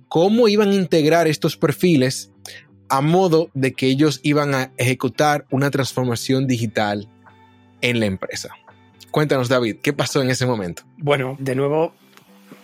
cómo 0.09 0.49
iban 0.49 0.71
a 0.71 0.75
integrar 0.75 1.27
estos 1.27 1.57
perfiles 1.57 2.31
a 2.89 3.01
modo 3.01 3.51
de 3.55 3.73
que 3.73 3.87
ellos 3.87 4.21
iban 4.23 4.55
a 4.55 4.73
ejecutar 4.77 5.47
una 5.51 5.71
transformación 5.71 6.47
digital 6.47 7.09
en 7.81 8.01
la 8.01 8.07
empresa. 8.07 8.51
Cuéntanos, 9.11 9.49
David, 9.49 9.77
¿qué 9.83 9.93
pasó 9.93 10.23
en 10.23 10.31
ese 10.31 10.47
momento? 10.47 10.83
Bueno, 10.99 11.37
de 11.39 11.55
nuevo 11.55 11.95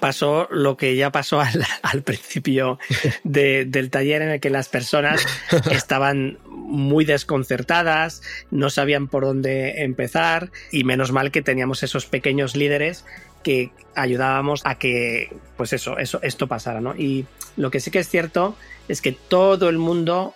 pasó 0.01 0.49
lo 0.51 0.77
que 0.77 0.97
ya 0.97 1.11
pasó 1.11 1.41
al, 1.41 2.03
principio 2.05 2.79
del 3.25 3.91
taller 3.91 4.23
en 4.23 4.31
el 4.31 4.41
que 4.41 4.51
las 4.51 4.69
personas 4.69 5.27
estaban 5.71 6.39
muy 6.47 7.05
desconcertadas, 7.05 8.23
no 8.51 8.71
sabían 8.71 9.09
por 9.09 9.25
dónde 9.25 9.83
empezar 9.83 10.51
y 10.71 10.85
menos 10.85 11.13
mal 11.13 11.31
que 11.31 11.43
teníamos 11.43 11.83
esos 11.83 12.07
pequeños 12.07 12.57
líderes 12.57 13.05
que 13.43 13.71
ayudábamos 13.95 14.63
a 14.65 14.77
que, 14.77 15.35
pues 15.57 15.73
eso, 15.73 15.99
eso, 15.99 16.21
esto 16.23 16.47
pasara, 16.49 16.81
¿no? 16.81 16.95
Y 16.97 17.27
lo 17.57 17.71
que 17.71 17.81
sí 17.81 17.91
que 17.91 18.01
es 18.01 18.09
cierto 18.09 18.57
es 18.89 19.01
que 19.01 19.13
todo 19.13 19.69
el 19.69 19.79
mundo 19.79 20.35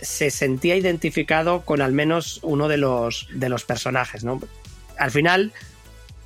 se 0.00 0.30
sentía 0.30 0.76
identificado 0.76 1.62
con 1.62 1.82
al 1.82 1.92
menos 1.92 2.40
uno 2.42 2.68
de 2.68 2.76
los, 2.76 3.28
de 3.32 3.48
los 3.48 3.64
personajes, 3.64 4.24
¿no? 4.24 4.40
Al 4.96 5.10
final, 5.10 5.52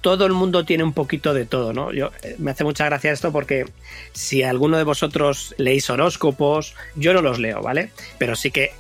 todo 0.02 0.26
el 0.26 0.32
mundo 0.32 0.64
tiene 0.64 0.84
un 0.84 0.92
poquito 0.92 1.32
de 1.32 1.46
todo, 1.46 1.72
¿no? 1.72 1.92
Yo, 1.92 2.10
eh, 2.22 2.36
me 2.38 2.50
hace 2.50 2.64
mucha 2.64 2.84
gracia 2.84 3.12
esto 3.12 3.32
porque 3.32 3.64
si 4.12 4.42
alguno 4.42 4.76
de 4.76 4.84
vosotros 4.84 5.54
leéis 5.56 5.88
horóscopos, 5.88 6.74
yo 6.94 7.14
no 7.14 7.22
los 7.22 7.38
leo, 7.38 7.62
¿vale? 7.62 7.90
Pero 8.18 8.36
sí 8.36 8.50
que 8.50 8.72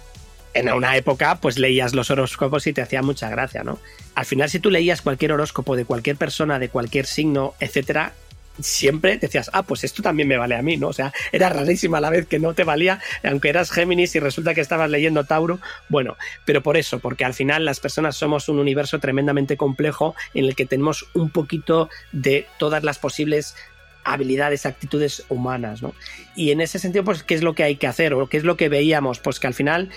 en 0.54 0.70
una 0.70 0.96
época 0.96 1.36
pues 1.40 1.58
leías 1.58 1.94
los 1.94 2.10
horóscopos 2.10 2.66
y 2.66 2.72
te 2.72 2.82
hacía 2.82 3.00
mucha 3.02 3.30
gracia, 3.30 3.62
¿no? 3.64 3.78
Al 4.14 4.26
final 4.26 4.50
si 4.50 4.60
tú 4.60 4.70
leías 4.70 5.00
cualquier 5.00 5.32
horóscopo 5.32 5.76
de 5.76 5.86
cualquier 5.86 6.16
persona, 6.16 6.58
de 6.58 6.68
cualquier 6.68 7.06
signo, 7.06 7.54
etcétera, 7.60 8.12
siempre 8.60 9.16
decías, 9.18 9.50
ah, 9.52 9.62
pues 9.62 9.84
esto 9.84 10.02
también 10.02 10.28
me 10.28 10.36
vale 10.36 10.54
a 10.54 10.62
mí, 10.62 10.76
¿no? 10.76 10.88
O 10.88 10.92
sea, 10.92 11.12
era 11.32 11.48
rarísima 11.48 12.00
la 12.00 12.10
vez 12.10 12.26
que 12.26 12.38
no 12.38 12.54
te 12.54 12.64
valía, 12.64 13.00
aunque 13.22 13.48
eras 13.48 13.70
Géminis 13.70 14.14
y 14.14 14.20
resulta 14.20 14.54
que 14.54 14.60
estabas 14.60 14.90
leyendo 14.90 15.24
Tauro. 15.24 15.58
Bueno, 15.88 16.16
pero 16.44 16.62
por 16.62 16.76
eso, 16.76 16.98
porque 16.98 17.24
al 17.24 17.34
final 17.34 17.64
las 17.64 17.80
personas 17.80 18.16
somos 18.16 18.48
un 18.48 18.58
universo 18.58 18.98
tremendamente 18.98 19.56
complejo 19.56 20.14
en 20.34 20.44
el 20.44 20.54
que 20.54 20.66
tenemos 20.66 21.06
un 21.14 21.30
poquito 21.30 21.88
de 22.12 22.46
todas 22.58 22.82
las 22.82 22.98
posibles 22.98 23.54
habilidades, 24.04 24.66
actitudes 24.66 25.24
humanas, 25.28 25.82
¿no? 25.82 25.94
Y 26.34 26.50
en 26.50 26.60
ese 26.60 26.78
sentido, 26.78 27.04
pues, 27.04 27.22
¿qué 27.22 27.34
es 27.34 27.42
lo 27.42 27.54
que 27.54 27.62
hay 27.62 27.76
que 27.76 27.86
hacer? 27.86 28.14
¿O 28.14 28.28
qué 28.28 28.36
es 28.36 28.44
lo 28.44 28.56
que 28.56 28.68
veíamos? 28.68 29.20
Pues 29.20 29.38
que 29.38 29.46
al 29.46 29.54
final 29.54 29.90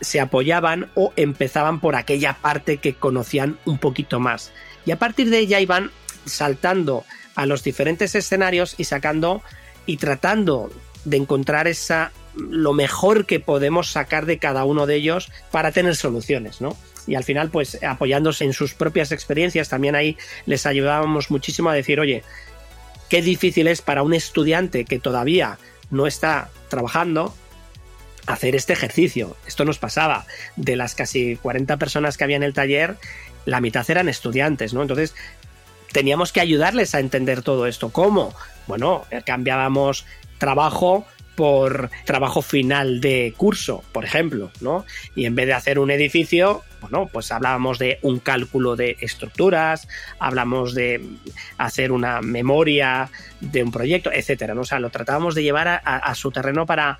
se 0.00 0.20
apoyaban 0.20 0.90
o 0.94 1.12
empezaban 1.16 1.80
por 1.80 1.96
aquella 1.96 2.34
parte 2.34 2.78
que 2.78 2.94
conocían 2.94 3.58
un 3.64 3.78
poquito 3.78 4.20
más. 4.20 4.52
Y 4.86 4.90
a 4.90 4.98
partir 4.98 5.30
de 5.30 5.38
ella 5.38 5.60
iban 5.60 5.90
saltando 6.26 7.04
a 7.34 7.46
los 7.46 7.62
diferentes 7.62 8.14
escenarios 8.14 8.74
y 8.78 8.84
sacando 8.84 9.42
y 9.86 9.96
tratando 9.96 10.70
de 11.04 11.16
encontrar 11.18 11.68
esa 11.68 12.12
lo 12.36 12.72
mejor 12.72 13.26
que 13.26 13.40
podemos 13.40 13.90
sacar 13.92 14.26
de 14.26 14.38
cada 14.38 14.64
uno 14.64 14.86
de 14.86 14.96
ellos 14.96 15.30
para 15.50 15.72
tener 15.72 15.94
soluciones, 15.94 16.60
¿no? 16.60 16.76
Y 17.06 17.14
al 17.14 17.24
final, 17.24 17.50
pues 17.50 17.82
apoyándose 17.82 18.44
en 18.44 18.52
sus 18.52 18.74
propias 18.74 19.12
experiencias, 19.12 19.68
también 19.68 19.94
ahí 19.94 20.16
les 20.46 20.66
ayudábamos 20.66 21.30
muchísimo 21.30 21.70
a 21.70 21.74
decir, 21.74 22.00
oye, 22.00 22.24
qué 23.08 23.22
difícil 23.22 23.68
es 23.68 23.82
para 23.82 24.02
un 24.02 24.14
estudiante 24.14 24.84
que 24.84 24.98
todavía 24.98 25.58
no 25.90 26.06
está 26.06 26.50
trabajando 26.68 27.34
hacer 28.26 28.56
este 28.56 28.72
ejercicio. 28.72 29.36
Esto 29.46 29.64
nos 29.64 29.78
pasaba. 29.78 30.26
De 30.56 30.76
las 30.76 30.94
casi 30.94 31.36
40 31.36 31.76
personas 31.76 32.16
que 32.16 32.24
había 32.24 32.36
en 32.36 32.42
el 32.42 32.54
taller, 32.54 32.96
la 33.44 33.60
mitad 33.60 33.88
eran 33.90 34.08
estudiantes, 34.08 34.72
¿no? 34.72 34.82
Entonces, 34.82 35.14
teníamos 35.94 36.32
que 36.32 36.40
ayudarles 36.40 36.94
a 36.94 37.00
entender 37.00 37.42
todo 37.42 37.68
esto. 37.68 37.90
¿Cómo? 37.90 38.34
Bueno, 38.66 39.04
cambiábamos 39.24 40.04
trabajo 40.38 41.06
por 41.36 41.90
trabajo 42.04 42.42
final 42.42 43.00
de 43.00 43.32
curso, 43.36 43.82
por 43.92 44.04
ejemplo, 44.04 44.50
¿no? 44.60 44.84
Y 45.14 45.24
en 45.26 45.36
vez 45.36 45.46
de 45.46 45.52
hacer 45.54 45.78
un 45.78 45.92
edificio, 45.92 46.62
bueno, 46.80 47.08
pues 47.12 47.30
hablábamos 47.30 47.78
de 47.78 47.98
un 48.02 48.18
cálculo 48.18 48.74
de 48.74 48.96
estructuras, 49.00 49.88
hablamos 50.18 50.74
de 50.74 51.00
hacer 51.58 51.92
una 51.92 52.20
memoria 52.22 53.10
de 53.40 53.62
un 53.62 53.70
proyecto, 53.70 54.10
etcétera, 54.12 54.54
¿no? 54.54 54.62
O 54.62 54.64
sea, 54.66 54.80
lo 54.80 54.90
tratábamos 54.90 55.36
de 55.36 55.44
llevar 55.44 55.80
a 55.84 56.14
su 56.16 56.32
terreno 56.32 56.66
para 56.66 56.98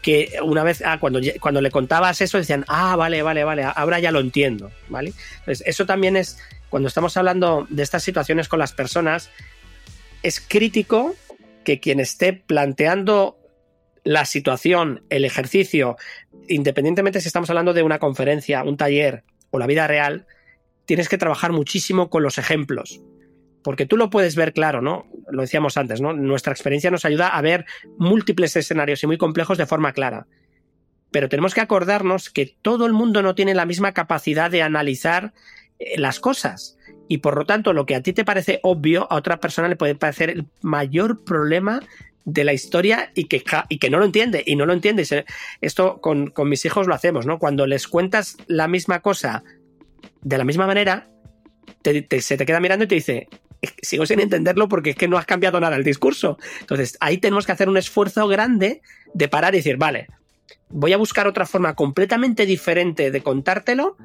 que 0.00 0.38
una 0.42 0.62
vez, 0.62 0.82
ah, 0.84 0.98
cuando, 0.98 1.20
cuando 1.40 1.60
le 1.60 1.70
contabas 1.70 2.20
eso, 2.20 2.38
decían, 2.38 2.64
ah, 2.68 2.96
vale, 2.96 3.22
vale, 3.22 3.44
vale, 3.44 3.64
ahora 3.64 3.98
ya 3.98 4.10
lo 4.10 4.20
entiendo, 4.20 4.70
¿vale? 4.88 5.12
Entonces, 5.40 5.62
eso 5.66 5.86
también 5.86 6.16
es, 6.16 6.38
cuando 6.72 6.88
estamos 6.88 7.18
hablando 7.18 7.66
de 7.68 7.82
estas 7.82 8.02
situaciones 8.02 8.48
con 8.48 8.58
las 8.58 8.72
personas, 8.72 9.28
es 10.22 10.40
crítico 10.40 11.14
que 11.64 11.80
quien 11.80 12.00
esté 12.00 12.32
planteando 12.32 13.36
la 14.04 14.24
situación, 14.24 15.04
el 15.10 15.26
ejercicio, 15.26 15.98
independientemente 16.48 17.20
si 17.20 17.28
estamos 17.28 17.50
hablando 17.50 17.74
de 17.74 17.82
una 17.82 17.98
conferencia, 17.98 18.64
un 18.64 18.78
taller 18.78 19.22
o 19.50 19.58
la 19.58 19.66
vida 19.66 19.86
real, 19.86 20.26
tienes 20.86 21.10
que 21.10 21.18
trabajar 21.18 21.52
muchísimo 21.52 22.08
con 22.08 22.22
los 22.22 22.38
ejemplos 22.38 23.02
porque 23.62 23.84
tú 23.84 23.98
lo 23.98 24.08
puedes 24.08 24.34
ver 24.34 24.54
claro, 24.54 24.80
¿no? 24.80 25.06
Lo 25.30 25.42
decíamos 25.42 25.76
antes, 25.76 26.00
¿no? 26.00 26.14
Nuestra 26.14 26.54
experiencia 26.54 26.90
nos 26.90 27.04
ayuda 27.04 27.28
a 27.28 27.42
ver 27.42 27.66
múltiples 27.98 28.56
escenarios 28.56 29.02
y 29.02 29.06
muy 29.06 29.18
complejos 29.18 29.58
de 29.58 29.66
forma 29.66 29.92
clara. 29.92 30.26
Pero 31.10 31.28
tenemos 31.28 31.54
que 31.54 31.60
acordarnos 31.60 32.30
que 32.30 32.56
todo 32.62 32.86
el 32.86 32.94
mundo 32.94 33.20
no 33.20 33.34
tiene 33.34 33.54
la 33.54 33.66
misma 33.66 33.92
capacidad 33.92 34.50
de 34.50 34.62
analizar 34.62 35.34
las 35.96 36.20
cosas. 36.20 36.76
Y 37.08 37.18
por 37.18 37.36
lo 37.36 37.44
tanto, 37.44 37.72
lo 37.72 37.86
que 37.86 37.94
a 37.94 38.02
ti 38.02 38.12
te 38.12 38.24
parece 38.24 38.60
obvio, 38.62 39.06
a 39.10 39.16
otra 39.16 39.38
persona 39.38 39.68
le 39.68 39.76
puede 39.76 39.94
parecer 39.94 40.30
el 40.30 40.46
mayor 40.62 41.24
problema 41.24 41.80
de 42.24 42.44
la 42.44 42.52
historia 42.52 43.10
y 43.14 43.24
que, 43.24 43.42
y 43.68 43.78
que 43.78 43.90
no 43.90 43.98
lo 43.98 44.04
entiende. 44.04 44.42
Y 44.46 44.56
no 44.56 44.66
lo 44.66 44.72
entiende. 44.72 45.04
Esto 45.60 46.00
con, 46.00 46.30
con 46.30 46.48
mis 46.48 46.64
hijos 46.64 46.86
lo 46.86 46.94
hacemos, 46.94 47.26
¿no? 47.26 47.38
Cuando 47.38 47.66
les 47.66 47.88
cuentas 47.88 48.36
la 48.46 48.68
misma 48.68 49.00
cosa 49.00 49.42
de 50.22 50.38
la 50.38 50.44
misma 50.44 50.66
manera, 50.66 51.08
se 51.82 52.36
te 52.36 52.46
queda 52.46 52.60
mirando 52.60 52.84
y 52.84 52.88
te 52.88 52.94
dice, 52.94 53.28
sigo 53.82 54.06
sin 54.06 54.20
entenderlo 54.20 54.68
porque 54.68 54.90
es 54.90 54.96
que 54.96 55.08
no 55.08 55.18
has 55.18 55.26
cambiado 55.26 55.60
nada 55.60 55.76
el 55.76 55.84
discurso. 55.84 56.38
Entonces, 56.60 56.96
ahí 57.00 57.18
tenemos 57.18 57.46
que 57.46 57.52
hacer 57.52 57.68
un 57.68 57.76
esfuerzo 57.76 58.26
grande 58.28 58.82
de 59.14 59.28
parar 59.28 59.54
y 59.54 59.58
decir, 59.58 59.76
vale, 59.76 60.06
voy 60.68 60.92
a 60.92 60.96
buscar 60.96 61.26
otra 61.26 61.46
forma 61.46 61.74
completamente 61.74 62.46
diferente 62.46 63.10
de 63.10 63.22
contártelo 63.22 63.96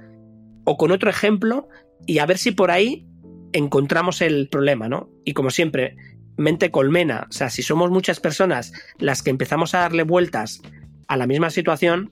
o 0.67 0.75
con 0.75 0.91
otro 0.91 1.09
ejemplo 1.09 1.69
y 2.05 2.19
a 2.19 2.25
ver 2.25 2.37
si 2.37 2.51
por 2.51 2.71
ahí 2.71 3.07
encontramos 3.53 4.19
el 4.19 4.49
problema, 4.49 4.89
¿no? 4.89 5.09
Y 5.23 5.33
como 5.33 5.49
siempre, 5.49 5.95
mente 6.35 6.71
colmena, 6.71 7.25
o 7.29 7.31
sea, 7.31 7.49
si 7.49 7.63
somos 7.63 7.89
muchas 7.89 8.19
personas 8.19 8.73
las 8.99 9.23
que 9.23 9.29
empezamos 9.29 9.73
a 9.73 9.79
darle 9.79 10.03
vueltas 10.03 10.61
a 11.07 11.15
la 11.15 11.25
misma 11.25 11.51
situación, 11.51 12.11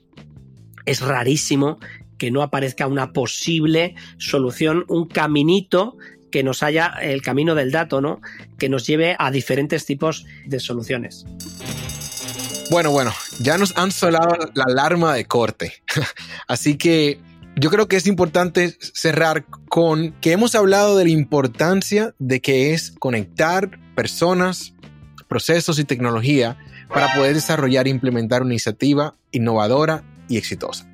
es 0.86 1.02
rarísimo 1.02 1.78
que 2.16 2.30
no 2.30 2.40
aparezca 2.40 2.86
una 2.86 3.12
posible 3.12 3.94
solución, 4.16 4.86
un 4.88 5.06
caminito 5.06 5.98
que 6.32 6.42
nos 6.42 6.62
haya 6.62 6.94
el 7.02 7.20
camino 7.20 7.54
del 7.54 7.70
dato, 7.70 8.00
¿no? 8.00 8.22
Que 8.56 8.70
nos 8.70 8.86
lleve 8.86 9.16
a 9.18 9.30
diferentes 9.30 9.84
tipos 9.84 10.24
de 10.46 10.60
soluciones. 10.60 11.26
Bueno, 12.70 12.90
bueno, 12.90 13.12
ya 13.38 13.58
nos 13.58 13.76
han 13.76 13.92
sonado 13.92 14.34
la 14.54 14.64
alarma 14.64 15.12
de 15.12 15.26
corte. 15.26 15.74
Así 16.48 16.78
que 16.78 17.20
yo 17.58 17.70
creo 17.70 17.88
que 17.88 17.96
es 17.96 18.06
importante 18.06 18.76
cerrar 18.80 19.46
con 19.68 20.12
que 20.20 20.32
hemos 20.32 20.54
hablado 20.54 20.96
de 20.96 21.04
la 21.04 21.10
importancia 21.10 22.14
de 22.18 22.40
que 22.40 22.74
es 22.74 22.92
conectar 22.98 23.78
personas, 23.94 24.74
procesos 25.26 25.78
y 25.78 25.84
tecnología 25.84 26.58
para 26.92 27.14
poder 27.14 27.34
desarrollar 27.34 27.86
e 27.86 27.90
implementar 27.90 28.42
una 28.42 28.52
iniciativa 28.52 29.16
innovadora 29.32 30.04
y 30.28 30.36
exitosa. 30.36 30.86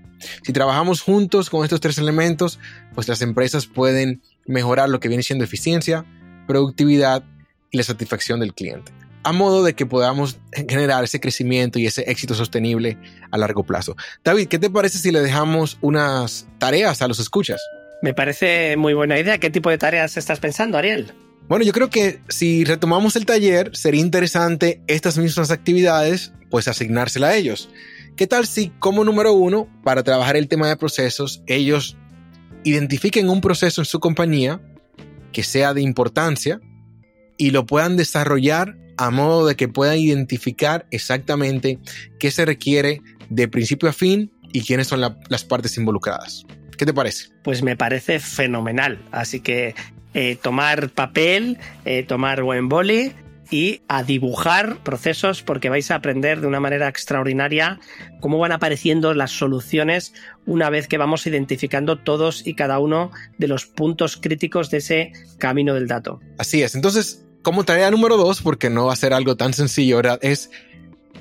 Si 0.45 0.53
trabajamos 0.53 1.03
juntos 1.03 1.51
con 1.51 1.65
estos 1.65 1.81
tres 1.81 1.99
elementos, 1.99 2.61
pues 2.95 3.09
las 3.09 3.23
empresas 3.23 3.67
pueden 3.67 4.23
mejorar 4.47 4.89
lo 4.89 5.01
que 5.01 5.09
viene 5.09 5.25
siendo 5.25 5.45
eficiencia, 5.45 6.05
productividad 6.47 7.25
y 7.73 7.79
la 7.79 7.83
satisfacción 7.83 8.39
del 8.39 8.55
cliente, 8.55 8.93
a 9.25 9.33
modo 9.33 9.63
de 9.63 9.75
que 9.75 9.87
podamos 9.87 10.39
generar 10.69 11.05
ese 11.05 11.21
crecimiento 11.21 11.79
y 11.79 11.87
ese 11.87 12.03
éxito 12.11 12.35
sostenible 12.35 12.99
a 13.31 13.39
largo 13.39 13.65
plazo. 13.65 13.97
David, 14.25 14.49
¿qué 14.49 14.59
te 14.59 14.71
parece 14.71 14.99
si 14.99 15.11
le 15.11 15.21
dejamos 15.21 15.79
unas 15.81 16.47
tareas 16.59 17.03
a 17.03 17.09
los 17.09 17.19
escuchas? 17.19 17.61
Me 18.03 18.15
parece 18.15 18.77
muy 18.77 18.95
buena 18.95 19.19
idea. 19.19 19.39
¿Qué 19.39 19.51
tipo 19.51 19.71
de 19.71 19.79
tareas 19.79 20.17
estás 20.17 20.41
pensando, 20.41 20.77
Ariel? 20.77 21.13
Bueno, 21.49 21.65
yo 21.65 21.73
creo 21.73 21.91
que 21.91 22.21
si 22.29 22.65
retomamos 22.65 23.17
el 23.17 23.27
taller, 23.27 23.71
sería 23.77 24.01
interesante 24.01 24.83
estas 24.87 25.19
mismas 25.19 25.51
actividades, 25.51 26.33
pues 26.51 26.69
asignárselas 26.69 27.31
a 27.31 27.37
ellos. 27.37 27.69
¿Qué 28.17 28.27
tal 28.27 28.47
si 28.47 28.71
como 28.79 29.05
número 29.05 29.33
uno, 29.33 29.69
para 29.85 30.03
trabajar 30.03 30.37
el 30.37 30.49
tema 30.49 30.69
de 30.69 30.77
procesos, 30.77 31.43
ellos 31.47 31.97
identifiquen 32.65 33.29
un 33.29 33.41
proceso 33.41 33.81
en 33.81 33.87
su 33.87 34.01
compañía 34.01 34.61
que 35.33 35.43
sea 35.43 35.75
de 35.75 35.83
importancia 35.83 36.61
y 37.39 37.51
lo 37.51 37.67
puedan 37.67 37.97
desarrollar 37.97 38.77
a 38.97 39.11
modo 39.11 39.47
de 39.47 39.57
que 39.57 39.69
puedan 39.69 39.99
identificar 39.99 40.87
exactamente 40.91 41.79
qué 42.19 42.31
se 42.31 42.45
requiere 42.45 43.03
de 43.29 43.49
principio 43.49 43.89
a 43.89 43.93
fin 43.93 44.33
y 44.53 44.63
quiénes 44.63 44.89
son 44.89 45.01
las 45.01 45.45
partes 45.45 45.77
involucradas. 45.77 46.45
¿Qué 46.77 46.87
te 46.87 46.95
parece? 46.95 47.29
Pues 47.43 47.63
me 47.63 47.77
parece 47.77 48.19
fenomenal. 48.21 48.99
Así 49.11 49.41
que 49.41 49.75
eh, 50.15 50.37
tomar 50.41 50.91
papel, 50.91 51.59
eh, 51.85 52.03
tomar 52.03 52.43
buen 52.43 52.69
boli 52.69 53.13
y 53.51 53.83
a 53.87 54.03
dibujar 54.03 54.83
procesos 54.83 55.43
porque 55.43 55.69
vais 55.69 55.91
a 55.91 55.97
aprender 55.97 56.41
de 56.41 56.47
una 56.47 56.59
manera 56.59 56.89
extraordinaria 56.89 57.79
cómo 58.21 58.39
van 58.39 58.53
apareciendo 58.53 59.13
las 59.15 59.31
soluciones 59.31 60.15
una 60.47 60.71
vez 60.71 60.89
que 60.89 60.97
vamos 60.97 61.27
identificando 61.27 61.99
todos 61.99 62.47
y 62.47 62.55
cada 62.55 62.79
uno 62.79 63.11
de 63.39 63.49
los 63.49 63.67
puntos 63.67 64.17
críticos 64.17 64.71
de 64.71 64.79
ese 64.79 65.13
camino 65.39 65.75
del 65.75 65.87
dato. 65.87 66.21
Así 66.39 66.63
es. 66.63 66.75
Entonces, 66.75 67.27
como 67.43 67.65
tarea 67.65 67.91
número 67.91 68.17
dos, 68.17 68.41
porque 68.41 68.71
no 68.71 68.87
va 68.87 68.93
a 68.93 68.97
ser 68.97 69.13
algo 69.13 69.37
tan 69.37 69.53
sencillo. 69.53 70.01
Es, 70.21 70.51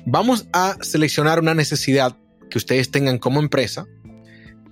vamos 0.06 0.46
a 0.52 0.76
seleccionar 0.80 1.40
una 1.40 1.54
necesidad 1.54 2.16
que 2.50 2.58
ustedes 2.58 2.90
tengan 2.90 3.18
como 3.18 3.40
empresa, 3.40 3.86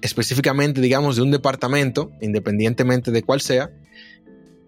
específicamente, 0.03 0.81
digamos, 0.81 1.17
de 1.17 1.23
un 1.23 1.31
departamento, 1.31 2.13
independientemente 2.21 3.11
de 3.11 3.23
cuál 3.23 3.41
sea, 3.41 3.71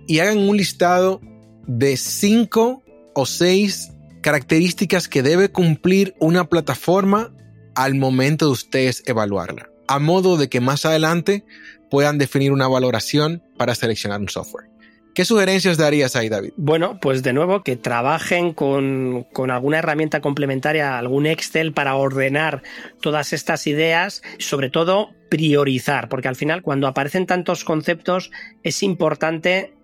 y 0.06 0.18
hagan 0.18 0.38
un 0.38 0.56
listado 0.56 1.20
de 1.66 1.96
cinco 1.96 2.82
o 3.14 3.26
seis 3.26 3.92
características 4.20 5.08
que 5.08 5.22
debe 5.22 5.50
cumplir 5.50 6.14
una 6.18 6.48
plataforma 6.48 7.34
al 7.74 7.94
momento 7.94 8.46
de 8.46 8.52
ustedes 8.52 9.02
evaluarla, 9.06 9.68
a 9.88 9.98
modo 9.98 10.36
de 10.36 10.48
que 10.48 10.60
más 10.60 10.84
adelante 10.86 11.44
puedan 11.90 12.18
definir 12.18 12.52
una 12.52 12.68
valoración 12.68 13.42
para 13.56 13.74
seleccionar 13.74 14.20
un 14.20 14.28
software. 14.28 14.71
¿Qué 15.14 15.26
sugerencias 15.26 15.76
darías 15.76 16.16
ahí, 16.16 16.30
David? 16.30 16.52
Bueno, 16.56 16.98
pues 17.00 17.22
de 17.22 17.34
nuevo 17.34 17.62
que 17.62 17.76
trabajen 17.76 18.54
con, 18.54 19.26
con, 19.32 19.50
alguna 19.50 19.78
herramienta 19.78 20.20
complementaria, 20.20 20.98
algún 20.98 21.26
Excel 21.26 21.72
para 21.74 21.96
ordenar 21.96 22.62
todas 23.00 23.34
estas 23.34 23.66
ideas, 23.66 24.22
sobre 24.38 24.70
todo 24.70 25.10
priorizar, 25.28 26.08
porque 26.08 26.28
al 26.28 26.36
final 26.36 26.62
cuando 26.62 26.86
aparecen 26.86 27.26
tantos 27.26 27.64
conceptos 27.64 28.30
es 28.62 28.82
importante 28.82 29.74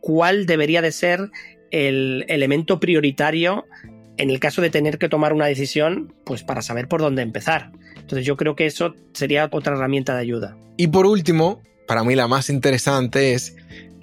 cuál 0.00 0.46
debería 0.46 0.82
de 0.82 0.92
ser 0.92 1.30
el 1.72 2.24
elemento 2.28 2.78
prioritario 2.78 3.66
en 4.18 4.30
el 4.30 4.40
caso 4.40 4.62
de 4.62 4.70
tener 4.70 4.98
que 4.98 5.08
tomar 5.08 5.32
una 5.32 5.46
decisión, 5.46 6.14
pues 6.24 6.42
para 6.42 6.62
saber 6.62 6.88
por 6.88 7.00
dónde 7.00 7.22
empezar. 7.22 7.72
Entonces 7.96 8.24
yo 8.24 8.36
creo 8.36 8.56
que 8.56 8.66
eso 8.66 8.94
sería 9.12 9.48
otra 9.50 9.74
herramienta 9.74 10.14
de 10.14 10.20
ayuda. 10.20 10.56
Y 10.76 10.88
por 10.88 11.06
último, 11.06 11.62
para 11.86 12.04
mí 12.04 12.14
la 12.14 12.28
más 12.28 12.50
interesante 12.50 13.34
es 13.34 13.56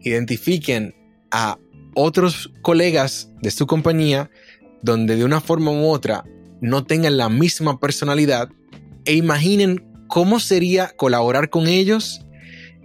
identifiquen 0.03 0.95
a 1.31 1.57
otros 1.95 2.51
colegas 2.61 3.31
de 3.41 3.51
su 3.51 3.67
compañía 3.67 4.29
donde 4.81 5.15
de 5.15 5.25
una 5.25 5.41
forma 5.41 5.71
u 5.71 5.87
otra 5.87 6.23
no 6.61 6.85
tengan 6.85 7.17
la 7.17 7.29
misma 7.29 7.79
personalidad 7.79 8.49
e 9.05 9.13
imaginen 9.13 9.85
cómo 10.07 10.39
sería 10.39 10.89
colaborar 10.95 11.49
con 11.49 11.67
ellos 11.67 12.25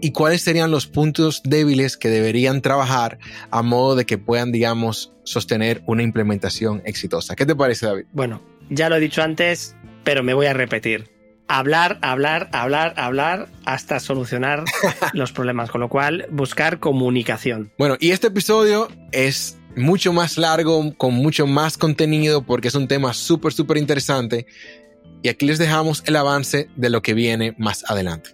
y 0.01 0.13
cuáles 0.13 0.43
serían 0.43 0.71
los 0.71 0.87
puntos 0.87 1.43
débiles 1.45 1.97
que 1.97 2.09
deberían 2.09 2.63
trabajar 2.63 3.19
a 3.51 3.63
modo 3.63 3.97
de 3.97 4.07
que 4.07 4.19
puedan, 4.19 4.53
digamos, 4.53 5.13
sostener 5.25 5.83
una 5.87 6.03
implementación 6.03 6.83
exitosa. 6.85 7.35
¿Qué 7.35 7.47
te 7.47 7.57
parece, 7.57 7.87
David? 7.87 8.05
Bueno, 8.13 8.41
ya 8.71 8.89
lo 8.89 8.97
he 8.97 9.01
dicho 9.01 9.23
antes, 9.23 9.75
pero 10.05 10.23
me 10.23 10.35
voy 10.35 10.47
a 10.47 10.53
repetir. 10.53 11.18
Hablar, 11.49 11.99
hablar, 12.03 12.49
hablar, 12.53 12.95
hablar 12.97 13.49
hasta 13.65 14.01
solucionar 14.01 14.65
los 15.13 15.33
problemas, 15.33 15.71
con 15.71 15.81
lo 15.81 15.89
cual 15.89 16.27
buscar 16.31 16.79
comunicación. 16.79 17.73
Bueno, 17.79 17.97
y 17.99 18.11
este 18.11 18.29
episodio 18.29 18.89
es 19.13 19.59
mucho 19.77 20.13
más 20.13 20.39
largo, 20.39 20.95
con 20.97 21.15
mucho 21.15 21.47
más 21.47 21.79
contenido, 21.79 22.43
porque 22.43 22.69
es 22.69 22.75
un 22.75 22.87
tema 22.87 23.15
súper, 23.15 23.53
súper 23.53 23.79
interesante. 23.79 24.47
Y 25.23 25.29
aquí 25.29 25.47
les 25.47 25.59
dejamos 25.59 26.03
el 26.07 26.17
avance 26.17 26.69
de 26.77 26.91
lo 26.91 27.03
que 27.03 27.15
viene 27.15 27.55
más 27.59 27.85
adelante 27.91 28.31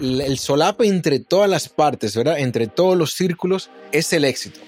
el 0.00 0.38
solape 0.38 0.86
entre 0.86 1.20
todas 1.20 1.50
las 1.50 1.68
partes, 1.68 2.16
¿verdad? 2.16 2.38
Entre 2.38 2.66
todos 2.66 2.96
los 2.96 3.12
círculos 3.12 3.70
es 3.92 4.12
el 4.12 4.24
éxito. 4.24 4.60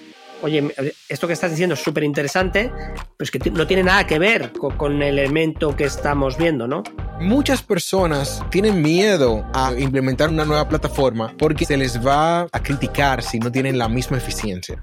Oye, 0.42 0.74
esto 1.08 1.26
que 1.26 1.34
estás 1.34 1.50
diciendo 1.50 1.74
es 1.74 1.80
súper 1.80 2.02
interesante, 2.02 2.70
pero 2.72 3.08
es 3.18 3.30
que 3.30 3.50
no 3.50 3.66
tiene 3.66 3.82
nada 3.82 4.06
que 4.06 4.18
ver 4.18 4.52
con, 4.52 5.02
el 5.02 5.18
elemento 5.18 5.76
que 5.76 5.84
estamos 5.84 6.38
viendo, 6.38 6.66
¿no? 6.66 6.82
Muchas 7.20 7.62
personas 7.62 8.42
tienen 8.50 8.80
miedo 8.80 9.44
a 9.52 9.72
implementar 9.78 10.30
una 10.30 10.46
nueva 10.46 10.68
plataforma 10.68 11.34
porque 11.38 11.66
se 11.66 11.76
les 11.76 12.04
va 12.04 12.42
a 12.42 12.62
criticar 12.62 13.22
si 13.22 13.38
no 13.38 13.52
tienen 13.52 13.76
la 13.76 13.88
misma 13.88 14.16
eficiencia. 14.16 14.78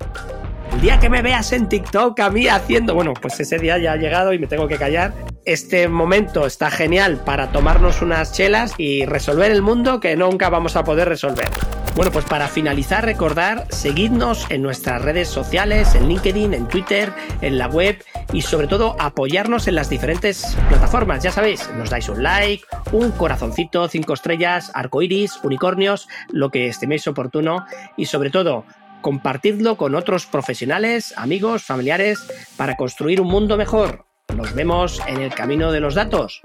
El 0.73 0.81
día 0.81 0.99
que 0.99 1.09
me 1.09 1.23
veas 1.23 1.51
en 1.53 1.67
TikTok 1.67 2.19
a 2.19 2.29
mí 2.29 2.47
haciendo, 2.47 2.93
bueno, 2.93 3.13
pues 3.19 3.39
ese 3.39 3.57
día 3.57 3.79
ya 3.79 3.93
ha 3.93 3.97
llegado 3.97 4.33
y 4.33 4.39
me 4.39 4.45
tengo 4.45 4.67
que 4.67 4.77
callar. 4.77 5.13
Este 5.45 5.87
momento 5.87 6.45
está 6.45 6.69
genial 6.69 7.21
para 7.25 7.51
tomarnos 7.51 8.03
unas 8.03 8.31
chelas 8.33 8.73
y 8.77 9.05
resolver 9.05 9.51
el 9.51 9.63
mundo 9.63 9.99
que 9.99 10.15
nunca 10.15 10.49
vamos 10.49 10.75
a 10.75 10.83
poder 10.83 11.09
resolver. 11.09 11.49
Bueno, 11.97 12.11
pues 12.11 12.25
para 12.25 12.47
finalizar, 12.47 13.03
recordar, 13.03 13.65
seguidnos 13.71 14.45
en 14.51 14.61
nuestras 14.61 15.01
redes 15.01 15.29
sociales, 15.29 15.95
en 15.95 16.07
LinkedIn, 16.07 16.53
en 16.53 16.67
Twitter, 16.67 17.11
en 17.41 17.57
la 17.57 17.67
web 17.67 17.97
y 18.31 18.43
sobre 18.43 18.67
todo 18.67 18.95
apoyarnos 18.99 19.67
en 19.67 19.73
las 19.73 19.89
diferentes 19.89 20.55
plataformas. 20.69 21.23
Ya 21.23 21.31
sabéis, 21.31 21.67
nos 21.75 21.89
dais 21.89 22.07
un 22.07 22.21
like, 22.21 22.63
un 22.91 23.09
corazoncito, 23.09 23.87
cinco 23.87 24.13
estrellas, 24.13 24.71
arcoiris, 24.75 25.39
unicornios, 25.41 26.07
lo 26.29 26.51
que 26.51 26.67
estiméis 26.67 27.07
oportuno 27.07 27.65
y 27.97 28.05
sobre 28.05 28.29
todo 28.29 28.63
compartidlo 29.01 29.75
con 29.75 29.95
otros 29.95 30.27
profesionales, 30.27 31.15
amigos, 31.17 31.63
familiares, 31.63 32.19
para 32.57 32.77
construir 32.77 33.21
un 33.21 33.27
mundo 33.27 33.57
mejor. 33.57 34.05
Nos 34.35 34.53
vemos 34.53 35.01
en 35.07 35.19
el 35.19 35.33
camino 35.33 35.71
de 35.71 35.79
los 35.79 35.95
datos. 35.95 36.41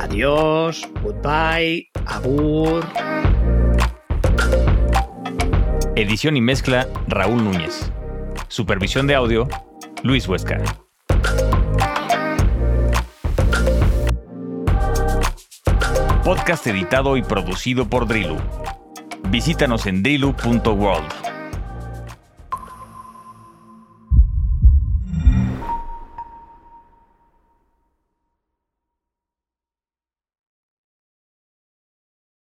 Adiós, 0.00 0.82
goodbye, 1.00 1.90
agur. 2.06 2.84
Edición 5.96 6.36
y 6.36 6.42
mezcla 6.42 6.86
Raúl 7.08 7.42
Núñez. 7.42 7.90
Supervisión 8.48 9.06
de 9.06 9.14
audio 9.14 9.48
Luis 10.02 10.28
Huesca. 10.28 10.62
Podcast 16.22 16.66
editado 16.66 17.16
y 17.16 17.22
producido 17.22 17.88
por 17.88 18.06
Drilu. 18.06 18.36
Visítanos 19.30 19.86
en 19.86 20.02
drilu.world. 20.02 21.35